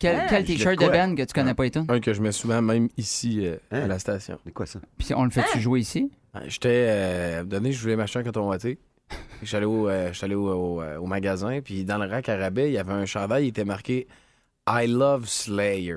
Quel, 0.00 0.16
Ah, 0.16 0.26
quel 0.28 0.46
je 0.46 0.52
t-shirt 0.52 0.78
de 0.78 0.88
band 0.88 1.14
que 1.14 1.22
tu 1.22 1.32
connais 1.32 1.54
pas 1.54 1.66
et 1.66 1.70
tout? 1.70 1.84
Un 1.88 2.00
que 2.00 2.12
je 2.12 2.20
mets 2.22 2.32
souvent 2.32 2.62
même 2.62 2.88
ici 2.96 3.44
euh, 3.46 3.56
Hein? 3.70 3.82
à 3.82 3.86
la 3.86 3.98
station. 3.98 4.38
C'est 4.44 4.52
quoi 4.52 4.66
ça? 4.66 4.80
Puis 4.96 5.12
on 5.14 5.24
le 5.24 5.30
fait-tu 5.30 5.60
jouer 5.60 5.80
ici? 5.80 6.10
Ouais, 6.34 6.42
J'étais 6.46 6.86
euh, 6.88 7.44
donné, 7.44 7.72
je 7.72 7.80
voulais 7.80 7.96
m'acheter 7.96 8.18
un 8.18 8.22
coton 8.24 8.48
watté. 8.48 8.78
J'allais 9.42 9.66
au, 9.66 9.88
euh, 9.88 10.10
j'allais 10.12 10.34
au, 10.34 10.48
au, 10.48 10.82
euh, 10.82 10.98
au 10.98 11.06
magasin, 11.06 11.60
puis 11.64 11.84
dans 11.84 11.98
le 11.98 12.08
rack 12.10 12.28
à 12.28 12.36
rabais, 12.36 12.70
il 12.70 12.72
y 12.74 12.78
avait 12.78 12.92
un 12.92 13.06
chandail, 13.06 13.44
il 13.44 13.48
était 13.48 13.64
marqué 13.64 14.06
I 14.68 14.86
love 14.88 15.26
Slayer. 15.26 15.96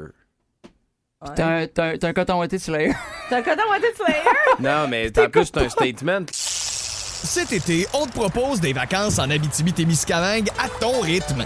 Puis 0.62 1.32
T'as 1.36 1.47
un, 1.47 1.67
t'as 1.67 1.86
un- 1.93 1.97
t'as 1.97 2.08
un 2.10 2.13
coton 2.13 2.39
ouaté 2.39 2.58
Slayer. 2.60 2.93
T'as 3.30 3.38
un 3.38 3.41
coton 3.43 3.62
de 3.80 3.95
Slayer? 3.95 4.21
Non, 4.60 4.88
mais 4.89 5.08
en 5.19 5.30
plus, 5.30 5.45
c'est 5.45 5.58
un 5.58 5.69
statement. 5.69 6.26
Cet 6.32 7.54
été, 7.54 7.88
on 7.93 8.06
te 8.08 8.12
propose 8.13 8.60
des 8.60 8.74
vacances 8.74 9.19
en 9.19 9.30
Abitibi-Témiscamingue 9.30 10.50
à 10.60 10.67
ton 10.80 11.00
rythme. 11.02 11.45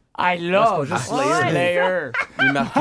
I 0.17 0.37
love 0.39 0.91
Ouais, 0.91 0.97
Slayer. 0.97 2.11
Il 2.39 2.47
est 2.49 2.51
marqué 2.51 2.79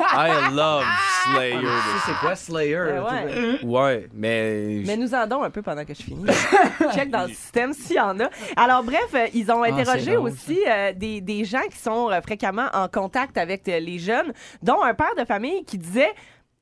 I 0.00 0.54
love 0.54 0.84
Slayer. 1.24 1.68
C'est 2.04 2.14
quoi 2.20 2.34
Slayer? 2.34 2.74
Euh, 2.76 3.02
ouais. 3.04 3.64
Ouais, 3.64 4.08
mais. 4.12 4.82
Mais 4.84 4.96
nous 4.96 5.14
en 5.14 5.26
donnons 5.26 5.44
un 5.44 5.50
peu 5.50 5.62
pendant 5.62 5.84
que 5.84 5.94
je 5.94 6.02
finis. 6.02 6.26
Check 6.94 7.10
dans 7.10 7.22
le 7.22 7.28
système 7.28 7.72
s'il 7.72 7.96
y 7.96 8.00
en 8.00 8.18
a. 8.20 8.28
Alors, 8.56 8.82
bref, 8.82 9.06
euh, 9.14 9.26
ils 9.32 9.50
ont 9.52 9.62
Ah, 9.62 9.68
interrogé 9.68 10.16
aussi 10.16 10.58
euh, 10.68 10.92
des, 10.92 11.20
des 11.20 11.44
gens 11.44 11.62
qui 11.70 11.78
sont 11.78 12.10
euh, 12.10 12.20
fréquemment 12.20 12.66
en 12.72 12.88
contact 12.88 13.38
avec 13.38 13.68
euh, 13.68 13.78
les 13.78 13.98
jeunes, 14.00 14.32
dont 14.62 14.82
un 14.82 14.94
père 14.94 15.14
de 15.16 15.24
famille 15.24 15.64
qui 15.64 15.78
disait 15.78 16.10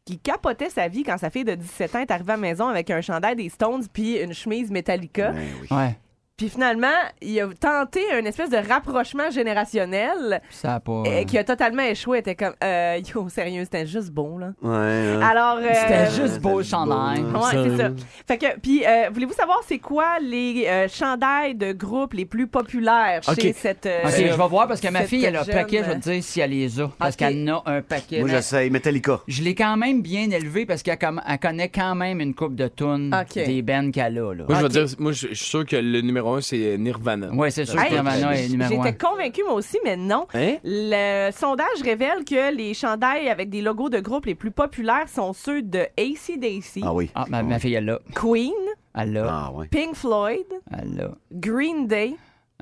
qu'il 0.04 0.18
capotait 0.20 0.70
sa 0.70 0.88
vie 0.88 1.02
quand 1.02 1.16
sa 1.18 1.30
fille 1.30 1.44
de 1.44 1.54
17 1.54 1.94
ans 1.96 2.00
est 2.00 2.10
arrivée 2.10 2.32
à 2.32 2.36
la 2.36 2.40
maison 2.42 2.68
avec 2.68 2.90
un 2.90 3.00
chandail 3.00 3.36
des 3.36 3.48
Stones 3.48 3.84
puis 3.92 4.18
une 4.18 4.34
chemise 4.34 4.70
Metallica. 4.70 5.30
Ben 5.32 5.48
oui. 5.62 5.68
Ouais. 5.70 5.96
Puis 6.40 6.48
finalement, 6.48 6.86
il 7.20 7.38
a 7.38 7.48
tenté 7.48 8.00
une 8.18 8.26
espèce 8.26 8.48
de 8.48 8.56
rapprochement 8.56 9.30
générationnel 9.30 10.40
ça 10.48 10.76
a 10.76 10.80
pas. 10.80 11.02
euh, 11.06 11.24
qui 11.24 11.36
a 11.36 11.44
totalement 11.44 11.82
échoué. 11.82 12.16
Elle 12.16 12.20
était 12.20 12.34
comme, 12.34 12.54
euh, 12.64 12.98
yo, 13.14 13.28
sérieux, 13.28 13.64
c'était 13.64 13.86
juste 13.86 14.10
bon, 14.10 14.38
là. 14.38 14.52
Ouais. 14.62 14.70
hein. 14.72 15.20
Alors, 15.20 15.58
euh, 15.58 15.68
C'était 15.74 16.10
juste 16.22 16.40
beau 16.40 16.58
le 16.58 16.64
chandail. 16.64 17.20
Ouais, 17.20 17.40
c'est 17.52 17.76
ça. 17.76 17.90
Fait 18.26 18.38
que, 18.38 18.58
puis, 18.58 18.84
euh, 18.86 19.10
voulez-vous 19.12 19.34
savoir 19.34 19.60
c'est 19.66 19.78
quoi 19.78 20.18
les 20.22 20.64
euh, 20.66 20.88
chandails 20.88 21.54
de 21.56 21.72
groupe 21.72 22.14
les 22.14 22.24
plus 22.24 22.46
populaires 22.46 23.22
chez 23.22 23.50
Ok. 23.50 23.54
cette. 23.58 23.84
euh, 23.84 24.00
Ok, 24.04 24.12
je 24.16 24.22
vais 24.22 24.48
voir 24.48 24.66
parce 24.66 24.80
que 24.80 24.88
ma 24.88 25.00
cette 25.00 25.08
fille, 25.10 25.24
elle 25.26 25.36
a 25.36 25.42
un 25.42 25.44
jeune- 25.44 25.54
paquet, 25.56 25.82
je 25.84 25.90
vais 25.90 25.98
te 26.00 26.08
dire 26.10 26.22
si 26.24 26.40
elle 26.40 26.50
les 26.52 26.80
a. 26.80 26.88
Parce 26.98 27.16
Ok. 27.16 27.18
qu'elle 27.18 27.50
en 27.50 27.58
a 27.66 27.70
un 27.70 27.82
paquet. 27.82 28.20
Moi, 28.20 28.30
j'essaye. 28.30 28.70
Metallica. 28.70 29.20
Je 29.28 29.42
l'ai 29.42 29.54
quand 29.54 29.76
même 29.76 30.00
bien 30.00 30.30
élevée 30.30 30.64
parce 30.64 30.82
qu'elle 30.82 30.96
elle 31.02 31.38
connaît 31.38 31.68
quand 31.68 31.94
même 31.94 32.18
une 32.20 32.34
coupe 32.34 32.54
de 32.54 32.68
tunes 32.68 33.14
Ok. 33.14 33.34
des 33.44 33.60
bands 33.60 33.90
qu'elle 33.90 34.18
a. 34.18 34.32
Là. 34.34 34.44
Moi, 34.48 34.56
je 34.58 34.62
veux 34.62 34.68
dire, 34.70 34.86
moi, 34.98 35.12
je 35.12 35.28
je 35.28 35.34
suis 35.34 35.44
sûr 35.50 35.66
que 35.66 35.76
le 35.76 36.00
numéro 36.00 36.29
un, 36.36 36.40
c'est 36.40 36.76
Nirvana. 36.78 37.30
Ouais, 37.32 37.50
c'est 37.50 37.64
sûr 37.64 37.80
Hey, 37.80 37.88
que 37.90 37.94
Nirvana 37.94 38.34
est 38.36 38.48
numéro 38.48 38.80
un. 38.80 38.84
J'étais 38.84 38.98
convaincue, 39.06 39.42
moi 39.44 39.54
aussi, 39.54 39.78
mais 39.84 39.96
non. 39.96 40.26
Hein? 40.34 40.56
Le 40.64 41.30
sondage 41.32 41.82
révèle 41.82 42.24
que 42.24 42.54
les 42.54 42.74
chandails 42.74 43.28
avec 43.28 43.50
des 43.50 43.62
logos 43.62 43.88
de 43.90 44.00
groupe 44.00 44.26
les 44.26 44.34
plus 44.34 44.50
populaires 44.50 45.08
sont 45.08 45.32
ceux 45.32 45.62
de 45.62 45.86
AC/DC, 45.98 46.80
Ah 46.82 46.92
oui. 46.94 47.10
Ah, 47.14 47.24
ma, 47.28 47.42
ma 47.42 47.58
fille, 47.58 47.74
elle 47.74 47.84
l'a. 47.86 47.98
Queen, 48.14 48.52
Elle 48.94 49.12
l'a. 49.12 49.26
Ah 49.28 49.52
ouais. 49.52 49.68
Pink 49.68 49.94
Floyd, 49.94 50.46
Elle 50.72 50.94
l'a. 50.96 51.10
Green 51.32 51.86
Day 51.86 52.14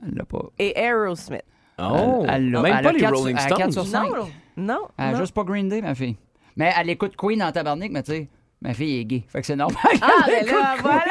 Elle 0.02 0.14
l'a 0.14 0.24
pas. 0.24 0.44
et 0.58 0.78
Aerosmith. 0.78 1.42
Oh! 1.80 2.24
Elle- 2.28 2.34
elle 2.34 2.50
l'a. 2.50 2.62
Même 2.62 2.74
Elle 2.78 2.82
pas 2.82 2.88
a 2.90 2.92
les 2.92 3.06
Rolling 3.06 3.36
elle 3.38 3.54
Stones. 3.54 3.72
sur 3.72 3.86
cinq. 3.86 4.08
Non, 4.10 4.26
non, 4.56 4.78
Elle 4.98 5.04
a 5.04 5.12
non. 5.12 5.18
juste 5.18 5.32
pas 5.34 5.44
Green 5.44 5.68
Day, 5.68 5.80
ma 5.80 5.94
fille. 5.94 6.16
Mais 6.56 6.72
elle 6.76 6.90
écoute 6.90 7.14
Queen 7.16 7.40
en 7.42 7.52
tabarnak, 7.52 7.90
mais 7.92 8.02
tu 8.02 8.10
sais, 8.12 8.28
ma 8.60 8.74
fille 8.74 9.00
est 9.00 9.04
gay. 9.04 9.24
Fait 9.28 9.40
que 9.40 9.46
c'est 9.46 9.56
normal. 9.56 9.78
Ah, 10.02 10.08
qu'elle 10.26 10.46
ben 10.46 10.52
là, 10.54 10.76
voilà! 10.80 11.02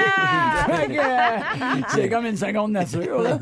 Euh, 0.89 1.81
c'est 1.89 2.10
comme 2.10 2.25
une 2.25 2.36
seconde 2.38 2.71
nature. 2.71 3.21
là. 3.21 3.38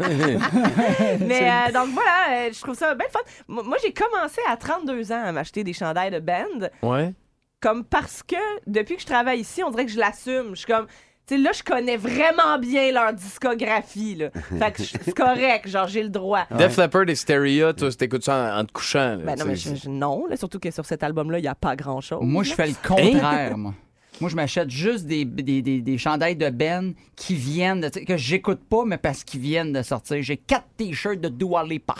Mais 1.19 1.49
euh, 1.49 1.71
donc 1.71 1.89
voilà, 1.93 2.45
euh, 2.47 2.49
je 2.53 2.61
trouve 2.61 2.75
ça 2.75 2.93
bien 2.95 3.07
fun. 3.11 3.19
Moi, 3.47 3.63
moi, 3.63 3.77
j'ai 3.83 3.93
commencé 3.93 4.41
à 4.49 4.57
32 4.57 5.11
ans 5.11 5.23
à 5.25 5.31
m'acheter 5.31 5.63
des 5.63 5.73
chandails 5.73 6.11
de 6.11 6.19
band, 6.19 6.67
Ouais. 6.81 7.13
comme 7.61 7.83
parce 7.83 8.21
que 8.23 8.35
depuis 8.67 8.95
que 8.95 9.01
je 9.01 9.07
travaille 9.07 9.39
ici, 9.39 9.63
on 9.63 9.71
dirait 9.71 9.85
que 9.85 9.91
je 9.91 9.99
l'assume. 9.99 10.49
Je 10.51 10.55
suis 10.55 10.65
comme, 10.67 10.85
tu 11.27 11.35
sais, 11.35 11.37
là, 11.41 11.51
je 11.53 11.63
connais 11.63 11.97
vraiment 11.97 12.59
bien 12.59 12.91
leur 12.91 13.13
discographie, 13.13 14.15
là. 14.15 14.29
Fait 14.59 14.71
que 14.71 14.83
je- 14.83 14.93
c'est 15.01 15.15
correct, 15.17 15.67
genre, 15.67 15.87
j'ai 15.87 16.03
le 16.03 16.09
droit. 16.09 16.43
Def 16.51 16.77
Leppard 16.77 17.09
et 17.09 17.15
Stereo, 17.15 17.73
toi, 17.73 17.91
t'écoutes 17.91 18.23
ça 18.23 18.55
en, 18.55 18.59
en 18.61 18.65
te 18.65 18.71
couchant. 18.71 19.15
là, 19.15 19.17
Ben 19.17 19.39
non, 19.39 19.45
mais 19.45 19.53
tu 19.55 19.61
sais, 19.61 19.75
je- 19.75 19.81
je- 19.83 19.89
non, 19.89 20.25
là, 20.27 20.37
surtout 20.37 20.59
que 20.59 20.69
sur 20.71 20.85
cet 20.85 21.01
album-là, 21.03 21.39
il 21.39 21.43
n'y 21.43 21.47
a 21.47 21.55
pas 21.55 21.75
grand-chose. 21.75 22.19
Moi, 22.21 22.43
je 22.43 22.53
fais 22.53 22.67
le 22.67 22.75
contraire, 22.87 23.57
moi. 23.57 23.73
Moi, 24.21 24.29
je 24.29 24.35
m'achète 24.35 24.69
juste 24.69 25.05
des, 25.05 25.25
des, 25.25 25.61
des, 25.61 25.81
des 25.81 25.97
chandails 25.97 26.37
de 26.37 26.49
Ben 26.49 26.93
qui 27.15 27.35
viennent 27.35 27.81
de. 27.81 27.89
que 27.89 28.15
j'écoute 28.15 28.61
pas, 28.69 28.83
mais 28.85 28.97
parce 28.97 29.23
qu'ils 29.23 29.41
viennent 29.41 29.73
de 29.73 29.81
sortir. 29.81 30.17
J'ai 30.21 30.37
quatre 30.37 30.67
t-shirts 30.77 31.19
de 31.19 31.27
Dua 31.27 31.63
Lipa. 31.65 31.95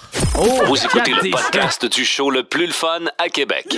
Vous 0.68 0.78
écoutez 0.78 1.12
le 1.12 1.30
podcast 1.32 1.86
du 1.86 2.06
show 2.06 2.30
le 2.32 2.44
plus 2.44 2.68
le 2.68 2.72
fun 2.74 3.02
à 3.18 3.28
Québec. 3.28 3.78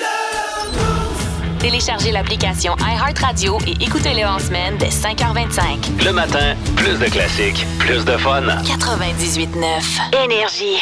Téléchargez 1.60 2.12
l'application 2.12 2.76
iHeartRadio 2.80 3.58
et 3.66 3.84
écoutez-le 3.84 4.24
en 4.28 4.38
semaine 4.38 4.78
dès 4.78 4.90
5h25. 4.90 6.06
Le 6.06 6.12
matin, 6.12 6.56
plus 6.76 7.00
de 7.00 7.06
classiques, 7.06 7.66
plus 7.80 8.06
de 8.06 8.16
fun. 8.18 8.44
98.9 8.44 10.24
Énergie. 10.24 10.78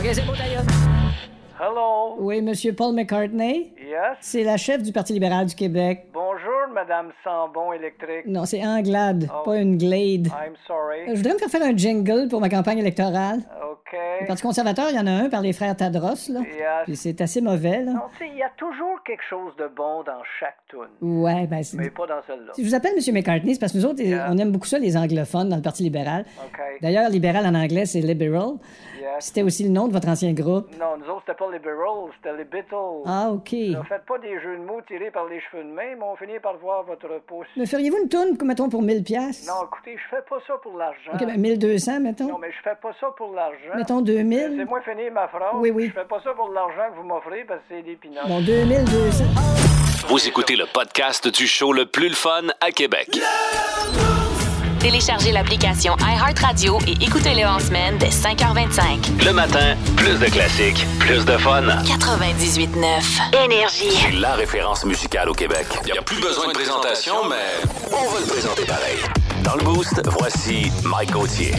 OK, 0.00 0.08
c'est 0.12 0.26
bon, 0.26 0.32
d'ailleurs. 0.36 0.62
Hello. 1.60 2.14
Oui, 2.20 2.40
Monsieur 2.40 2.72
Paul 2.72 2.94
McCartney. 2.94 3.72
Yes. 3.80 4.16
C'est 4.20 4.44
la 4.44 4.56
chef 4.56 4.80
du 4.82 4.92
Parti 4.92 5.12
libéral 5.12 5.46
du 5.46 5.54
Québec. 5.56 6.06
Bonjour, 6.14 6.72
Madame 6.72 7.10
Sambon 7.24 7.72
électrique. 7.72 8.26
Non, 8.26 8.44
c'est 8.44 8.64
Anglade, 8.64 9.28
Oh. 9.34 9.42
pas 9.44 9.56
une 9.58 9.76
Glade. 9.76 10.28
I'm 10.28 10.54
sorry. 10.68 11.00
Je 11.08 11.14
voudrais 11.16 11.34
me 11.34 11.38
faire 11.38 11.48
faire 11.48 11.62
un 11.62 11.76
jingle 11.76 12.28
pour 12.28 12.40
ma 12.40 12.48
campagne 12.48 12.78
électorale. 12.78 13.40
OK. 13.72 13.98
Le 14.20 14.26
Parti 14.26 14.42
conservateur, 14.42 14.86
il 14.90 14.96
y 14.96 15.00
en 15.00 15.06
a 15.08 15.10
un 15.10 15.28
par 15.28 15.40
les 15.40 15.52
frères 15.52 15.74
Tadros, 15.74 16.28
là. 16.28 16.40
Yes. 16.40 16.84
Puis 16.84 16.96
c'est 16.96 17.20
assez 17.20 17.40
mauvais, 17.40 17.82
là. 17.82 17.92
Non, 17.92 18.00
tu 18.16 18.24
sais, 18.24 18.30
il 18.32 18.38
y 18.38 18.42
a 18.42 18.50
toujours 18.56 19.02
quelque 19.04 19.24
chose 19.28 19.52
de 19.56 19.66
bon 19.74 20.02
dans 20.04 20.22
chaque 20.38 20.58
tune. 20.68 20.78
Ouais, 21.00 21.46
ben 21.48 21.62
c'est... 21.64 21.76
Mais 21.78 21.90
pas 21.90 22.06
dans 22.06 22.20
celle-là. 22.26 22.52
Si 22.54 22.62
je 22.62 22.68
vous 22.68 22.74
appelle 22.76 22.92
M. 22.96 23.14
McCartney, 23.14 23.54
c'est 23.54 23.60
parce 23.60 23.72
que 23.72 23.78
nous 23.78 23.86
autres, 23.86 24.02
on 24.30 24.38
aime 24.38 24.52
beaucoup 24.52 24.66
ça, 24.66 24.78
les 24.78 24.96
anglophones, 24.96 25.48
dans 25.48 25.56
le 25.56 25.62
Parti 25.62 25.82
libéral. 25.82 26.24
OK. 26.44 26.60
D'ailleurs, 26.82 27.08
libéral 27.10 27.44
en 27.46 27.54
anglais, 27.54 27.86
c'est 27.86 28.00
liberal. 28.00 28.58
Yes. 29.00 29.26
C'était 29.26 29.42
aussi 29.42 29.64
le 29.64 29.70
nom 29.70 29.88
de 29.88 29.92
votre 29.92 30.08
ancien 30.08 30.32
groupe? 30.32 30.68
Non, 30.78 30.96
nous 30.98 31.06
autres, 31.10 31.22
c'était 31.26 31.38
pas 31.38 31.50
les 31.50 31.58
Beatles, 31.58 32.12
c'était 32.16 32.36
les 32.36 32.44
Beatles. 32.44 33.02
Ah, 33.06 33.30
OK. 33.30 33.52
Ne 33.52 33.82
faites 33.88 34.04
pas 34.06 34.18
des 34.18 34.40
jeux 34.40 34.56
de 34.56 34.62
mots 34.64 34.80
tirés 34.86 35.10
par 35.10 35.26
les 35.26 35.40
cheveux 35.40 35.62
de 35.64 35.68
main, 35.70 35.94
mais 35.96 36.04
on 36.04 36.16
finit 36.16 36.38
par 36.40 36.52
recevoir 36.54 36.84
votre 36.84 37.08
pouce. 37.26 37.46
Me 37.56 37.64
feriez-vous 37.66 37.98
une 38.02 38.08
tourne, 38.08 38.36
mettons, 38.44 38.68
pour 38.68 38.82
1000 38.82 39.02
pièces 39.04 39.46
Non, 39.46 39.66
écoutez, 39.66 39.96
je 39.96 40.16
fais 40.16 40.22
pas 40.28 40.38
ça 40.46 40.54
pour 40.62 40.76
l'argent. 40.76 41.12
OK, 41.14 41.26
ben 41.26 41.40
1200, 41.40 42.00
mettons. 42.00 42.28
Non, 42.28 42.38
mais 42.38 42.50
je 42.50 42.62
fais 42.62 42.76
pas 42.80 42.92
ça 43.00 43.08
pour 43.16 43.32
l'argent. 43.34 43.76
Mettons 43.76 44.00
2000. 44.00 44.38
Laissez-moi 44.50 44.80
finir 44.82 45.12
ma 45.12 45.28
phrase. 45.28 45.54
Oui, 45.54 45.70
oui. 45.70 45.86
Je 45.88 46.00
fais 46.00 46.06
pas 46.06 46.20
ça 46.22 46.32
pour 46.34 46.48
l'argent 46.50 46.90
que 46.92 46.96
vous 46.96 47.06
m'offrez 47.06 47.44
parce 47.44 47.60
que 47.60 47.66
c'est 47.76 47.82
des 47.82 47.96
pinottes. 47.96 48.26
Bon, 48.28 48.40
2200. 48.40 49.24
Vous 50.08 50.26
écoutez 50.26 50.56
le 50.56 50.64
podcast 50.72 51.28
du 51.28 51.46
show 51.46 51.72
le 51.72 51.84
plus 51.86 52.08
le 52.08 52.14
fun 52.14 52.46
à 52.60 52.70
Québec. 52.70 53.08
Téléchargez 54.80 55.32
l'application 55.32 55.96
iHeartRadio 56.00 56.78
et 56.86 56.92
écoutez-le 57.04 57.44
en 57.46 57.58
semaine 57.58 57.98
dès 57.98 58.10
5h25. 58.10 59.24
Le 59.24 59.32
matin, 59.32 59.76
plus 59.96 60.18
de 60.20 60.26
classiques, 60.26 60.86
plus 61.00 61.24
de 61.24 61.36
fun. 61.38 61.62
98.9 61.62 63.44
Énergie. 63.44 63.90
C'est 63.90 64.12
la 64.12 64.34
référence 64.34 64.84
musicale 64.84 65.28
au 65.30 65.32
Québec. 65.34 65.66
Il 65.86 65.92
n'y 65.92 65.98
a 65.98 66.02
plus 66.02 66.20
besoin 66.20 66.46
de 66.48 66.52
présentation, 66.52 67.14
mais 67.28 67.68
on 67.90 68.08
va 68.08 68.20
le 68.20 68.26
présenter 68.26 68.64
pareil. 68.64 68.98
Dans 69.42 69.56
le 69.56 69.64
boost, 69.64 70.00
voici 70.06 70.70
Mike 70.84 71.10
Gauthier. 71.10 71.52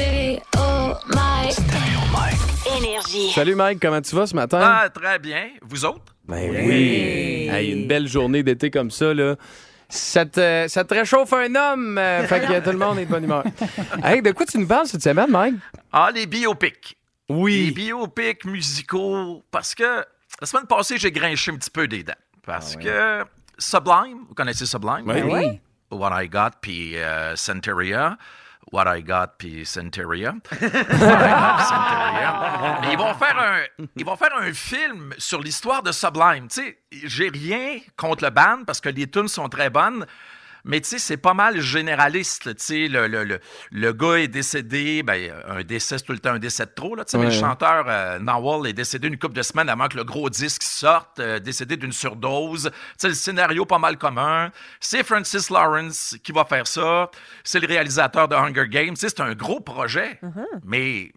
Énergie. 2.77 3.32
Salut 3.34 3.55
Mike, 3.55 3.79
comment 3.82 4.01
tu 4.01 4.15
vas 4.15 4.27
ce 4.27 4.36
matin? 4.36 4.60
Ah, 4.62 4.89
très 4.89 5.19
bien. 5.19 5.49
Vous 5.62 5.84
autres? 5.84 6.15
Ben 6.27 6.49
oui. 6.51 7.49
Hey, 7.51 7.71
une 7.71 7.88
belle 7.88 8.08
journée 8.08 8.43
d'été 8.43 8.71
comme 8.71 8.91
ça, 8.91 9.13
là. 9.13 9.36
Ça 9.89 10.25
te, 10.25 10.67
ça 10.67 10.84
te 10.84 10.93
réchauffe 10.93 11.34
un 11.34 11.54
homme. 11.56 11.97
euh, 11.97 12.23
fait 12.28 12.41
que 12.41 12.60
tout 12.63 12.71
le 12.71 12.78
monde 12.78 12.99
est 12.99 13.06
de 13.06 13.10
bonne 13.12 13.23
humeur. 13.23 13.43
hey, 14.04 14.21
de 14.21 14.32
quoi 14.32 14.45
tu 14.45 14.60
nous 14.60 14.67
parles 14.67 14.88
cette 14.88 15.02
semaine, 15.04 15.32
Mike? 15.32 15.56
Ah, 15.91 16.12
les 16.13 16.28
biopics. 16.28 16.95
Oui. 17.28 17.65
Les 17.67 17.71
biopics 17.71 18.45
musicaux. 18.45 19.43
Parce 19.52 19.73
que 19.73 20.06
la 20.41 20.47
semaine 20.47 20.67
passée, 20.67 20.97
j'ai 20.97 21.12
grinché 21.12 21.52
un 21.52 21.56
petit 21.58 21.71
peu 21.71 21.88
des 21.88 22.04
dents. 22.04 22.13
Parce 22.45 22.75
que 22.75 23.23
Sublime, 23.58 24.25
vous 24.28 24.36
connaissez 24.36 24.65
Sublime? 24.65 25.04
Oui. 25.06 25.21
Ben 25.21 25.25
oui. 25.25 25.60
What 25.91 26.23
I 26.23 26.28
Got, 26.30 26.52
puis 26.62 26.95
euh, 26.97 27.36
Centuria. 27.36 28.17
What 28.72 28.98
I 28.98 29.02
Got, 29.02 29.28
puis. 29.38 29.62
Et 29.62 29.65
Ils 32.91 32.98
vont, 32.98 33.13
faire 33.15 33.39
un, 33.39 33.62
ils 33.95 34.06
vont 34.06 34.15
faire 34.15 34.36
un 34.38 34.54
film 34.54 35.13
sur 35.17 35.41
l'histoire 35.41 35.82
de 35.82 35.91
Sublime. 35.91 36.48
Tu 36.50 36.62
sais, 36.62 36.78
j'ai 36.91 37.30
rien 37.30 37.80
contre 37.98 38.24
le 38.24 38.30
band 38.30 38.63
parce 38.65 38.80
que 38.80 38.89
les 38.89 39.10
tunes 39.10 39.28
sont 39.28 39.50
très 39.50 39.69
bonnes. 39.69 40.06
Mais 40.65 40.82
tu 40.82 40.89
sais, 40.89 41.00
c'est 41.00 41.17
pas 41.17 41.34
mal 41.34 41.60
généraliste. 41.62 42.56
Tu 42.56 42.63
sais, 42.63 42.88
le, 42.88 43.08
le, 43.08 43.24
le, 43.24 43.39
le 43.72 43.93
gars 43.93 44.15
est 44.15 44.28
décédé, 44.28 45.04
ben, 45.04 45.32
un 45.48 45.63
décès, 45.63 45.98
c'est 45.98 46.04
tout 46.06 46.12
le 46.12 46.19
temps 46.19 46.32
un 46.32 46.39
décès 46.39 46.65
de 46.65 46.72
trop. 46.72 46.95
Là, 46.95 47.04
mais 47.13 47.26
le 47.26 47.32
chanteur 47.32 47.86
euh, 47.88 48.19
Nawal 48.19 48.67
est 48.67 48.74
décédé 48.74 49.08
une 49.08 49.17
couple 49.17 49.36
de 49.36 49.41
semaines 49.41 49.69
avant 49.69 49.88
que 49.88 49.98
le 49.98 50.04
gros 50.04 50.30
disque 50.30 50.63
sorte, 50.63 51.19
euh, 51.19 51.39
décédé 51.39 51.78
d'une 51.78 51.91
surdose. 51.91 52.72
Tu 52.74 52.95
sais, 52.98 53.08
le 53.10 53.13
scénario 53.13 53.65
pas 53.65 53.80
mal 53.80 53.98
commun. 53.98 54.52
C'est 54.80 55.04
Francis 55.04 55.50
Lawrence 55.50 56.17
qui 56.24 56.32
va 56.32 56.45
faire 56.45 56.67
ça. 56.67 57.10
C'est 57.43 57.60
le 57.60 57.67
réalisateur 57.67 58.28
de 58.28 58.36
Hunger 58.36 58.67
Games. 58.67 58.93
Tu 58.93 59.02
sais, 59.02 59.10
c'est 59.10 59.22
un 59.22 59.34
gros 59.34 59.60
projet. 59.60 60.19
Mais 60.63 61.02
il 61.04 61.12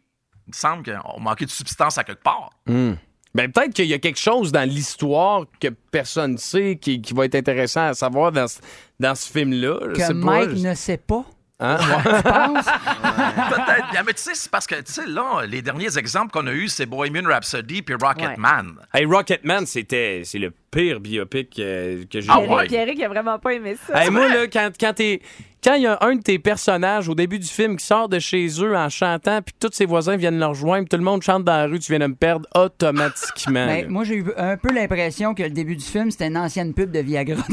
me 0.49 0.53
semble 0.53 0.85
qu'on 0.85 1.21
manquait 1.21 1.47
de 1.47 1.51
substance 1.51 1.99
à 1.99 2.05
quelque 2.05 2.23
part. 2.23 2.51
Hmm. 2.67 2.95
Ben, 3.35 3.51
peut-être 3.51 3.73
qu'il 3.73 3.87
y 3.87 3.95
a 3.95 3.99
quelque 3.99 4.19
chose 4.21 4.53
dans 4.53 4.69
l'histoire 4.69 5.47
que 5.59 5.69
personne 5.91 6.33
ne 6.33 6.37
sait 6.37 6.77
qui, 6.81 7.01
qui 7.01 7.15
va 7.15 7.25
être 7.25 7.35
intéressant 7.35 7.87
à 7.89 7.95
savoir 7.95 8.31
dans, 8.31 8.47
ce- 8.47 8.59
dans 9.01 9.15
ce 9.15 9.31
film-là. 9.31 9.79
Que 9.95 10.07
pas, 10.09 10.13
Mike 10.15 10.51
je- 10.57 10.69
ne 10.69 10.75
sait 10.75 10.99
pas. 10.99 11.25
Hein? 11.63 11.77
Tu 12.17 12.23
penses? 12.23 12.67
Peut-être 12.67 14.05
mais 14.05 14.13
tu 14.15 14.23
sais, 14.23 14.35
c'est 14.35 14.51
parce 14.51 14.67
que, 14.67 14.75
tu 14.77 14.93
sais, 14.93 15.07
là, 15.07 15.43
les 15.47 15.63
derniers 15.63 15.97
exemples 15.97 16.33
qu'on 16.33 16.47
a 16.49 16.53
eus, 16.53 16.69
c'est 16.69 16.87
Bohemian 16.87 17.25
Rhapsody 17.29 17.83
puis 17.83 17.95
Rocketman. 18.01 18.75
Hey, 18.93 19.05
Rocketman, 19.05 19.65
c'était 19.67 20.23
c'est 20.25 20.39
le 20.39 20.53
pire 20.71 20.99
biopic 21.01 21.59
euh, 21.59 22.03
que 22.11 22.21
j'ai 22.21 22.29
Ah 22.31 22.41
vu. 22.41 22.49
ouais? 22.49 22.67
Pierrick, 22.67 22.99
il 22.99 23.05
a 23.05 23.09
vraiment 23.09 23.39
pas 23.39 23.53
aimé 23.55 23.77
ça. 23.87 24.03
Hey, 24.03 24.11
moi, 24.11 24.29
là, 24.29 24.47
quand, 24.49 24.71
quand 24.81 24.93
t'es- 24.95 25.21
Quand 25.63 25.75
il 25.75 25.83
y 25.83 25.87
a 25.87 25.99
un 26.01 26.17
de 26.17 26.23
tes 26.23 26.39
personnages 26.41 27.09
au 27.09 27.15
début 27.15 27.39
du 27.39 27.47
film 27.47 27.77
qui 27.77 27.87
sort 27.87 28.09
de 28.09 28.19
chez 28.19 28.49
eux 28.61 28.75
en 28.77 28.89
chantant, 28.89 29.41
puis 29.43 29.55
que 29.59 29.67
tous 29.69 29.73
ses 29.75 29.87
voisins 29.87 30.17
viennent 30.17 30.39
le 30.41 30.47
rejoindre, 30.47 30.85
puis 30.89 30.89
tout 30.89 30.97
le 30.97 31.05
monde 31.05 31.23
chante 31.23 31.45
dans 31.45 31.57
la 31.57 31.67
rue, 31.67 31.79
tu 31.79 31.93
viens 31.93 32.01
de 32.01 32.07
me 32.09 32.15
perdre 32.17 32.49
automatiquement. 32.57 33.67
Ben, 33.67 33.87
moi, 33.89 34.03
j'ai 34.05 34.17
eu 34.17 34.33
un 34.37 34.57
peu 34.57 34.73
l'impression 34.73 35.35
que 35.35 35.43
le 35.45 35.51
début 35.51 35.77
du 35.77 35.85
film, 35.85 36.11
c'était 36.11 36.27
une 36.27 36.37
ancienne 36.39 36.75
pub 36.75 36.91
de 36.91 36.99
Viagra. 37.01 37.43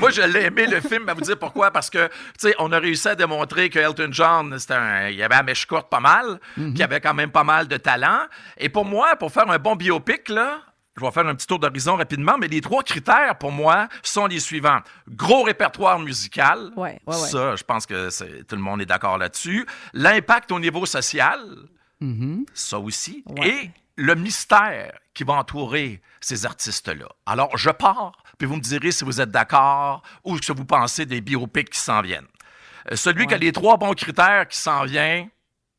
Moi, 0.00 0.10
je 0.10 0.22
l'ai 0.22 0.44
aimé, 0.46 0.66
le 0.66 0.80
film, 0.80 1.08
à 1.08 1.14
vous 1.14 1.20
dire 1.22 1.38
pourquoi. 1.38 1.70
Parce 1.70 1.90
que, 1.90 2.06
tu 2.08 2.12
sais, 2.38 2.54
on 2.58 2.70
a 2.72 2.78
réussi 2.78 3.08
à 3.08 3.14
démontrer 3.14 3.70
que 3.70 3.78
Elton 3.78 4.08
John, 4.10 4.58
c'était 4.58 4.74
un, 4.74 5.08
il 5.08 5.22
avait 5.22 5.34
la 5.36 5.42
mèche 5.42 5.66
courte 5.66 5.88
pas 5.88 6.00
mal, 6.00 6.40
puis 6.54 6.72
il 6.74 6.82
avait 6.82 7.00
quand 7.00 7.14
même 7.14 7.30
pas 7.30 7.44
mal 7.44 7.68
de 7.68 7.76
talent. 7.76 8.20
Et 8.56 8.68
pour 8.68 8.84
moi, 8.84 9.16
pour 9.16 9.32
faire 9.32 9.48
un 9.50 9.58
bon 9.58 9.76
biopic, 9.76 10.28
là, 10.28 10.60
je 10.96 11.04
vais 11.04 11.10
faire 11.12 11.26
un 11.26 11.34
petit 11.34 11.46
tour 11.46 11.58
d'horizon 11.60 11.96
rapidement, 11.96 12.36
mais 12.38 12.48
les 12.48 12.60
trois 12.60 12.82
critères 12.82 13.36
pour 13.38 13.52
moi 13.52 13.88
sont 14.02 14.26
les 14.26 14.40
suivants. 14.40 14.80
Gros 15.08 15.44
répertoire 15.44 15.98
musical. 16.00 16.70
Ouais, 16.76 17.00
ouais, 17.06 17.14
ouais. 17.14 17.28
Ça, 17.28 17.54
je 17.56 17.62
pense 17.62 17.86
que 17.86 18.10
c'est- 18.10 18.44
tout 18.48 18.56
le 18.56 18.62
monde 18.62 18.82
est 18.82 18.86
d'accord 18.86 19.16
là-dessus. 19.16 19.64
L'impact 19.92 20.50
au 20.52 20.58
niveau 20.58 20.84
social. 20.86 21.40
Ça 22.54 22.78
aussi. 22.78 23.24
Et 23.44 23.70
le 23.98 24.14
mystère 24.14 24.96
qui 25.12 25.24
va 25.24 25.34
entourer 25.34 26.00
ces 26.20 26.46
artistes-là. 26.46 27.08
Alors, 27.26 27.58
je 27.58 27.70
pars, 27.70 28.12
puis 28.38 28.46
vous 28.46 28.54
me 28.54 28.60
direz 28.60 28.92
si 28.92 29.04
vous 29.04 29.20
êtes 29.20 29.32
d'accord 29.32 30.02
ou 30.22 30.36
ce 30.36 30.52
que 30.52 30.56
vous 30.56 30.64
pensez 30.64 31.04
des 31.04 31.20
biopics 31.20 31.70
qui 31.70 31.80
s'en 31.80 32.00
viennent. 32.00 32.28
Euh, 32.90 32.96
celui 32.96 33.26
qui 33.26 33.34
a 33.34 33.38
les 33.38 33.50
trois 33.50 33.76
bons 33.76 33.94
critères 33.94 34.46
qui 34.46 34.56
s'en 34.56 34.84
vient, 34.84 35.28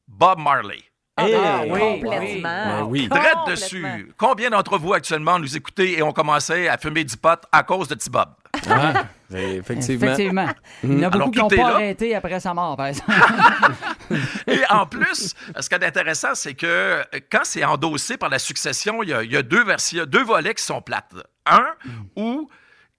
Bob 0.07 0.39
Marley. 0.39 0.83
Ah, 1.19 1.61
Eh, 1.65 1.71
oui, 1.71 1.79
complètement. 2.01 2.41
Ben 2.43 2.83
oui. 2.85 3.07
Drette 3.07 3.21
Complètement. 3.23 3.45
dessus. 3.47 4.13
Combien 4.17 4.49
d'entre 4.49 4.77
vous 4.77 4.93
actuellement 4.93 5.39
nous 5.39 5.55
écoutez 5.57 5.97
et 5.97 6.03
ont 6.03 6.11
commencé 6.13 6.67
à 6.67 6.77
fumer 6.77 7.03
du 7.03 7.17
pot 7.17 7.39
à 7.51 7.63
cause 7.63 7.87
de 7.87 7.95
petit 7.95 8.09
Bob? 8.09 8.29
Ah, 8.69 9.03
ben, 9.29 9.59
effectivement. 9.59 10.07
Effectivement. 10.07 10.47
Il 10.83 10.93
y 10.93 10.93
en 10.93 10.95
a 10.95 11.07
Mhm. 11.09 11.13
Alors, 11.13 11.27
beaucoup 11.27 11.31
qui 11.31 11.39
n'ont 11.39 11.47
pas 11.63 11.69
là. 11.69 11.75
arrêté 11.75 12.15
après 12.15 12.39
sa 12.39 12.53
mort, 12.53 12.75
par 12.75 12.87
exemple. 12.87 13.11
Et 14.47 14.61
en 14.69 14.85
plus, 14.85 15.35
ce 15.59 15.69
qui 15.69 15.75
est 15.75 15.83
intéressant, 15.83 16.33
c'est 16.33 16.55
que 16.55 16.65
euh, 16.65 17.03
quand 17.31 17.41
c'est 17.43 17.63
endossé 17.63 18.17
par 18.17 18.29
la 18.29 18.39
succession, 18.39 19.03
il 19.03 19.09
y 19.09 19.13
a, 19.13 19.23
il 19.23 19.31
y 19.31 19.37
a 19.37 19.41
deux 19.43 19.63
versions, 19.63 20.05
deux 20.05 20.23
volets 20.23 20.53
qui 20.55 20.63
sont 20.63 20.81
plates. 20.81 21.13
Un 21.45 21.65
où 22.15 22.49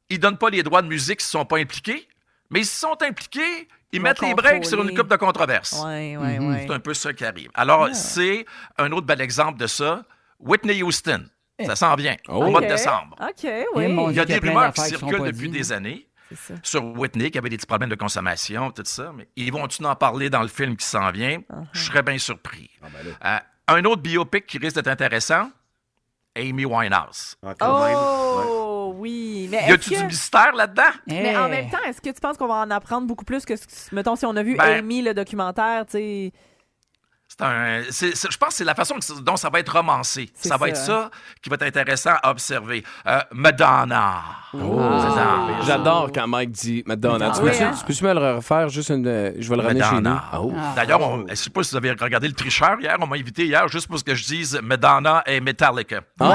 ils 0.08 0.18
donnent 0.20 0.38
pas 0.38 0.50
les 0.50 0.62
droits 0.62 0.82
de 0.82 0.88
musique 0.88 1.20
s'ils 1.20 1.30
sont 1.30 1.44
pas 1.44 1.58
impliqués, 1.58 2.06
mais 2.50 2.60
s'ils 2.62 2.78
sont 2.88 2.96
impliqués, 3.02 3.68
ils 3.92 4.00
mettent 4.00 4.20
les 4.20 4.34
breaks 4.34 4.66
sur 4.66 4.80
une 4.82 4.96
coupe 4.96 5.08
de. 5.08 5.16
Ouais, 5.84 6.16
ouais, 6.16 6.38
Mhm. 6.38 6.50
ouais. 6.52 6.64
C'est 6.66 6.72
un 6.74 6.80
peu 6.80 6.94
ça 6.94 7.12
qui 7.12 7.24
arrive. 7.24 7.50
Alors, 7.54 7.88
c'est 7.94 8.44
un 8.78 8.90
autre 8.92 9.06
bel 9.06 9.20
exemple 9.20 9.58
de 9.58 9.66
ça. 9.66 10.02
Whitney 10.38 10.82
Houston. 10.82 11.24
Ça 11.66 11.76
s'en 11.76 11.94
vient 11.94 12.16
au 12.28 12.48
mois 12.50 12.62
de 12.62 12.66
décembre. 12.68 13.16
OK, 13.20 13.44
Eh, 13.44 13.66
oui. 13.74 13.94
Il 14.10 14.16
y 14.16 14.20
a 14.20 14.24
des 14.24 14.38
rumeurs 14.38 14.72
qui 14.72 14.80
circulent 14.82 15.24
depuis 15.24 15.50
des 15.50 15.72
années 15.72 16.06
sur 16.62 16.82
Whitney 16.96 17.30
qui 17.30 17.36
avait 17.38 17.50
des 17.50 17.56
petits 17.56 17.66
problèmes 17.66 17.90
de 17.90 17.96
consommation, 17.96 18.70
tout 18.70 18.82
ça. 18.86 19.12
Mais 19.14 19.28
ils 19.36 19.52
vont-tu 19.52 19.84
en 19.84 19.94
parler 19.96 20.30
dans 20.30 20.40
le 20.42 20.48
film 20.48 20.76
qui 20.76 20.86
s'en 20.86 21.10
vient? 21.10 21.38
Uh-huh. 21.38 21.66
Je 21.72 21.82
serais 21.82 22.02
bien 22.02 22.16
surpris. 22.16 22.70
Euh, 23.24 23.36
un 23.68 23.84
autre 23.84 24.00
biopic 24.00 24.46
qui 24.46 24.56
risque 24.58 24.76
d'être 24.76 24.88
intéressant, 24.88 25.50
Amy 26.36 26.64
Winehouse. 26.64 27.36
Ah, 27.44 27.54
quand 27.58 27.84
même. 27.84 27.96
Ouais. 29.00 29.08
Oh, 29.08 29.12
oui. 29.42 29.48
Mais 29.50 29.68
Y 29.68 29.72
a-tu 29.72 29.90
que- 29.90 29.98
du 29.98 30.04
mystère 30.04 30.54
là-dedans? 30.54 30.82
Mais 31.06 31.36
en 31.36 31.46
Eh. 31.46 31.50
même 31.50 31.70
temps, 31.70 31.78
est-ce 31.86 32.00
que 32.00 32.10
tu 32.10 32.20
penses 32.20 32.36
qu'on 32.36 32.48
va 32.48 32.54
en 32.54 32.70
apprendre 32.70 33.06
beaucoup 33.06 33.24
plus 33.24 33.44
que, 33.44 33.56
ce- 33.56 33.64
mettons, 33.92 34.16
si 34.16 34.26
on 34.26 34.36
a 34.36 34.42
vu 34.42 34.56
Ben- 34.56 34.78
Amy, 34.78 35.02
le 35.02 35.14
documentaire, 35.14 35.84
tu 35.86 35.92
sais... 35.92 36.32
C'est 37.32 37.42
un, 37.46 37.82
c'est- 37.90 38.16
c'est- 38.16 38.28
je 38.32 38.36
pense 38.36 38.48
que 38.48 38.54
c'est 38.56 38.64
la 38.64 38.74
façon 38.74 38.96
que- 38.96 39.20
dont 39.20 39.36
ça 39.36 39.48
va 39.50 39.60
être 39.60 39.72
romancé. 39.72 40.28
Ça 40.34 40.56
va 40.56 40.68
être 40.68 40.76
ça 40.76 41.10
qui 41.40 41.48
va 41.48 41.54
être 41.54 41.62
intéressant 41.62 42.14
à 42.20 42.28
observer. 42.32 42.82
Euh, 43.06 43.20
Madonna. 43.30 44.16
Oh. 44.52 44.58
C'est 45.00 45.14
ça. 45.14 45.36
J'adore 45.64 46.10
quand 46.12 46.26
Mike 46.26 46.50
dit 46.50 46.82
Madonna. 46.86 47.30
Tu 47.30 47.40
Oui, 47.42 47.50
peux-tu 47.50 47.62
hein? 47.62 47.70
tu 47.78 47.84
peux-tu 47.84 48.02
me 48.04 48.14
le 48.14 48.34
refaire 48.34 48.68
juste 48.68 48.90
une. 48.90 49.04
Je 49.38 49.48
vais 49.48 49.56
le 49.56 49.62
ramener 49.62 49.80
chez 49.80 49.90
nous? 49.94 50.00
Madonna. 50.00 50.24
Oh. 50.40 50.52
D'ailleurs, 50.74 51.00
on- 51.02 51.24
je 51.28 51.34
sais 51.36 51.50
pas 51.50 51.62
si 51.62 51.70
vous 51.70 51.76
avez 51.76 51.92
regardé 51.92 52.26
le 52.26 52.34
tricheur 52.34 52.80
hier. 52.80 52.96
On 53.00 53.06
m'a 53.06 53.14
invité 53.14 53.46
hier 53.46 53.68
juste 53.68 53.86
pour 53.86 54.02
que 54.02 54.12
je 54.16 54.24
dise 54.26 54.58
Madonna 54.60 55.22
et 55.24 55.40
Metallica. 55.40 56.00
Ah, 56.18 56.26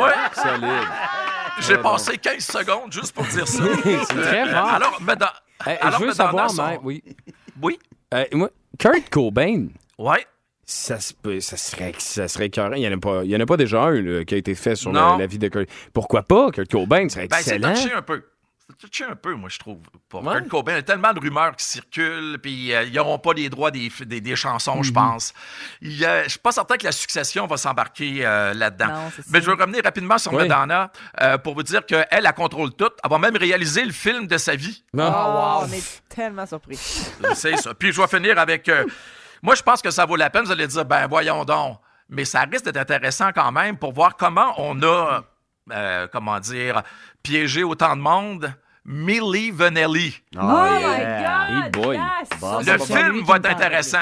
Ouais. 0.00 0.12
solide. 0.42 0.88
J'ai 1.60 1.78
passé 1.78 2.18
15 2.18 2.38
secondes 2.44 2.92
juste 2.92 3.12
pour 3.14 3.24
dire 3.26 3.46
ça. 3.46 3.62
C'est 3.84 4.14
très 4.14 4.42
Euh, 4.48 4.52
fort. 4.52 4.68
Alors, 4.68 4.98
Mada- 5.00 5.32
Hey, 5.64 5.76
alors 5.80 6.00
je 6.00 6.06
veux 6.06 6.12
savoir, 6.12 6.50
son- 6.50 6.62
Mike, 6.62 6.80
oui. 6.82 7.02
Oui? 7.60 7.78
Euh, 8.14 8.24
moi, 8.32 8.50
Kurt 8.78 9.08
Cobain, 9.10 9.66
Ouais. 9.98 10.26
ça, 10.64 10.98
serait, 10.98 11.40
ça 11.98 12.26
serait 12.26 12.46
écœurant. 12.46 12.72
Il 12.74 12.80
n'y 12.80 12.88
en, 12.88 12.92
a 12.96 12.96
pas- 13.00 13.22
il 13.24 13.30
y 13.30 13.36
en 13.36 13.40
a 13.40 13.46
pas 13.46 13.56
déjà 13.56 13.82
un 13.82 14.00
là, 14.00 14.24
qui 14.24 14.34
a 14.34 14.38
été 14.38 14.54
fait 14.56 14.74
sur 14.74 14.92
la, 14.92 15.16
la 15.18 15.26
vie 15.26 15.38
de 15.38 15.46
Kurt. 15.48 15.68
Pourquoi 15.92 16.22
pas? 16.22 16.50
Kurt 16.50 16.70
Cobain 16.70 17.08
serait 17.08 17.28
Ben, 17.28 17.36
c'est 17.40 17.56
excellent. 17.56 17.74
touché 17.74 17.92
un 17.92 18.02
peu. 18.02 18.24
C'est 18.68 18.78
touché 18.88 19.04
un 19.04 19.16
peu, 19.16 19.34
moi, 19.34 19.48
je 19.50 19.58
trouve. 19.58 19.80
Pour 20.08 20.22
Ouais. 20.24 20.34
Kurt 20.38 20.48
Cobain, 20.48 20.72
il 20.72 20.76
y 20.76 20.78
a 20.78 20.82
tellement 20.82 21.12
de 21.12 21.20
rumeurs 21.20 21.54
qui 21.56 21.64
circulent, 21.64 22.38
puis 22.42 22.72
euh, 22.72 22.84
ils 22.84 22.92
n'auront 22.94 23.18
pas 23.18 23.32
les 23.34 23.50
droits 23.50 23.70
des, 23.70 23.90
des, 24.06 24.20
des 24.20 24.36
chansons, 24.36 24.76
Mhm. 24.76 24.82
je 24.84 24.92
pense. 24.92 25.34
Il 25.80 25.96
y 25.96 26.04
a- 26.06 26.22
Je 26.24 26.28
suis 26.30 26.38
pas 26.38 26.52
certain 26.52 26.76
que 26.76 26.84
la 26.84 26.92
succession 26.92 27.46
va 27.46 27.56
s'embarquer 27.56 28.24
euh, 28.24 28.54
là-dedans. 28.54 29.10
Mais 29.30 29.40
ça. 29.40 29.44
je 29.44 29.50
veux 29.50 29.56
revenir 29.60 29.82
rapidement 29.84 30.16
sur 30.16 30.32
Oui. 30.32 30.48
Madonna 30.48 30.90
euh, 31.20 31.36
pour 31.38 31.54
vous 31.54 31.62
dire 31.64 31.84
qu'elle, 31.84 32.06
elle 32.10 32.32
contrôle 32.34 32.72
tout. 32.74 32.88
Elle 33.04 33.10
va 33.10 33.18
même 33.18 33.36
réaliser 33.36 33.84
le 33.84 33.92
film 33.92 34.26
de 34.26 34.38
sa 34.38 34.54
vie. 34.54 34.82
Non. 34.94 35.12
Oh, 35.14 35.64
on 35.68 35.72
est 35.72 36.02
tellement 36.08 36.46
surpris. 36.46 36.76
C'est 37.34 37.56
ça. 37.56 37.74
Puis 37.74 37.92
je 37.92 38.00
vais 38.00 38.06
finir 38.08 38.38
avec. 38.38 38.68
euh, 38.68 38.84
moi, 39.42 39.54
je 39.56 39.62
pense 39.62 39.82
que 39.82 39.90
ça 39.90 40.06
vaut 40.06 40.16
la 40.16 40.30
peine. 40.30 40.44
Vous 40.44 40.52
allez 40.52 40.68
dire, 40.68 40.84
ben 40.84 41.06
voyons 41.08 41.44
donc. 41.44 41.78
Mais 42.08 42.24
ça 42.24 42.40
risque 42.42 42.64
d'être 42.66 42.76
intéressant 42.76 43.32
quand 43.34 43.50
même 43.52 43.76
pour 43.76 43.92
voir 43.92 44.16
comment 44.16 44.54
on 44.58 44.80
a 44.82 45.22
euh, 45.72 46.06
comment 46.12 46.38
dire, 46.40 46.82
piéger 47.22 47.64
autant 47.64 47.96
de 47.96 48.00
monde, 48.02 48.52
Millie 48.84 49.50
Vanelli. 49.50 50.14
Oh, 50.36 50.40
my 50.40 50.98
God! 50.98 51.64
Hey 51.64 51.70
boy. 51.70 51.96
yes! 51.96 52.40
Bon, 52.40 52.58
Le 52.58 52.78
film 52.78 53.24
va 53.24 53.36
être 53.36 53.50
intéressant. 53.50 53.98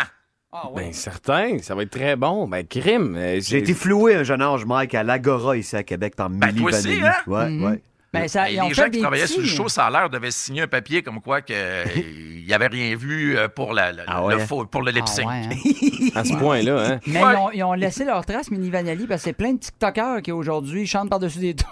Ben, 0.75 0.93
certain, 0.93 1.59
ça 1.63 1.77
va 1.77 1.83
être 1.83 1.91
très 1.91 2.17
bon. 2.17 2.49
Ben, 2.49 2.67
crime. 2.67 3.15
euh, 3.17 3.39
J'ai 3.41 3.59
été 3.59 3.73
floué 3.73 4.17
un 4.17 4.25
jeune 4.25 4.43
âge, 4.43 4.65
Mike, 4.65 4.95
à 4.97 5.05
l'Agora 5.05 5.57
ici 5.57 5.77
à 5.77 5.85
Québec, 5.85 6.17
par 6.17 6.29
Ben, 6.29 6.49
Milli 6.49 6.61
toi 6.61 6.71
aussi, 6.71 6.89
Vanilli. 6.89 7.07
hein? 7.07 7.13
Ouais, 7.29 7.49
Mhm. 7.51 7.65
ouais. 7.65 7.83
Ben, 8.13 8.27
ça, 8.27 8.51
Et 8.51 8.61
ont 8.61 8.65
les 8.69 8.75
fait 8.75 8.83
gens 8.85 8.91
qui 8.91 9.01
travaillaient 9.01 9.23
petits- 9.23 9.33
sur 9.35 9.43
le 9.43 9.47
show, 9.49 9.69
ça 9.69 9.87
a 9.87 9.91
l'air, 9.91 10.11
devaient 10.11 10.33
signer 10.33 10.63
un 10.63 10.67
papier 10.67 11.01
comme 11.03 11.21
quoi 11.21 11.43
qu'il 11.43 11.55
n'y 12.47 12.53
avait 12.53 12.67
rien 12.67 12.97
vu 12.97 13.37
euh, 13.39 13.47
pour, 13.49 13.73
la, 13.73 13.93
la- 13.93 14.03
Ah 14.09 14.23
le 14.29 14.39
faux- 14.41 14.65
pour 14.67 14.83
le 14.83 14.91
lip 14.91 15.05
Ah 15.07 15.11
sync. 15.11 15.29
ouais, 15.29 15.43
hein. 15.45 16.09
À 16.17 16.25
ce 16.25 16.35
point-là, 16.35 16.85
hein? 16.95 16.99
Mais 17.07 17.23
Ouais. 17.23 17.33
ils, 17.35 17.37
ont, 17.39 17.51
ils 17.53 17.63
ont 17.63 17.73
laissé 17.75 18.05
leur 18.05 18.27
trace, 18.27 18.51
Mini 18.51 18.69
Vanelli, 18.69 19.07
parce 19.07 19.21
que 19.23 19.27
c'est 19.27 19.33
plein 19.33 19.53
de 19.53 19.59
TikTokers 19.61 20.23
qui 20.23 20.33
aujourd'hui 20.33 20.87
chantent 20.89 21.09
par-dessus 21.09 21.39
des 21.39 21.55
tons. 21.55 21.67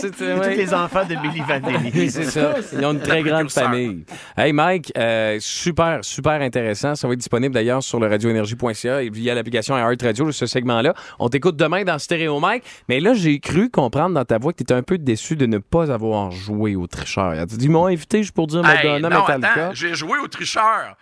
C'est- 0.00 0.10
Tous 0.12 0.48
les 0.56 0.72
enfants 0.74 1.04
de 1.04 1.14
Milli 1.16 1.42
Vanilli. 1.46 1.90
Oui, 1.94 2.10
c'est 2.10 2.24
ça. 2.24 2.54
Ils 2.72 2.84
ont 2.86 2.92
une 2.92 3.00
très 3.00 3.22
grande 3.22 3.50
famille. 3.50 4.04
Hey 4.36 4.52
Mike, 4.52 4.92
euh, 4.96 5.36
super, 5.40 5.98
super 6.02 6.40
intéressant. 6.40 6.94
Ça 6.94 7.06
va 7.08 7.12
être 7.14 7.18
disponible 7.20 7.54
d'ailleurs 7.54 7.82
sur 7.82 8.00
le 8.00 8.06
radioénergie.ca 8.08 9.02
et 9.02 9.10
via 9.10 9.34
l'application 9.34 9.76
Heart 9.76 10.02
Radio, 10.02 10.32
ce 10.32 10.46
segment-là. 10.46 10.94
On 11.18 11.28
t'écoute 11.28 11.56
demain 11.56 11.84
dans 11.84 11.98
Stéréo 11.98 12.38
Mike. 12.40 12.62
Mais 12.88 13.00
là, 13.00 13.14
j'ai 13.14 13.38
cru 13.40 13.68
comprendre 13.98 14.14
dans 14.14 14.24
ta 14.24 14.38
voix 14.38 14.52
que 14.52 14.58
tu 14.58 14.62
étais 14.62 14.74
un 14.74 14.82
peu 14.82 14.98
déçu 14.98 15.36
de 15.36 15.46
ne 15.46 15.58
pas 15.58 15.90
avoir 15.92 16.30
joué 16.30 16.76
au 16.76 16.86
tricheur. 16.86 17.34
Tu 17.48 17.56
dis, 17.56 17.64
ils 17.66 17.70
m'ont 17.70 17.86
invité 17.86 18.22
juste 18.22 18.34
pour 18.34 18.46
dire 18.46 18.64
Hey, 18.64 18.86
Madonna, 19.00 19.08
non, 19.16 19.20
Metallica. 19.26 19.74
j'ai 19.74 19.94
joué 19.94 20.18
au 20.18 20.28
tricheur. 20.28 20.96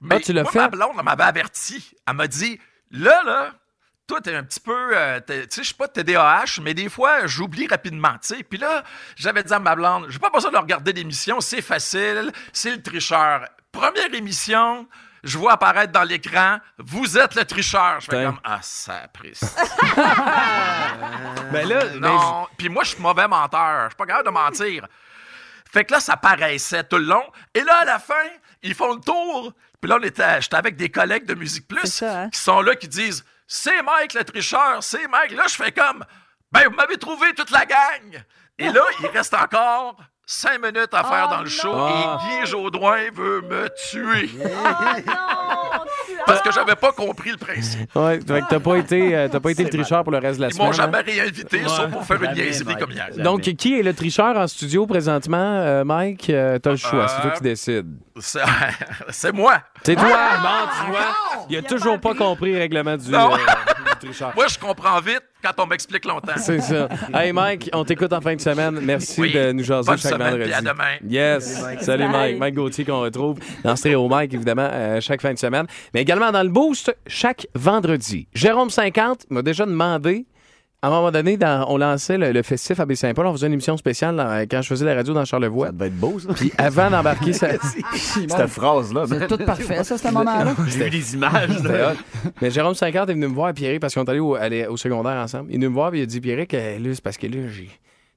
Mais 0.00 0.16
Ah, 0.16 0.20
tu 0.20 0.32
l'as 0.32 0.44
fait? 0.44 0.58
ma 0.58 0.68
blonde, 0.68 0.92
elle 0.98 1.04
m'avait 1.04 1.22
averti. 1.24 1.92
Elle 2.08 2.14
m'a 2.14 2.26
dit, 2.26 2.58
là, 2.90 3.22
là, 3.24 3.52
toi, 4.06 4.20
t'es 4.20 4.34
un 4.34 4.42
petit 4.42 4.60
peu, 4.60 4.74
euh, 4.96 5.20
tu 5.26 5.32
sais, 5.50 5.62
je 5.62 5.66
suis 5.66 5.74
pas 5.74 5.86
TDAH, 5.86 6.60
mais 6.62 6.74
des 6.74 6.88
fois, 6.88 7.26
j'oublie 7.26 7.66
rapidement, 7.68 8.14
tu 8.20 8.34
sais. 8.34 8.42
Puis 8.42 8.58
là, 8.58 8.82
j'avais 9.14 9.44
dit 9.44 9.52
à 9.52 9.60
ma 9.60 9.76
blonde, 9.76 10.06
j'ai 10.08 10.18
pas 10.18 10.30
besoin 10.30 10.50
de 10.50 10.56
regarder 10.56 10.92
l'émission, 10.92 11.40
c'est 11.40 11.62
facile, 11.62 12.32
c'est 12.52 12.72
le 12.74 12.82
tricheur. 12.82 13.44
Première 13.70 14.12
émission, 14.12 14.88
je 15.22 15.38
vois 15.38 15.52
apparaître 15.52 15.92
dans 15.92 16.02
l'écran, 16.02 16.58
vous 16.78 17.18
êtes 17.18 17.34
le 17.34 17.44
tricheur. 17.44 18.00
Je 18.00 18.06
fais 18.06 18.24
comme, 18.24 18.40
ah, 18.44 18.58
ça 18.62 19.06
prise. 19.12 19.40
Ben 21.52 21.68
là, 21.68 21.84
ben, 21.84 22.00
Non, 22.00 22.46
puis 22.56 22.68
moi, 22.68 22.84
je 22.84 22.90
suis 22.90 23.02
mauvais 23.02 23.26
menteur. 23.26 23.84
Je 23.84 23.88
suis 23.88 23.96
pas 23.96 24.06
capable 24.06 24.26
de 24.26 24.32
mentir. 24.32 24.86
Fait 25.72 25.84
que 25.84 25.92
là, 25.92 26.00
ça 26.00 26.16
paraissait 26.16 26.84
tout 26.84 26.98
le 26.98 27.04
long. 27.04 27.24
Et 27.54 27.62
là, 27.62 27.78
à 27.80 27.84
la 27.84 27.98
fin, 27.98 28.14
ils 28.62 28.74
font 28.74 28.94
le 28.94 29.00
tour. 29.00 29.52
Puis 29.80 29.88
là, 29.88 29.98
on 30.00 30.04
était, 30.04 30.40
j'étais 30.40 30.56
avec 30.56 30.76
des 30.76 30.90
collègues 30.90 31.24
de 31.24 31.34
Musique 31.34 31.66
Plus 31.66 31.86
ça, 31.86 32.22
hein? 32.22 32.30
qui 32.30 32.38
sont 32.38 32.60
là, 32.60 32.74
qui 32.76 32.88
disent 32.88 33.24
C'est 33.46 33.82
Mike 33.82 34.14
le 34.14 34.24
tricheur, 34.24 34.82
c'est 34.82 35.08
Mike. 35.08 35.32
Là, 35.32 35.44
je 35.48 35.54
fais 35.54 35.72
comme 35.72 36.04
Ben, 36.52 36.68
vous 36.68 36.74
m'avez 36.74 36.98
trouvé 36.98 37.32
toute 37.34 37.50
la 37.50 37.64
gang. 37.66 38.22
Et 38.58 38.70
là, 38.70 38.82
il 39.00 39.06
reste 39.06 39.34
encore 39.34 39.96
cinq 40.32 40.62
minutes 40.62 40.92
à 40.92 41.02
faire 41.02 41.26
Oh 41.28 41.34
dans 41.34 41.42
le 41.42 41.48
show 41.48 41.74
non. 41.74 41.88
et 41.88 42.42
Guy 42.44 42.46
Jodoin 42.50 42.98
veut 43.14 43.40
me 43.42 43.68
tuer. 43.90 44.30
Ah 44.64 44.96
non! 45.06 45.84
tu 46.06 46.12
Parce 46.26 46.40
que 46.42 46.52
j'avais 46.52 46.76
pas 46.76 46.92
compris 46.92 47.30
le 47.32 47.36
principe. 47.36 47.92
ouais, 47.96 48.18
que 48.20 48.48
t'as 48.48 48.60
pas 48.60 48.76
été, 48.76 49.16
euh, 49.16 49.28
t'as 49.28 49.40
pas 49.40 49.50
été 49.50 49.64
le 49.64 49.70
tricheur 49.70 50.02
pour 50.04 50.12
le 50.12 50.18
reste 50.18 50.36
de 50.38 50.42
la 50.44 50.48
Ils 50.50 50.56
m'ont 50.58 50.72
semaine. 50.72 50.92
jamais 50.92 50.98
hein? 50.98 51.20
réinvité, 51.20 51.62
sauf 51.66 51.90
pour 51.90 52.04
faire 52.04 52.22
une 52.22 52.30
Jamais, 52.30 52.44
niaiserie 52.44 52.76
comme 52.76 52.90
hier. 52.92 53.08
Donc, 53.18 53.40
qui 53.42 53.78
est 53.78 53.82
le 53.82 53.92
tricheur 53.94 54.36
en 54.36 54.46
studio 54.46 54.86
présentement, 54.86 55.36
euh, 55.38 55.84
Mike? 55.84 56.30
Euh, 56.30 56.58
t'as 56.58 56.70
le 56.70 56.76
choix, 56.76 57.08
c'est 57.08 57.22
toi 57.22 57.30
qui 57.32 57.42
décides. 57.42 57.96
C'est 59.08 59.32
moi. 59.32 59.54
C'est 59.82 59.96
toi, 59.96 60.06
Ah, 60.12 60.38
bon, 60.42 60.84
tu 60.84 60.90
vois. 60.90 61.00
Il 61.48 61.56
a 61.56 61.58
Il 61.60 61.64
a 61.64 61.68
toujours 61.68 61.98
pas 62.00 62.10
pas 62.12 62.18
compris 62.18 62.52
le 62.52 62.58
règlement 62.58 62.96
du, 62.96 63.14
euh, 63.14 63.18
du 64.00 64.06
tricheur. 64.08 64.32
Moi, 64.36 64.46
je 64.48 64.58
comprends 64.58 65.00
vite 65.00 65.22
quand 65.42 65.62
on 65.62 65.66
m'explique 65.66 66.04
longtemps. 66.04 66.32
C'est 66.36 66.60
ça. 66.60 66.88
Hey 67.14 67.32
Mike, 67.32 67.70
on 67.72 67.84
t'écoute 67.84 68.12
en 68.12 68.20
fin 68.20 68.34
de 68.34 68.40
semaine. 68.40 68.78
Merci 68.82 69.20
Oui. 69.20 69.32
de 69.32 69.52
nous 69.52 69.64
jaser 69.64 69.86
Bonne 69.90 69.98
chaque 69.98 70.12
semaine, 70.12 70.30
vendredi. 70.30 70.52
à 70.52 70.60
demain. 70.60 70.96
Yes. 71.08 71.62
Salut 71.80 72.08
Mike. 72.08 72.38
Mike 72.38 72.54
Gauthier 72.54 72.84
qu'on 72.84 73.00
retrouve 73.00 73.38
dans 73.64 73.76
Stéréo 73.76 74.08
Mike, 74.08 74.34
évidemment, 74.34 74.68
euh, 74.72 75.00
chaque 75.00 75.20
fin 75.20 75.32
de 75.32 75.38
semaine. 75.38 75.66
Mais 75.94 76.02
également 76.02 76.30
dans 76.32 76.42
le 76.42 76.48
Boost, 76.48 76.94
chaque 77.06 77.46
vendredi. 77.54 78.26
Jérôme 78.34 78.70
50 78.70 79.26
m'a 79.30 79.42
déjà 79.42 79.66
demandé, 79.66 80.26
à 80.82 80.86
un 80.88 80.90
moment 80.90 81.10
donné, 81.10 81.36
dans- 81.36 81.66
on 81.68 81.76
lançait 81.76 82.16
le, 82.16 82.32
le 82.32 82.42
festif 82.42 82.80
à 82.80 82.86
Baie-Saint-Paul, 82.86 83.26
on 83.26 83.32
faisait 83.32 83.46
une 83.48 83.52
émission 83.52 83.76
spéciale 83.76 84.16
dans- 84.16 84.46
quand 84.50 84.62
je 84.62 84.68
faisais 84.68 84.84
la 84.86 84.94
radio 84.94 85.12
dans 85.12 85.24
Charlevoix. 85.24 85.66
Ça 85.66 85.72
devait 85.72 85.86
être 85.88 85.96
beau, 85.98 86.18
ça. 86.18 86.32
Puis 86.34 86.52
avant 86.56 86.90
d'embarquer 86.90 87.32
ça... 87.32 87.48
Cette 87.94 88.46
phrase-là. 88.46 89.04
C'est 89.08 89.26
tout 89.26 89.38
parfait, 89.38 89.84
ça, 89.84 89.98
ce 89.98 90.04
moment-là. 90.08 90.54
J'ai 90.66 90.84
vu 90.84 90.90
des 90.90 91.14
images. 91.14 91.50
C'était 91.56 91.78
là. 91.78 91.92
hot. 91.92 92.30
Mais 92.40 92.50
Jérôme 92.50 92.74
50 92.74 93.10
est 93.10 93.12
venu 93.14 93.28
me 93.28 93.34
voir, 93.34 93.52
Pierre, 93.52 93.78
parce 93.80 93.94
qu'on 93.94 94.04
est 94.04 94.10
allé 94.10 94.20
au, 94.20 94.34
aller 94.34 94.66
au 94.66 94.76
secondaire 94.76 95.16
ensemble. 95.22 95.46
Il 95.50 95.54
est 95.54 95.58
venu 95.58 95.68
me 95.68 95.74
voir 95.74 95.94
et 95.94 95.98
il 95.98 96.02
a 96.02 96.06
dit 96.06 96.20
Pierre, 96.20 96.46
que 96.46 96.56
là, 96.56 96.94
c'est 96.94 97.02
parce 97.02 97.16
que 97.18 97.26
là, 97.26 97.48
j'ai. 97.48 97.68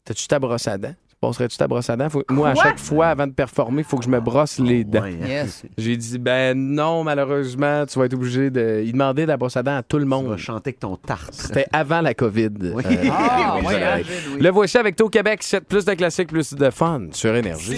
T'as-tu 0.05 0.27
ta 0.27 0.37
brosse 0.39 0.67
à 0.67 0.77
dents? 0.77 0.95
Passerais-tu 1.27 1.57
ta 1.57 1.67
brosse 1.67 1.89
à 1.89 1.95
dents? 1.95 2.09
Faut- 2.09 2.23
Moi, 2.29 2.49
à 2.49 2.55
chaque 2.55 2.79
fois, 2.79 3.07
avant 3.07 3.27
de 3.27 3.31
performer, 3.31 3.81
il 3.81 3.85
faut 3.85 3.97
que 3.97 4.03
je 4.03 4.09
me 4.09 4.19
brosse 4.19 4.59
les 4.59 4.83
dents. 4.83 5.01
Ouais, 5.03 5.17
hein. 5.23 5.25
Yes. 5.27 5.63
J'ai 5.77 5.95
dit, 5.95 6.17
ben 6.19 6.57
non, 6.57 7.03
malheureusement, 7.03 7.85
tu 7.85 7.97
vas 7.97 8.05
être 8.05 8.13
obligé 8.13 8.49
de. 8.49 8.83
Il 8.85 8.91
demandait 8.91 9.23
de 9.23 9.27
la 9.29 9.37
brosse 9.37 9.55
à 9.57 9.63
dents 9.63 9.77
à 9.77 9.83
tout 9.83 9.97
le 9.97 10.03
Tu 10.03 10.09
vas 10.09 10.15
monde. 10.17 10.37
chanter 10.37 10.69
avec 10.71 10.79
ton 10.79 10.95
tarte. 10.97 11.33
C'était 11.33 11.65
avant 11.71 12.01
la 12.01 12.13
COVID. 12.13 12.49
Oui. 12.75 12.83
Euh, 12.85 13.07
Ah, 13.09 13.55
hein, 13.57 13.61
oui. 13.65 14.39
Le 14.39 14.49
voici 14.49 14.77
avec 14.77 14.95
Taux 14.95 15.09
Québec, 15.09 15.43
7 15.43 15.65
plus 15.67 15.85
de 15.85 15.93
classiques, 15.93 16.27
plus 16.29 16.53
de 16.53 16.69
fun 16.69 17.07
sur 17.11 17.33
Énergie. 17.35 17.77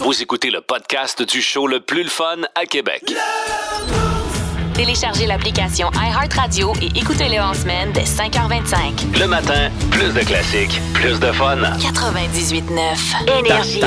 Vous 0.00 0.22
écoutez 0.22 0.50
le 0.50 0.60
podcast 0.60 1.22
du 1.22 1.40
show 1.42 1.66
le 1.66 1.80
plus 1.80 2.02
le 2.04 2.08
fun 2.08 2.36
à 2.54 2.64
Québec. 2.66 3.14
Téléchargez 4.76 5.26
l'application 5.26 5.88
iHeartRadio 5.94 6.74
et 6.82 6.86
écoutez-le 6.98 7.40
en 7.40 7.54
semaine 7.54 7.92
dès 7.94 8.02
5h25. 8.02 9.18
Le 9.18 9.26
matin, 9.26 9.70
plus 9.90 10.12
de 10.12 10.20
classiques, 10.20 10.78
plus 10.92 11.18
de 11.18 11.32
fun. 11.32 11.56
98.9 11.56 13.40
Énergie. 13.40 13.80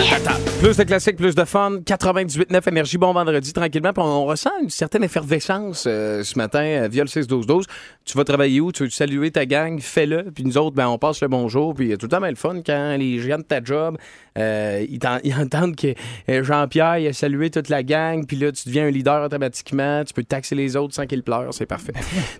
Plus 0.59 0.75
de 0.77 0.83
classiques, 0.83 1.15
plus 1.17 1.35
de 1.35 1.45
fun. 1.45 1.77
98.9 1.85 2.67
Énergie, 2.69 2.97
bon 2.97 3.13
vendredi, 3.13 3.53
tranquillement. 3.53 3.93
Puis 3.93 4.01
on, 4.03 4.23
on 4.23 4.25
ressent 4.25 4.49
une 4.63 4.71
certaine 4.71 5.03
effervescence 5.03 5.83
euh, 5.87 6.23
ce 6.23 6.35
matin 6.39 6.63
euh, 6.63 6.87
via 6.91 7.03
le 7.03 7.09
6-12-12. 7.09 7.65
Tu 8.03 8.17
vas 8.17 8.23
travailler 8.23 8.59
où? 8.59 8.71
Tu 8.71 8.83
veux 8.83 8.89
saluer 8.89 9.29
ta 9.29 9.45
gang? 9.45 9.79
Fais-le. 9.79 10.31
Puis 10.33 10.43
nous 10.43 10.57
autres, 10.57 10.75
ben, 10.75 10.87
on 10.87 10.97
passe 10.97 11.21
le 11.21 11.27
bonjour. 11.27 11.75
Puis 11.75 11.85
il 11.85 11.89
y 11.91 11.93
a 11.93 11.97
tout 11.97 12.07
le 12.07 12.11
temps 12.11 12.19
bien 12.19 12.29
le 12.31 12.35
fun 12.35 12.61
quand 12.65 12.95
les 12.97 13.19
gens 13.19 13.37
de 13.37 13.43
ta 13.43 13.63
job, 13.63 13.95
euh, 14.39 14.83
ils, 14.89 14.97
t'en- 14.97 15.19
ils 15.23 15.35
entendent 15.35 15.75
que 15.75 15.93
euh, 16.29 16.43
Jean-Pierre 16.43 16.97
il 16.97 17.07
a 17.07 17.13
salué 17.13 17.51
toute 17.51 17.69
la 17.69 17.83
gang. 17.83 18.25
Puis 18.25 18.37
là, 18.37 18.51
tu 18.51 18.67
deviens 18.69 18.87
un 18.87 18.91
leader 18.91 19.23
automatiquement. 19.23 20.03
Tu 20.03 20.13
peux 20.15 20.23
taxer 20.23 20.55
les 20.55 20.75
autres 20.75 20.78
sans 20.91 21.05
qu'ils 21.05 21.23
pleurent. 21.23 21.53
C'est 21.53 21.65
parfait. 21.65 21.93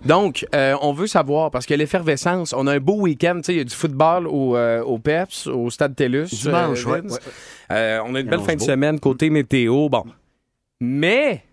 Donc, 0.04 0.46
euh, 0.54 0.76
on 0.80 0.92
veut 0.92 1.06
savoir, 1.06 1.50
parce 1.50 1.66
que 1.66 1.74
l'effervescence, 1.74 2.54
on 2.56 2.66
a 2.66 2.74
un 2.74 2.80
beau 2.80 3.00
week-end. 3.00 3.36
Tu 3.36 3.42
sais, 3.44 3.52
il 3.54 3.58
y 3.58 3.60
a 3.60 3.64
du 3.64 3.74
football 3.74 4.26
au, 4.26 4.56
euh, 4.56 4.82
au 4.82 4.98
PEPS, 4.98 5.46
au 5.46 5.70
Stade 5.70 5.94
TELUS. 5.94 6.26
Dimanche, 6.30 6.86
euh, 6.86 7.00
ouais, 7.00 8.00
on 8.04 8.14
a 8.14 8.20
une 8.20 8.28
belle 8.28 8.40
fin 8.40 8.54
de 8.54 8.60
semaine 8.60 8.98
côté 8.98 9.30
météo. 9.30 9.88
Bon. 9.88 10.04
Mais 10.80 11.44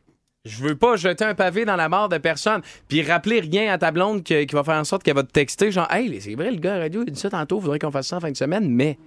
je 0.46 0.64
veux 0.64 0.76
pas 0.76 0.96
jeter 0.96 1.26
un 1.26 1.36
pavé 1.36 1.66
dans 1.66 1.76
la 1.76 1.90
mort 1.90 2.10
de 2.10 2.18
personne 2.18 2.62
puis 2.88 3.02
rappeler 3.02 3.42
rien 3.42 3.72
à 3.72 3.78
ta 3.78 3.92
blonde 3.92 4.24
qui 4.24 4.46
va 4.46 4.64
faire 4.64 4.76
en 4.76 4.86
sorte 4.86 5.04
qu'elle 5.04 5.16
va 5.16 5.24
te 5.24 5.32
texter 5.32 5.72
genre 5.72 5.92
Hey, 5.92 6.20
c'est 6.22 6.36
vrai, 6.36 6.52
le 6.52 6.58
gars 6.58 6.80
radio, 6.80 7.04
il 7.06 7.12
dit 7.12 7.20
ça 7.20 7.30
tantôt, 7.30 7.60
faudrait 7.60 7.80
qu'on 7.80 7.92
fasse 7.92 8.08
ça 8.08 8.18
en 8.18 8.20
fin 8.22 8.32
de 8.32 8.38
semaine, 8.38 8.70
mais 8.70 8.98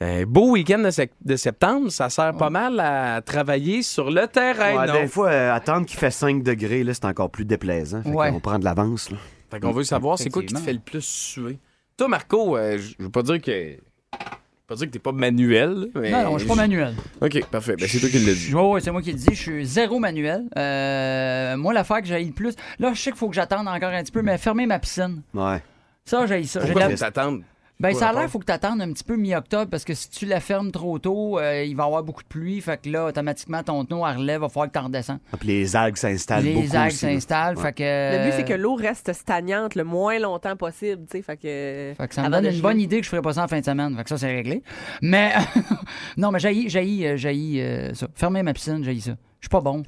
un 0.00 0.24
beau 0.24 0.50
week-end 0.52 0.78
de, 0.78 0.90
sec- 0.90 1.12
de 1.24 1.36
septembre, 1.36 1.90
ça 1.90 2.08
sert 2.08 2.34
pas 2.36 2.48
mal 2.50 2.80
à 2.80 3.20
travailler 3.22 3.82
sur 3.82 4.10
le 4.10 4.26
terrain, 4.26 4.76
Ouais, 4.78 4.86
non? 4.86 4.94
des 4.94 5.06
fois, 5.08 5.28
euh, 5.30 5.52
attendre 5.54 5.86
qu'il 5.86 5.98
fait 5.98 6.10
5 6.10 6.42
degrés, 6.42 6.82
là, 6.84 6.94
c'est 6.94 7.04
encore 7.04 7.30
plus 7.30 7.44
déplaisant. 7.44 8.02
Fait 8.02 8.08
Ouais. 8.10 8.30
On 8.32 8.40
prend 8.40 8.58
de 8.58 8.64
l'avance. 8.64 9.10
là. 9.10 9.18
Fait 9.50 9.60
qu'on 9.60 9.72
veut 9.72 9.84
savoir, 9.84 10.18
c'est 10.18 10.30
quoi 10.30 10.42
qui 10.42 10.54
te 10.54 10.58
fait 10.60 10.72
le 10.72 10.78
plus 10.78 11.04
suer? 11.04 11.58
Toi, 11.96 12.08
Marco, 12.08 12.56
euh, 12.56 12.78
je 12.78 12.94
veux 13.02 13.10
pas 13.10 13.22
dire 13.22 13.40
que. 13.42 13.50
je 13.52 13.74
veux 14.16 14.66
pas 14.68 14.74
dire 14.76 14.86
que 14.86 14.92
t'es 14.92 14.98
pas 15.00 15.12
manuel, 15.12 15.88
mais. 15.94 16.10
Non, 16.12 16.22
non, 16.24 16.32
je 16.34 16.44
suis 16.44 16.48
pas 16.48 16.54
manuel. 16.54 16.94
OK, 17.20 17.44
parfait. 17.50 17.76
Ben, 17.76 17.86
c'est 17.88 17.98
toi 17.98 18.08
qui 18.08 18.20
l'as 18.20 18.32
dit. 18.32 18.54
Ouais, 18.54 18.62
ouais, 18.70 18.80
c'est 18.80 18.90
moi 18.92 19.02
qui 19.02 19.10
le 19.12 19.18
dis. 19.18 19.26
Je 19.30 19.34
suis 19.34 19.66
zéro 19.66 19.98
manuel. 19.98 20.44
Euh, 20.56 21.56
moi, 21.58 21.74
l'affaire 21.74 22.00
que 22.00 22.06
j'ai 22.06 22.24
le 22.24 22.32
plus. 22.32 22.54
Là, 22.78 22.92
je 22.94 23.00
sais 23.02 23.10
qu'il 23.10 23.18
faut 23.18 23.28
que 23.28 23.34
j'attende 23.34 23.68
encore 23.68 23.90
un 23.90 24.02
petit 24.02 24.12
peu, 24.12 24.22
mais 24.22 24.38
fermer 24.38 24.64
ma 24.66 24.78
piscine. 24.78 25.20
Ouais. 25.34 25.62
Ça, 26.06 26.24
j'ai 26.26 26.44
ça. 26.44 26.60
J'ai 26.60 26.66
Pourquoi 26.72 26.86
de 26.86 26.92
la- 26.92 26.96
t'attendre? 26.98 27.40
Ben, 27.80 27.94
ça 27.94 28.10
a 28.10 28.12
l'air 28.12 28.30
faut 28.30 28.38
que 28.38 28.44
tu 28.44 28.52
attendes 28.52 28.82
un 28.82 28.92
petit 28.92 29.04
peu 29.04 29.16
mi-octobre 29.16 29.70
parce 29.70 29.84
que 29.84 29.94
si 29.94 30.10
tu 30.10 30.26
la 30.26 30.40
fermes 30.40 30.70
trop 30.70 30.98
tôt, 30.98 31.38
euh, 31.38 31.64
il 31.64 31.74
va 31.74 31.84
y 31.84 31.86
avoir 31.86 32.02
beaucoup 32.02 32.22
de 32.22 32.28
pluie. 32.28 32.60
Fait 32.60 32.80
que 32.80 32.90
là, 32.90 33.06
automatiquement, 33.06 33.62
ton 33.62 33.86
tonneau 33.86 34.04
à 34.04 34.12
relève, 34.12 34.42
va 34.42 34.48
falloir 34.50 34.70
que 34.70 34.78
tu 34.78 34.84
redescends. 34.84 35.18
Ah, 35.32 35.36
Puis 35.38 35.48
les 35.48 35.74
algues 35.74 35.96
s'installent 35.96 36.44
beaucoup 36.44 36.60
Les 36.60 36.76
algues 36.76 36.92
s'installent. 36.92 37.56
Ouais. 37.56 37.62
Fait 37.62 37.72
que. 37.72 37.82
Le 37.82 38.30
but, 38.30 38.36
c'est 38.36 38.44
que 38.44 38.52
l'eau 38.52 38.74
reste 38.74 39.12
stagnante 39.14 39.74
le 39.74 39.84
moins 39.84 40.18
longtemps 40.18 40.56
possible, 40.56 41.06
tu 41.10 41.16
sais, 41.16 41.22
fait 41.22 41.36
que... 41.36 41.94
Fait 41.96 42.08
que 42.08 42.14
ça 42.14 42.22
me 42.22 42.28
donne 42.28 42.46
une 42.46 42.60
bonne 42.60 42.80
idée 42.80 42.98
que 42.98 43.04
je 43.04 43.08
ferais 43.08 43.22
pas 43.22 43.32
ça 43.32 43.44
en 43.44 43.48
fin 43.48 43.60
de 43.60 43.64
semaine. 43.64 43.96
Fait 43.96 44.02
que 44.02 44.10
ça, 44.10 44.18
c'est 44.18 44.34
réglé. 44.34 44.62
Mais, 45.00 45.32
non, 46.18 46.30
mais 46.30 46.38
j'ai 46.38 46.68
j'ai 46.68 47.16
j'ai 47.16 47.90
ça. 47.94 48.08
Fermer 48.14 48.42
ma 48.42 48.52
piscine, 48.52 48.84
j'ai 48.84 49.00
ça. 49.00 49.12
Je 49.40 49.46
suis 49.46 49.50
pas 49.50 49.60
bon. 49.60 49.82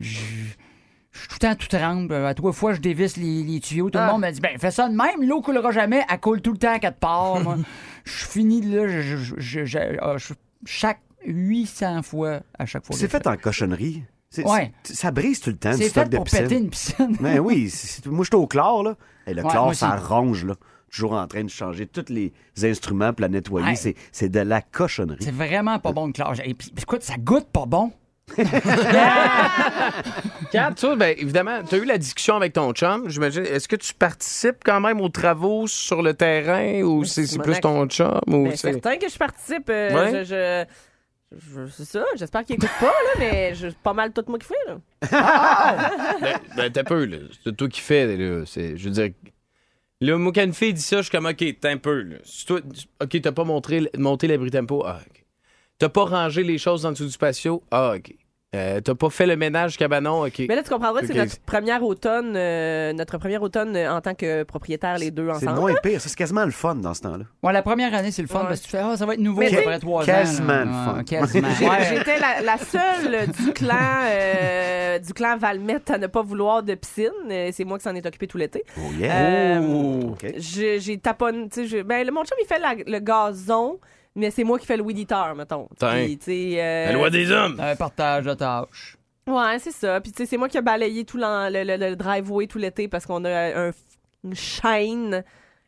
Je 0.00 0.18
je 1.12 1.18
suis 1.20 1.28
tout 1.28 1.34
le 1.42 1.48
temps 1.48 1.54
tout 1.56 1.66
tremble. 1.68 2.14
À 2.14 2.34
trois 2.34 2.52
fois, 2.52 2.72
je 2.74 2.80
dévisse 2.80 3.16
les, 3.16 3.42
les 3.42 3.60
tuyaux. 3.60 3.90
Tout 3.90 3.98
Ah. 3.98 4.06
le 4.06 4.12
monde 4.12 4.22
me 4.22 4.30
dit, 4.30 4.40
ben, 4.40 4.56
fais 4.58 4.70
ça 4.70 4.88
de 4.88 4.94
même. 4.94 5.26
L'eau 5.28 5.40
coulera 5.42 5.70
jamais. 5.72 6.04
Elle 6.10 6.20
coule 6.20 6.40
tout 6.40 6.52
le 6.52 6.58
temps 6.58 6.72
à 6.72 6.78
quatre 6.78 6.98
parts. 6.98 7.40
moi. 7.40 7.56
Je 8.04 8.24
finis 8.26 8.60
de 8.62 8.76
là. 8.80 8.88
Je, 8.88 9.16
je- 9.36 9.96
ah, 10.00 10.16
chaque 10.64 11.00
800 11.26 12.02
fois 12.02 12.40
à 12.58 12.66
chaque 12.66 12.86
fois. 12.86 12.96
C'est 12.96 13.08
fait 13.08 13.26
en 13.26 13.36
cochonnerie. 13.36 14.02
Ouais. 14.44 14.72
Ça 14.84 15.10
brise 15.10 15.40
tout 15.40 15.50
le 15.50 15.56
temps, 15.56 15.72
C'est 15.76 15.88
fait 15.90 16.08
de 16.08 16.16
pour 16.16 16.24
piscine. 16.24 16.42
péter 16.44 16.56
une 16.58 16.70
piscine. 16.70 17.16
Ben 17.20 17.40
oui, 17.40 17.68
c'est- 17.68 18.06
moi, 18.06 18.24
j'étais 18.24 18.36
au 18.36 18.46
chlore, 18.46 18.82
là. 18.84 18.96
Et 19.26 19.34
le 19.34 19.42
Ouais, 19.42 19.50
chlore, 19.50 19.74
ça 19.74 19.96
ronge, 19.96 20.44
là. 20.44 20.54
toujours 20.90 21.12
en 21.12 21.26
train 21.26 21.44
de 21.44 21.50
changer 21.50 21.86
tous 21.86 22.06
les 22.08 22.32
instruments 22.62 23.12
pour 23.12 23.22
la 23.22 23.28
nettoyer. 23.28 23.66
Ouais. 23.76 23.94
C'est- 24.12 24.28
de 24.28 24.40
la 24.40 24.62
cochonnerie. 24.62 25.18
C'est 25.20 25.30
vraiment 25.34 25.78
pas 25.80 25.92
bon 25.92 26.08
de 26.08 26.12
clore. 26.12 26.34
Et 26.44 26.54
puis, 26.54 26.72
écoute, 26.80 27.02
ça 27.02 27.14
goûte 27.18 27.46
pas 27.52 27.66
bon. 27.66 27.92
Kat, 30.52 30.72
toi, 30.72 30.96
ben, 30.96 31.14
évidemment, 31.18 31.62
tu 31.62 31.74
as 31.74 31.78
eu 31.78 31.84
la 31.84 31.98
discussion 31.98 32.36
avec 32.36 32.52
ton 32.52 32.72
chum. 32.72 33.08
J'imagine, 33.08 33.44
est-ce 33.46 33.68
que 33.68 33.76
tu 33.76 33.94
participes 33.94 34.62
quand 34.64 34.80
même 34.80 35.00
aux 35.00 35.08
travaux 35.08 35.66
sur 35.66 36.02
le 36.02 36.14
terrain 36.14 36.82
ou 36.82 37.04
c'est 37.04 37.26
c'est 37.26 37.38
plus 37.38 37.60
ton 37.60 37.86
chum? 37.86 38.20
Ou 38.26 38.44
Ben, 38.44 38.56
c'est- 38.56 38.72
certain 38.72 38.96
que 38.96 39.08
je 39.08 39.16
participe. 39.16 39.68
euh, 39.70 39.94
Ouais? 39.94 40.24
je, 40.24 40.64
je- 41.32 41.54
je- 41.54 41.66
c'est 41.70 41.84
ça. 41.84 42.04
J'espère 42.16 42.44
qu'il 42.44 42.56
écoute 42.56 42.70
pas, 42.80 42.86
là, 42.86 43.12
mais 43.18 43.54
je, 43.54 43.68
pas 43.68 43.92
mal 43.92 44.12
tout 44.12 44.24
moi 44.28 44.38
qui 44.38 44.46
fais. 44.48 44.54
Là. 44.66 44.78
Ben, 46.20 46.38
ben, 46.56 46.72
t'as 46.72 46.84
peu, 46.84 47.04
là. 47.04 47.18
C'est 47.44 47.56
toi 47.56 47.68
qui 47.68 47.80
fais, 47.80 48.16
là. 48.16 48.44
C'est, 48.46 48.76
je 48.76 48.84
veux 48.84 48.90
dire. 48.94 49.10
Là, 50.02 50.16
moi, 50.16 50.32
quand 50.34 50.42
une 50.44 50.54
fille 50.54 50.72
dit 50.74 50.80
ça, 50.82 50.96
je 50.98 51.02
suis 51.02 51.10
comme, 51.10 51.26
OK, 51.26 51.44
t'as 51.60 51.70
un 51.70 51.76
peu, 51.76 52.00
là. 52.02 52.16
Si 52.24 52.46
toi, 52.46 52.60
OK, 53.02 53.20
t'as 53.20 53.32
pas 53.32 53.44
montré, 53.44 53.88
monté 53.98 54.26
l'abri 54.26 54.50
tempo. 54.50 54.82
Ah, 54.86 55.00
OK. 55.06 55.24
T'as 55.78 55.88
pas 55.90 56.04
rangé 56.04 56.42
les 56.42 56.58
choses 56.58 56.84
en 56.84 56.92
dessous 56.92 57.06
du 57.06 57.16
patio. 57.18 57.62
Ah, 57.70 57.94
OK. 57.96 58.14
Euh, 58.52 58.80
t'as 58.80 58.96
pas 58.96 59.10
fait 59.10 59.26
le 59.26 59.36
ménage 59.36 59.76
cabanon. 59.78 60.24
OK. 60.26 60.40
Mais 60.48 60.56
là, 60.56 60.64
tu 60.64 60.70
comprendras 60.70 61.02
que 61.02 61.06
c'est 61.06 61.14
notre 61.14 61.38
première 61.42 61.84
automne, 61.84 62.32
euh, 62.34 62.92
notre 62.92 63.16
première 63.16 63.42
automne 63.42 63.76
euh, 63.76 63.92
en 63.94 64.00
tant 64.00 64.14
que 64.14 64.42
propriétaire, 64.42 64.98
les 64.98 65.12
deux 65.12 65.28
C'est 65.38 65.46
ensemble. 65.46 65.60
moins 65.60 65.74
pire. 65.80 66.00
Ça, 66.00 66.08
C'est 66.08 66.16
quasiment 66.18 66.44
le 66.44 66.50
fun 66.50 66.74
dans 66.74 66.92
ce 66.92 67.02
temps-là. 67.02 67.24
Ouais, 67.44 67.52
la 67.52 67.62
première 67.62 67.94
année, 67.94 68.10
c'est 68.10 68.22
le 68.22 68.28
fun 68.28 68.40
Ouais. 68.40 68.46
parce 68.48 68.58
que 68.60 68.64
tu 68.64 68.70
fais, 68.72 68.78
ah, 68.82 68.96
ça 68.96 69.06
va 69.06 69.14
être 69.14 69.20
nouveau 69.20 69.38
Mais 69.38 69.54
après 69.54 69.62
t'sais, 69.70 69.78
trois 69.78 70.02
ans. 70.02 70.06
quasiment 70.06 70.48
là. 70.48 70.64
le 70.64 70.72
fun. 70.72 70.96
Ouais, 70.98 71.04
quasiment. 71.04 71.48
J'ai- 71.60 71.68
Ouais. 71.68 71.84
J'étais 71.96 72.18
la, 72.18 72.40
la 72.40 72.58
seule 72.58 73.28
du 73.30 73.52
clan 73.52 73.76
euh, 74.08 74.98
du 74.98 75.12
clan 75.14 75.36
Valmette 75.36 75.88
à 75.92 75.98
ne 75.98 76.08
pas 76.08 76.22
vouloir 76.22 76.64
de 76.64 76.74
piscine. 76.74 77.10
Euh, 77.30 77.50
C'est 77.52 77.64
moi 77.64 77.78
qui 77.78 77.84
s'en 77.84 77.94
est 77.94 78.04
occupé 78.04 78.26
tout 78.26 78.36
l'été. 78.38 78.64
Oh 78.76 78.92
yeah. 78.98 79.12
Euh, 79.14 79.60
Oh, 79.62 80.00
OK. 80.12 80.26
J'ai 80.38 80.80
j'ai 80.80 80.98
taponné. 80.98 81.48
tu 81.48 81.62
sais, 81.62 81.66
j'ai- 81.68 81.82
Ben, 81.84 82.04
le- 82.04 82.10
mon 82.12 82.24
chum, 82.24 82.36
il 82.42 82.46
fait 82.46 82.58
la- 82.58 82.74
le 82.74 82.98
gazon, 82.98 83.78
mais 84.16 84.30
c'est 84.30 84.44
moi 84.44 84.58
qui 84.58 84.66
fais 84.66 84.76
le 84.76 84.82
weed 84.82 84.98
eater, 84.98 85.34
mettons. 85.36 85.68
Puis, 85.78 86.18
tu 86.18 86.24
sais, 86.24 86.54
euh, 86.62 86.86
La 86.86 86.92
loi 86.92 87.10
des 87.10 87.30
hommes. 87.30 87.58
Un 87.60 87.76
partage 87.76 88.24
de 88.24 88.34
tâches. 88.34 88.96
Ouais, 89.26 89.58
c'est 89.58 89.70
ça. 89.72 90.00
Puis, 90.00 90.10
tu 90.12 90.18
sais, 90.18 90.26
c'est 90.26 90.36
moi 90.36 90.48
qui 90.48 90.56
ai 90.58 90.62
balayé 90.62 91.04
tout 91.04 91.16
le, 91.18 91.50
le- 91.64 91.76
le 91.90 91.96
driveway 91.96 92.46
tout 92.46 92.58
l'été 92.58 92.88
parce 92.88 93.06
qu'on 93.06 93.24
a 93.24 93.30
un, 93.68 93.70
une 94.24 94.34
chaîne 94.34 95.22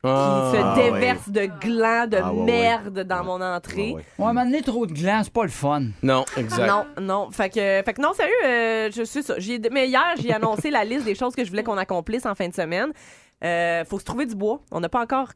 Ah. 0.04 0.50
qui 0.52 0.56
se 0.58 0.62
Ah, 0.64 0.74
déverse 0.74 1.28
de 1.28 1.46
glands 1.60 2.06
de 2.08 2.16
Ah, 2.20 2.32
ouais, 2.32 2.42
merde 2.44 3.00
dans 3.04 3.22
mon 3.22 3.40
entrée. 3.40 3.92
Ouais, 3.92 4.02
ouais. 4.18 4.26
Ouais, 4.26 4.32
m'amener 4.32 4.62
trop 4.62 4.84
de 4.86 4.92
glands, 4.92 5.20
c'est 5.22 5.32
pas 5.32 5.44
le 5.44 5.48
fun. 5.50 5.82
Non, 6.02 6.24
exact. 6.36 6.66
Non, 6.66 6.86
non. 7.00 7.30
Fait 7.30 7.50
que, 7.50 7.82
fait 7.84 7.94
que 7.94 8.00
non, 8.02 8.12
sérieux, 8.14 8.32
euh, 8.44 8.90
je 8.92 9.02
suis 9.04 9.22
ça. 9.22 9.34
Mais 9.70 9.86
hier, 9.86 10.14
j'ai 10.20 10.32
annoncé 10.32 10.70
la 10.70 10.84
liste 10.84 11.04
des 11.04 11.14
choses 11.14 11.36
que 11.36 11.44
je 11.44 11.50
voulais 11.50 11.62
qu'on 11.62 11.78
accomplisse 11.78 12.26
en 12.26 12.34
fin 12.34 12.48
de 12.48 12.54
semaine. 12.54 12.90
Euh, 13.44 13.84
faut 13.84 14.00
se 14.00 14.04
trouver 14.04 14.26
du 14.26 14.34
bois. 14.34 14.60
On 14.72 14.80
n'a 14.80 14.88
pas 14.88 15.00
encore 15.02 15.28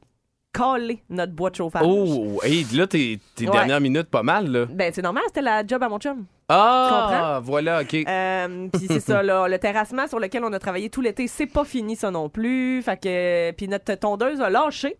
calé 0.56 1.02
notre 1.10 1.32
bois 1.32 1.50
de 1.50 1.56
chauffage. 1.56 1.82
Oh, 1.84 2.40
hey, 2.42 2.64
là, 2.74 2.86
t'es, 2.86 3.18
t'es 3.34 3.46
Ouais. 3.46 3.52
dernières 3.52 3.80
minutes 3.80 4.08
pas 4.08 4.22
mal, 4.22 4.50
là. 4.50 4.66
Ben, 4.66 4.90
c'est 4.94 5.02
normal, 5.02 5.22
c'était 5.26 5.42
la 5.42 5.66
job 5.66 5.82
à 5.82 5.88
mon 5.88 5.98
chum. 5.98 6.24
Ah, 6.48 7.40
voilà, 7.42 7.82
OK. 7.82 7.94
Euh, 7.94 8.68
puis 8.72 8.86
c'est 8.88 9.00
ça, 9.00 9.22
là, 9.22 9.48
le 9.48 9.58
terrassement 9.58 10.06
sur 10.06 10.20
lequel 10.20 10.44
on 10.44 10.52
a 10.52 10.58
travaillé 10.58 10.90
tout 10.90 11.00
l'été, 11.00 11.26
c'est 11.26 11.46
pas 11.46 11.64
fini 11.64 11.96
ça 11.96 12.10
non 12.10 12.28
plus. 12.28 12.82
Fait 12.82 13.00
que, 13.00 13.50
puis 13.52 13.68
notre 13.68 13.94
tondeuse 13.94 14.40
a 14.40 14.48
lâché. 14.50 14.96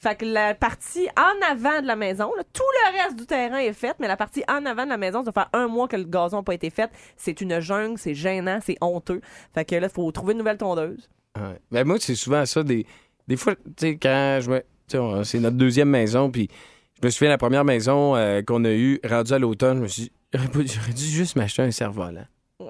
Fait 0.00 0.14
que 0.16 0.24
la 0.24 0.54
partie 0.54 1.08
en 1.18 1.52
avant 1.52 1.82
de 1.82 1.86
la 1.88 1.96
maison, 1.96 2.30
là, 2.36 2.44
tout 2.52 2.62
le 2.62 3.02
reste 3.02 3.16
du 3.18 3.26
terrain 3.26 3.58
est 3.58 3.72
fait, 3.72 3.96
mais 3.98 4.06
la 4.06 4.16
partie 4.16 4.44
en 4.48 4.64
avant 4.64 4.84
de 4.84 4.90
la 4.90 4.96
maison, 4.96 5.24
ça 5.24 5.32
fait 5.32 5.48
un 5.52 5.66
mois 5.66 5.88
que 5.88 5.96
le 5.96 6.04
gazon 6.04 6.36
n'a 6.36 6.42
pas 6.44 6.54
été 6.54 6.70
fait. 6.70 6.88
C'est 7.16 7.40
une 7.40 7.58
jungle, 7.58 7.98
c'est 7.98 8.14
gênant, 8.14 8.60
c'est 8.64 8.76
honteux. 8.80 9.20
Fait 9.54 9.64
que 9.64 9.74
là, 9.74 9.88
il 9.88 9.92
faut 9.92 10.08
trouver 10.12 10.34
une 10.34 10.38
nouvelle 10.38 10.56
tondeuse. 10.58 11.08
Ouais. 11.36 11.58
Ben, 11.72 11.84
moi, 11.84 11.96
c'est 11.98 12.14
souvent 12.14 12.46
ça. 12.46 12.62
Des, 12.62 12.86
des 13.26 13.36
fois, 13.36 13.56
tu 13.56 13.62
sais, 13.76 13.96
quand 14.00 14.38
je 14.40 14.50
me. 14.50 14.62
C'est 15.24 15.38
notre 15.40 15.56
deuxième 15.56 15.88
maison, 15.90 16.30
puis 16.30 16.48
je 17.00 17.06
me 17.06 17.10
souviens, 17.10 17.30
la 17.30 17.38
première 17.38 17.64
maison 17.64 18.16
euh, 18.16 18.42
qu'on 18.42 18.64
a 18.64 18.70
eue, 18.72 19.00
rendue 19.08 19.32
à 19.32 19.38
l'automne, 19.38 19.78
je 19.78 19.82
me 19.82 19.88
suis 19.88 20.02
dit, 20.04 20.12
j'aurais 20.32 20.92
dû 20.94 21.04
juste 21.04 21.36
m'acheter 21.36 21.62
un 21.62 21.70
cerf-volant. 21.70 22.24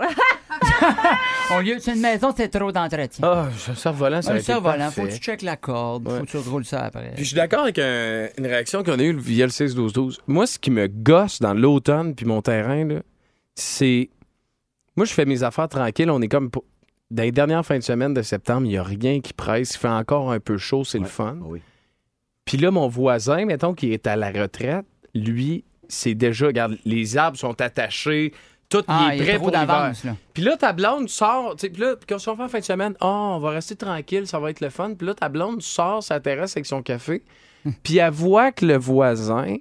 Au 1.56 1.60
lieu, 1.62 1.76
c'est 1.80 1.94
une 1.94 2.00
maison, 2.00 2.32
c'est 2.36 2.48
trop 2.48 2.70
d'entretien. 2.70 3.26
Ah, 3.26 3.48
un 3.70 3.74
cerf-volant, 3.74 4.20
ça 4.20 4.32
un 4.34 4.40
cerf-volant, 4.40 4.90
faut 4.90 5.02
que 5.02 5.12
tu 5.12 5.18
checkes 5.18 5.42
la 5.42 5.56
corde, 5.56 6.08
faut 6.08 6.24
que 6.24 6.30
tu 6.30 6.36
roules 6.36 6.64
ça 6.64 6.84
après. 6.84 7.12
Puis 7.14 7.24
je 7.24 7.28
suis 7.28 7.36
d'accord 7.36 7.60
avec 7.62 7.78
un- 7.78 8.28
une 8.36 8.46
réaction 8.46 8.82
qu'on 8.82 8.98
a 8.98 9.02
eue 9.02 9.16
via 9.16 9.46
le 9.46 9.50
6-12-12. 9.52 10.18
Moi, 10.26 10.46
ce 10.46 10.58
qui 10.58 10.70
me 10.70 10.86
gosse 10.88 11.40
dans 11.40 11.54
l'automne 11.54 12.14
puis 12.14 12.26
mon 12.26 12.42
terrain, 12.42 12.84
là, 12.84 13.00
c'est. 13.54 14.10
Moi, 14.96 15.06
je 15.06 15.12
fais 15.14 15.24
mes 15.24 15.42
affaires 15.42 15.68
tranquilles. 15.68 16.10
On 16.10 16.20
est 16.20 16.28
comme. 16.28 16.50
Dans 17.10 17.22
les 17.22 17.32
dernières 17.32 17.64
fins 17.64 17.78
de 17.78 17.82
semaine 17.82 18.12
de 18.12 18.20
septembre, 18.20 18.66
il 18.66 18.70
n'y 18.70 18.76
a 18.76 18.82
rien 18.82 19.20
qui 19.20 19.32
presse. 19.32 19.74
Il 19.74 19.78
fait 19.78 19.88
encore 19.88 20.30
un 20.30 20.40
peu 20.40 20.58
chaud, 20.58 20.84
c'est 20.84 20.98
le 20.98 21.06
fun. 21.06 21.38
Oui. 21.42 21.60
Puis 22.48 22.56
là, 22.56 22.70
mon 22.70 22.88
voisin, 22.88 23.44
mettons, 23.44 23.74
qui 23.74 23.92
est 23.92 24.06
à 24.06 24.16
la 24.16 24.30
retraite, 24.30 24.86
lui, 25.14 25.64
c'est 25.86 26.14
déjà. 26.14 26.46
Regarde, 26.46 26.78
les 26.86 27.18
arbres 27.18 27.36
sont 27.36 27.60
attachés. 27.60 28.32
Tout 28.70 28.82
Ah, 28.88 29.10
il 29.12 29.20
est 29.20 29.24
prêt 29.24 29.36
pour 29.38 29.50
l'hiver. 29.50 29.92
Puis 30.32 30.42
là, 30.42 30.56
ta 30.56 30.72
blonde 30.72 31.10
sort. 31.10 31.56
tu 31.56 31.66
sais, 31.66 31.70
Puis 31.70 31.82
là, 31.82 31.94
quand 32.08 32.16
on 32.16 32.36
fait 32.36 32.42
en 32.42 32.48
fin 32.48 32.58
de 32.60 32.64
semaine, 32.64 32.94
oh, 33.02 33.34
on 33.34 33.38
va 33.38 33.50
rester 33.50 33.76
tranquille, 33.76 34.26
ça 34.26 34.38
va 34.38 34.48
être 34.48 34.62
le 34.62 34.70
fun. 34.70 34.94
Puis 34.94 35.06
là, 35.06 35.12
ta 35.12 35.28
blonde 35.28 35.60
sort 35.60 36.02
sa 36.02 36.20
terrasse 36.20 36.56
avec 36.56 36.64
son 36.64 36.80
café. 36.80 37.22
Puis 37.82 37.98
elle 37.98 38.12
voit 38.12 38.50
que 38.50 38.64
le 38.64 38.78
voisin, 38.78 39.56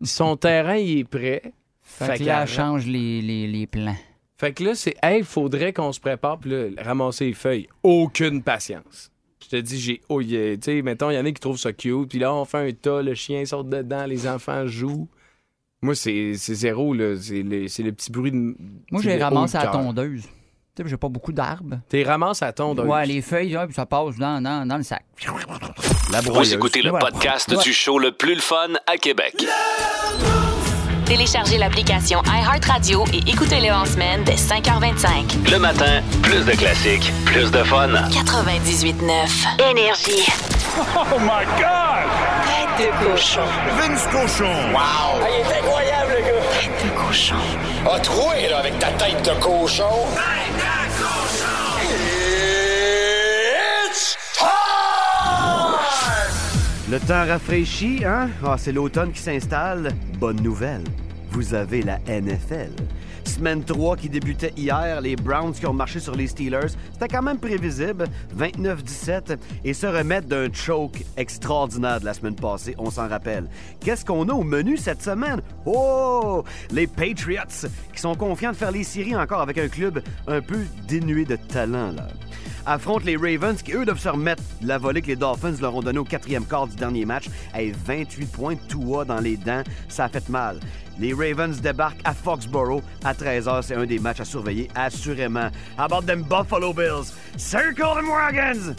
son 0.00 0.36
terrain, 0.36 0.76
il 0.76 1.00
est 1.00 1.04
prêt. 1.04 1.42
Fait, 1.82 2.18
que 2.18 2.24
là, 2.24 2.42
elle 2.42 2.48
change 2.48 2.86
les, 2.86 3.22
les, 3.22 3.48
les 3.48 3.66
plans. 3.66 3.96
Fait 4.38 4.52
que 4.52 4.62
là, 4.62 4.76
c'est, 4.76 4.94
hey, 5.02 5.24
faudrait 5.24 5.72
qu'on 5.72 5.90
se 5.90 5.98
prépare, 5.98 6.38
puis 6.38 6.50
là, 6.50 6.68
ramasser 6.80 7.26
les 7.26 7.34
feuilles. 7.34 7.68
Aucune 7.82 8.40
patience. 8.40 9.10
Je 9.44 9.48
te 9.50 9.56
dis, 9.56 9.78
j'ai, 9.78 10.00
oh, 10.08 10.20
yeah. 10.20 10.56
tu 10.56 10.62
sais, 10.62 10.82
mettons, 10.82 11.10
il 11.10 11.14
y 11.16 11.18
en 11.18 11.24
a 11.24 11.30
qui 11.32 11.40
trouvent 11.40 11.58
ça 11.58 11.72
cute, 11.72 12.08
puis 12.08 12.18
là, 12.18 12.32
on 12.34 12.44
fait 12.46 12.68
un 12.68 12.72
tas, 12.72 13.02
le 13.02 13.14
chien 13.14 13.44
saute 13.44 13.68
dedans, 13.68 14.06
les 14.06 14.26
enfants 14.26 14.66
jouent. 14.66 15.08
Moi, 15.82 15.94
c'est, 15.94 16.32
c'est 16.38 16.54
zéro, 16.54 16.94
là. 16.94 17.14
C'est 17.20 17.42
le, 17.42 17.90
petit 17.92 18.10
bruit 18.10 18.30
de. 18.32 18.56
Moi, 18.90 19.02
j'ai 19.02 19.22
ramassé 19.22 19.58
à 19.58 19.66
la 19.66 19.70
tondeuse. 19.70 20.22
Tu 20.74 20.82
sais, 20.82 20.88
j'ai 20.88 20.96
pas 20.96 21.08
beaucoup 21.10 21.30
d'arbres. 21.32 21.78
T'es 21.88 22.02
ramasses 22.02 22.42
à 22.42 22.52
tondeuse. 22.52 22.86
Ouais, 22.86 23.04
les 23.06 23.20
feuilles, 23.22 23.50
là, 23.50 23.66
puis 23.66 23.74
ça 23.74 23.84
passe 23.86 24.16
dans, 24.16 24.40
dans, 24.42 24.66
dans 24.66 24.76
le 24.78 24.82
sac. 24.82 25.04
La 26.10 26.20
Vous 26.22 26.54
écoutez 26.54 26.80
le 26.82 26.90
Voilà. 26.90 27.10
podcast 27.10 27.50
Ouais. 27.50 27.62
du 27.62 27.72
show 27.72 27.98
le 27.98 28.12
plus 28.12 28.34
le 28.34 28.40
fun 28.40 28.70
à 28.86 28.96
Québec. 28.96 29.44
Téléchargez 31.04 31.58
l'application 31.58 32.22
iHeartRadio 32.26 33.04
et 33.12 33.18
écoutez-le 33.30 33.70
en 33.72 33.84
semaine 33.84 34.24
dès 34.24 34.36
5h25. 34.36 35.50
Le 35.50 35.58
matin, 35.58 36.02
plus 36.22 36.44
de 36.46 36.52
classiques, 36.52 37.12
plus 37.26 37.50
de 37.50 37.62
fun. 37.62 37.88
98.9 37.88 39.70
Énergie. 39.70 40.26
Oh 40.78 41.18
my 41.20 41.44
God! 41.58 42.08
Tête 42.46 42.88
de 42.88 42.90
cochon. 43.04 43.42
Vince 43.78 44.06
Cochon! 44.10 44.50
Wow! 44.72 45.20
il 45.28 45.40
est 45.40 45.58
incroyable, 45.58 46.12
le 46.16 46.22
gars! 46.24 46.42
Tête 46.58 46.84
de 46.84 46.90
cochon. 47.06 47.36
A 47.88 48.00
troué, 48.00 48.48
là, 48.48 48.58
avec 48.58 48.78
ta 48.78 48.88
tête 48.88 49.22
de 49.24 49.40
cochon! 49.40 49.84
Tête 50.14 50.56
de 50.56 51.02
cochon! 51.02 51.84
It's 53.90 54.16
time! 54.36 54.48
Le 56.90 56.98
temps 56.98 57.26
rafraîchit, 57.28 58.04
hein? 58.04 58.30
Ah, 58.44 58.56
c'est 58.58 58.72
l'automne 58.72 59.12
qui 59.12 59.20
s'installe. 59.20 59.90
Bonne 60.24 60.40
nouvelle, 60.40 60.84
vous 61.32 61.52
avez 61.52 61.82
la 61.82 61.98
NFL. 62.08 62.70
Semaine 63.24 63.62
3 63.62 63.98
qui 63.98 64.08
débutait 64.08 64.54
hier, 64.56 65.02
les 65.02 65.16
Browns 65.16 65.52
qui 65.52 65.66
ont 65.66 65.74
marché 65.74 66.00
sur 66.00 66.14
les 66.14 66.28
Steelers. 66.28 66.70
C'était 66.94 67.08
quand 67.08 67.20
même 67.20 67.36
prévisible, 67.36 68.06
29-17, 68.34 69.36
et 69.64 69.74
se 69.74 69.86
remettre 69.86 70.26
d'un 70.26 70.50
choke 70.50 71.04
extraordinaire 71.18 72.00
de 72.00 72.06
la 72.06 72.14
semaine 72.14 72.36
passée, 72.36 72.74
on 72.78 72.90
s'en 72.90 73.06
rappelle. 73.06 73.50
Qu'est-ce 73.80 74.02
qu'on 74.02 74.26
a 74.30 74.32
au 74.32 74.44
menu 74.44 74.78
cette 74.78 75.02
semaine? 75.02 75.42
Oh! 75.66 76.42
Les 76.70 76.86
Patriots 76.86 77.68
qui 77.92 78.00
sont 78.00 78.14
confiants 78.14 78.52
de 78.52 78.56
faire 78.56 78.72
les 78.72 78.82
séries 78.82 79.16
encore 79.16 79.42
avec 79.42 79.58
un 79.58 79.68
club 79.68 80.02
un 80.26 80.40
peu 80.40 80.60
dénué 80.88 81.26
de 81.26 81.36
talent, 81.36 81.92
là 81.92 82.08
affrontent 82.66 83.04
les 83.04 83.16
Ravens 83.16 83.60
qui, 83.62 83.72
eux, 83.72 83.84
doivent 83.84 83.98
se 84.00 84.08
remettre 84.08 84.42
de 84.60 84.68
la 84.68 84.78
volée 84.78 85.02
que 85.02 85.08
les 85.08 85.16
Dolphins 85.16 85.54
leur 85.60 85.74
ont 85.74 85.82
donnée 85.82 85.98
au 85.98 86.04
quatrième 86.04 86.44
quart 86.44 86.66
du 86.66 86.76
dernier 86.76 87.04
match. 87.04 87.26
Hey, 87.52 87.72
28 87.84 88.26
points 88.26 88.56
Tua 88.68 89.04
dans 89.04 89.20
les 89.20 89.36
dents, 89.36 89.62
ça 89.88 90.04
a 90.04 90.08
fait 90.08 90.28
mal. 90.28 90.60
Les 90.98 91.12
Ravens 91.12 91.60
débarquent 91.60 92.00
à 92.04 92.14
Foxborough 92.14 92.82
à 93.04 93.12
13h. 93.12 93.62
C'est 93.62 93.74
un 93.74 93.86
des 93.86 93.98
matchs 93.98 94.20
à 94.20 94.24
surveiller, 94.24 94.68
assurément. 94.74 95.50
How 95.78 95.84
about 95.84 96.02
them 96.02 96.22
Buffalo 96.22 96.72
Bills? 96.72 97.12
Circle 97.36 97.94
them 97.96 98.08
wagons! 98.08 98.74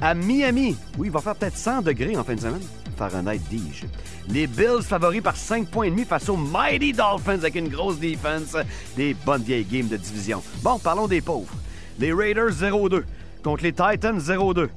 À 0.00 0.14
Miami, 0.14 0.76
oui, 0.98 1.08
il 1.08 1.10
va 1.10 1.20
faire 1.20 1.34
peut-être 1.34 1.56
100 1.56 1.82
degrés 1.82 2.16
en 2.16 2.24
fin 2.24 2.34
de 2.34 2.40
semaine. 2.40 2.60
Fahrenheit, 2.96 3.40
dis-je. 3.50 3.86
Les 4.32 4.46
Bills 4.46 4.82
favoris 4.82 5.22
par 5.22 5.36
5 5.36 5.68
points 5.68 5.86
et 5.86 5.90
demi 5.90 6.04
face 6.04 6.28
aux 6.28 6.36
Mighty 6.36 6.92
Dolphins 6.92 7.38
avec 7.38 7.54
une 7.54 7.68
grosse 7.68 7.98
défense. 7.98 8.56
Des 8.96 9.14
bonnes 9.14 9.42
vieilles 9.42 9.64
games 9.64 9.88
de 9.88 9.96
division. 9.96 10.42
Bon, 10.62 10.78
parlons 10.78 11.06
des 11.06 11.20
pauvres. 11.20 11.52
Les 11.98 12.12
Raiders 12.12 12.50
0-2 12.50 13.04
contre 13.46 13.62
les 13.62 13.72
Titans 13.72 14.18
0-2. 14.18 14.68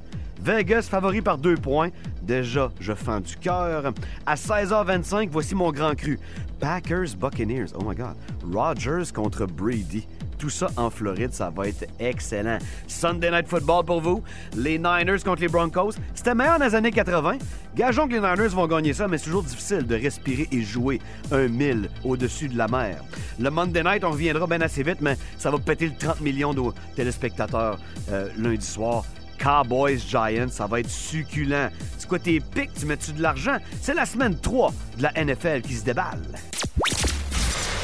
Vegas 0.42 0.82
favori 0.82 1.20
par 1.22 1.38
2 1.38 1.56
points. 1.56 1.88
Déjà, 2.22 2.70
je 2.78 2.92
fends 2.92 3.18
du 3.18 3.34
cœur. 3.34 3.92
À 4.24 4.36
16h25, 4.36 5.28
voici 5.28 5.56
mon 5.56 5.72
grand 5.72 5.96
cru. 5.96 6.20
Packers 6.60 7.16
Buccaneers. 7.18 7.72
Oh 7.74 7.82
my 7.84 7.96
God. 7.96 8.14
Rodgers 8.48 9.12
contre 9.12 9.46
Brady. 9.46 10.06
Tout 10.40 10.50
ça 10.50 10.68
en 10.76 10.88
Floride, 10.88 11.32
ça 11.32 11.52
va 11.54 11.68
être 11.68 11.86
excellent. 11.98 12.58
Sunday 12.88 13.30
Night 13.30 13.46
Football 13.46 13.84
pour 13.84 14.00
vous. 14.00 14.22
Les 14.56 14.78
Niners 14.78 15.22
contre 15.22 15.42
les 15.42 15.48
Broncos. 15.48 15.92
C'était 16.14 16.34
meilleur 16.34 16.58
dans 16.58 16.64
les 16.64 16.74
années 16.74 16.90
80. 16.90 17.36
Gageons 17.76 18.08
que 18.08 18.14
les 18.14 18.20
Niners 18.20 18.48
vont 18.48 18.66
gagner 18.66 18.94
ça, 18.94 19.06
mais 19.06 19.18
c'est 19.18 19.26
toujours 19.26 19.42
difficile 19.42 19.86
de 19.86 19.94
respirer 19.94 20.48
et 20.50 20.62
jouer 20.62 20.98
un 21.30 21.46
mille 21.46 21.90
au-dessus 22.04 22.48
de 22.48 22.56
la 22.56 22.66
mer. 22.68 23.04
Le 23.38 23.50
Monday 23.50 23.82
Night, 23.82 24.02
on 24.02 24.10
reviendra 24.10 24.46
bien 24.46 24.62
assez 24.62 24.82
vite, 24.82 25.02
mais 25.02 25.16
ça 25.36 25.50
va 25.50 25.58
péter 25.58 25.86
le 25.86 25.96
30 25.96 26.22
millions 26.22 26.54
de 26.54 26.62
téléspectateurs 26.96 27.78
euh, 28.10 28.28
lundi 28.38 28.66
soir. 28.66 29.04
Cowboys 29.38 29.98
Giants, 29.98 30.50
ça 30.50 30.66
va 30.66 30.80
être 30.80 30.90
succulent. 30.90 31.70
C'est 31.98 32.08
quoi 32.08 32.18
tes 32.18 32.40
pics? 32.40 32.72
Tu 32.78 32.86
mets-tu 32.86 33.12
de 33.12 33.22
l'argent? 33.22 33.58
C'est 33.80 33.94
la 33.94 34.06
semaine 34.06 34.38
3 34.38 34.72
de 34.96 35.02
la 35.02 35.12
NFL 35.24 35.60
qui 35.62 35.74
se 35.74 35.84
déballe. 35.84 36.20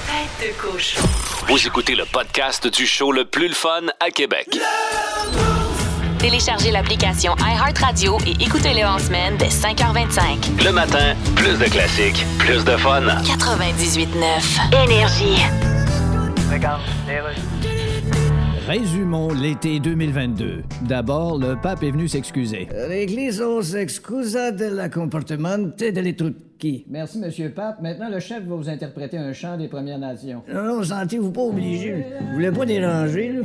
Tête 0.06 0.48
de 0.48 0.60
cochon. 0.60 1.00
Vous 1.48 1.66
écoutez 1.66 1.96
le 1.96 2.04
podcast 2.04 2.66
du 2.72 2.86
show 2.86 3.10
le 3.10 3.24
plus 3.24 3.48
le 3.48 3.54
fun 3.54 3.86
à 3.98 4.10
Québec. 4.10 4.46
Téléchargez 6.18 6.70
l'application 6.70 7.34
iHeartRadio 7.38 8.18
et 8.26 8.42
écoutez-le 8.42 8.86
en 8.86 8.98
semaine 9.00 9.36
dès 9.36 9.48
5h25. 9.48 10.64
Le 10.64 10.70
matin, 10.70 11.14
plus 11.34 11.58
de 11.58 11.64
classiques, 11.64 12.24
plus 12.38 12.64
de 12.64 12.76
fun. 12.76 13.02
98.9 13.02 14.84
Énergie. 14.84 15.42
Regarde, 16.52 16.82
les 17.08 17.20
Résumons 18.66 19.32
l'été 19.32 19.80
2022. 19.80 20.62
D'abord, 20.82 21.38
le 21.38 21.56
pape 21.60 21.82
est 21.82 21.90
venu 21.90 22.08
s'excuser. 22.08 22.68
L'Église 22.88 23.42
s'excusa 23.62 24.52
del 24.52 24.88
comportamento 24.92 25.90
delle 25.90 26.06
Merci, 26.88 27.18
Monsieur 27.18 27.50
Pape. 27.50 27.80
Maintenant, 27.82 28.08
le 28.08 28.18
chef 28.20 28.42
va 28.44 28.54
vous 28.54 28.68
interpréter 28.68 29.18
un 29.18 29.32
chant 29.32 29.56
des 29.56 29.68
Premières 29.68 29.98
Nations. 29.98 30.42
Non, 30.52 30.62
non, 30.62 30.82
sentez-vous 30.82 31.30
pas 31.30 31.42
obligé. 31.42 32.04
Vous 32.20 32.34
voulez 32.34 32.50
pas 32.50 32.64
déranger, 32.66 33.32
là? 33.32 33.42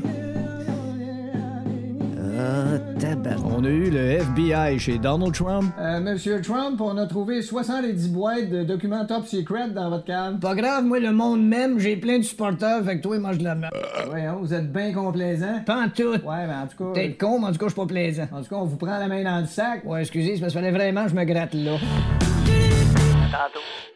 Ah, 2.43 2.79
tabac. 2.99 3.35
On 3.45 3.63
a 3.63 3.69
eu 3.69 3.91
le 3.91 3.99
FBI 3.99 4.79
chez 4.79 4.97
Donald 4.97 5.33
Trump. 5.33 5.71
Euh, 5.79 5.99
Monsieur 5.99 6.41
Trump, 6.41 6.79
on 6.81 6.97
a 6.97 7.05
trouvé 7.05 7.41
70 7.43 8.09
boîtes 8.09 8.49
de 8.49 8.63
documents 8.63 9.05
top 9.05 9.27
secret 9.27 9.69
dans 9.69 9.89
votre 9.89 10.05
cave. 10.05 10.39
Pas 10.39 10.55
grave, 10.55 10.85
moi, 10.85 10.99
le 10.99 11.11
monde 11.11 11.43
même, 11.45 11.77
j'ai 11.77 11.97
plein 11.97 12.17
de 12.17 12.23
supporters, 12.23 12.83
fait 12.83 12.97
que 12.97 13.03
toi, 13.03 13.19
mange 13.19 13.37
de 13.37 13.43
la 13.43 13.53
merde. 13.53 13.73
Voyons, 14.07 14.37
vous 14.41 14.53
êtes 14.53 14.71
bien 14.71 14.91
complaisant. 14.91 15.61
Pas 15.65 15.83
en 15.83 15.89
tout. 15.89 16.03
Ouais, 16.13 16.47
mais 16.47 16.55
en 16.63 16.67
tout 16.67 16.83
cas. 16.83 16.93
Peut-être 16.93 17.17
con, 17.19 17.39
mais 17.39 17.47
en 17.47 17.51
tout 17.51 17.59
cas, 17.59 17.65
je 17.67 17.73
suis 17.73 17.81
pas 17.81 17.85
plaisant. 17.85 18.27
En 18.31 18.41
tout 18.41 18.49
cas, 18.49 18.55
on 18.55 18.65
vous 18.65 18.77
prend 18.77 18.97
la 18.97 19.07
main 19.07 19.23
dans 19.23 19.41
le 19.41 19.45
sac. 19.45 19.83
Ouais, 19.85 20.01
excusez, 20.01 20.35
c'est 20.35 20.41
parce 20.41 20.53
qu'il 20.53 20.61
fallait 20.61 20.75
vraiment 20.75 21.03
que 21.03 21.09
je 21.11 21.15
me 21.15 21.25
gratte 21.25 21.53
là. 21.53 21.77
Tantôt. 23.31 23.90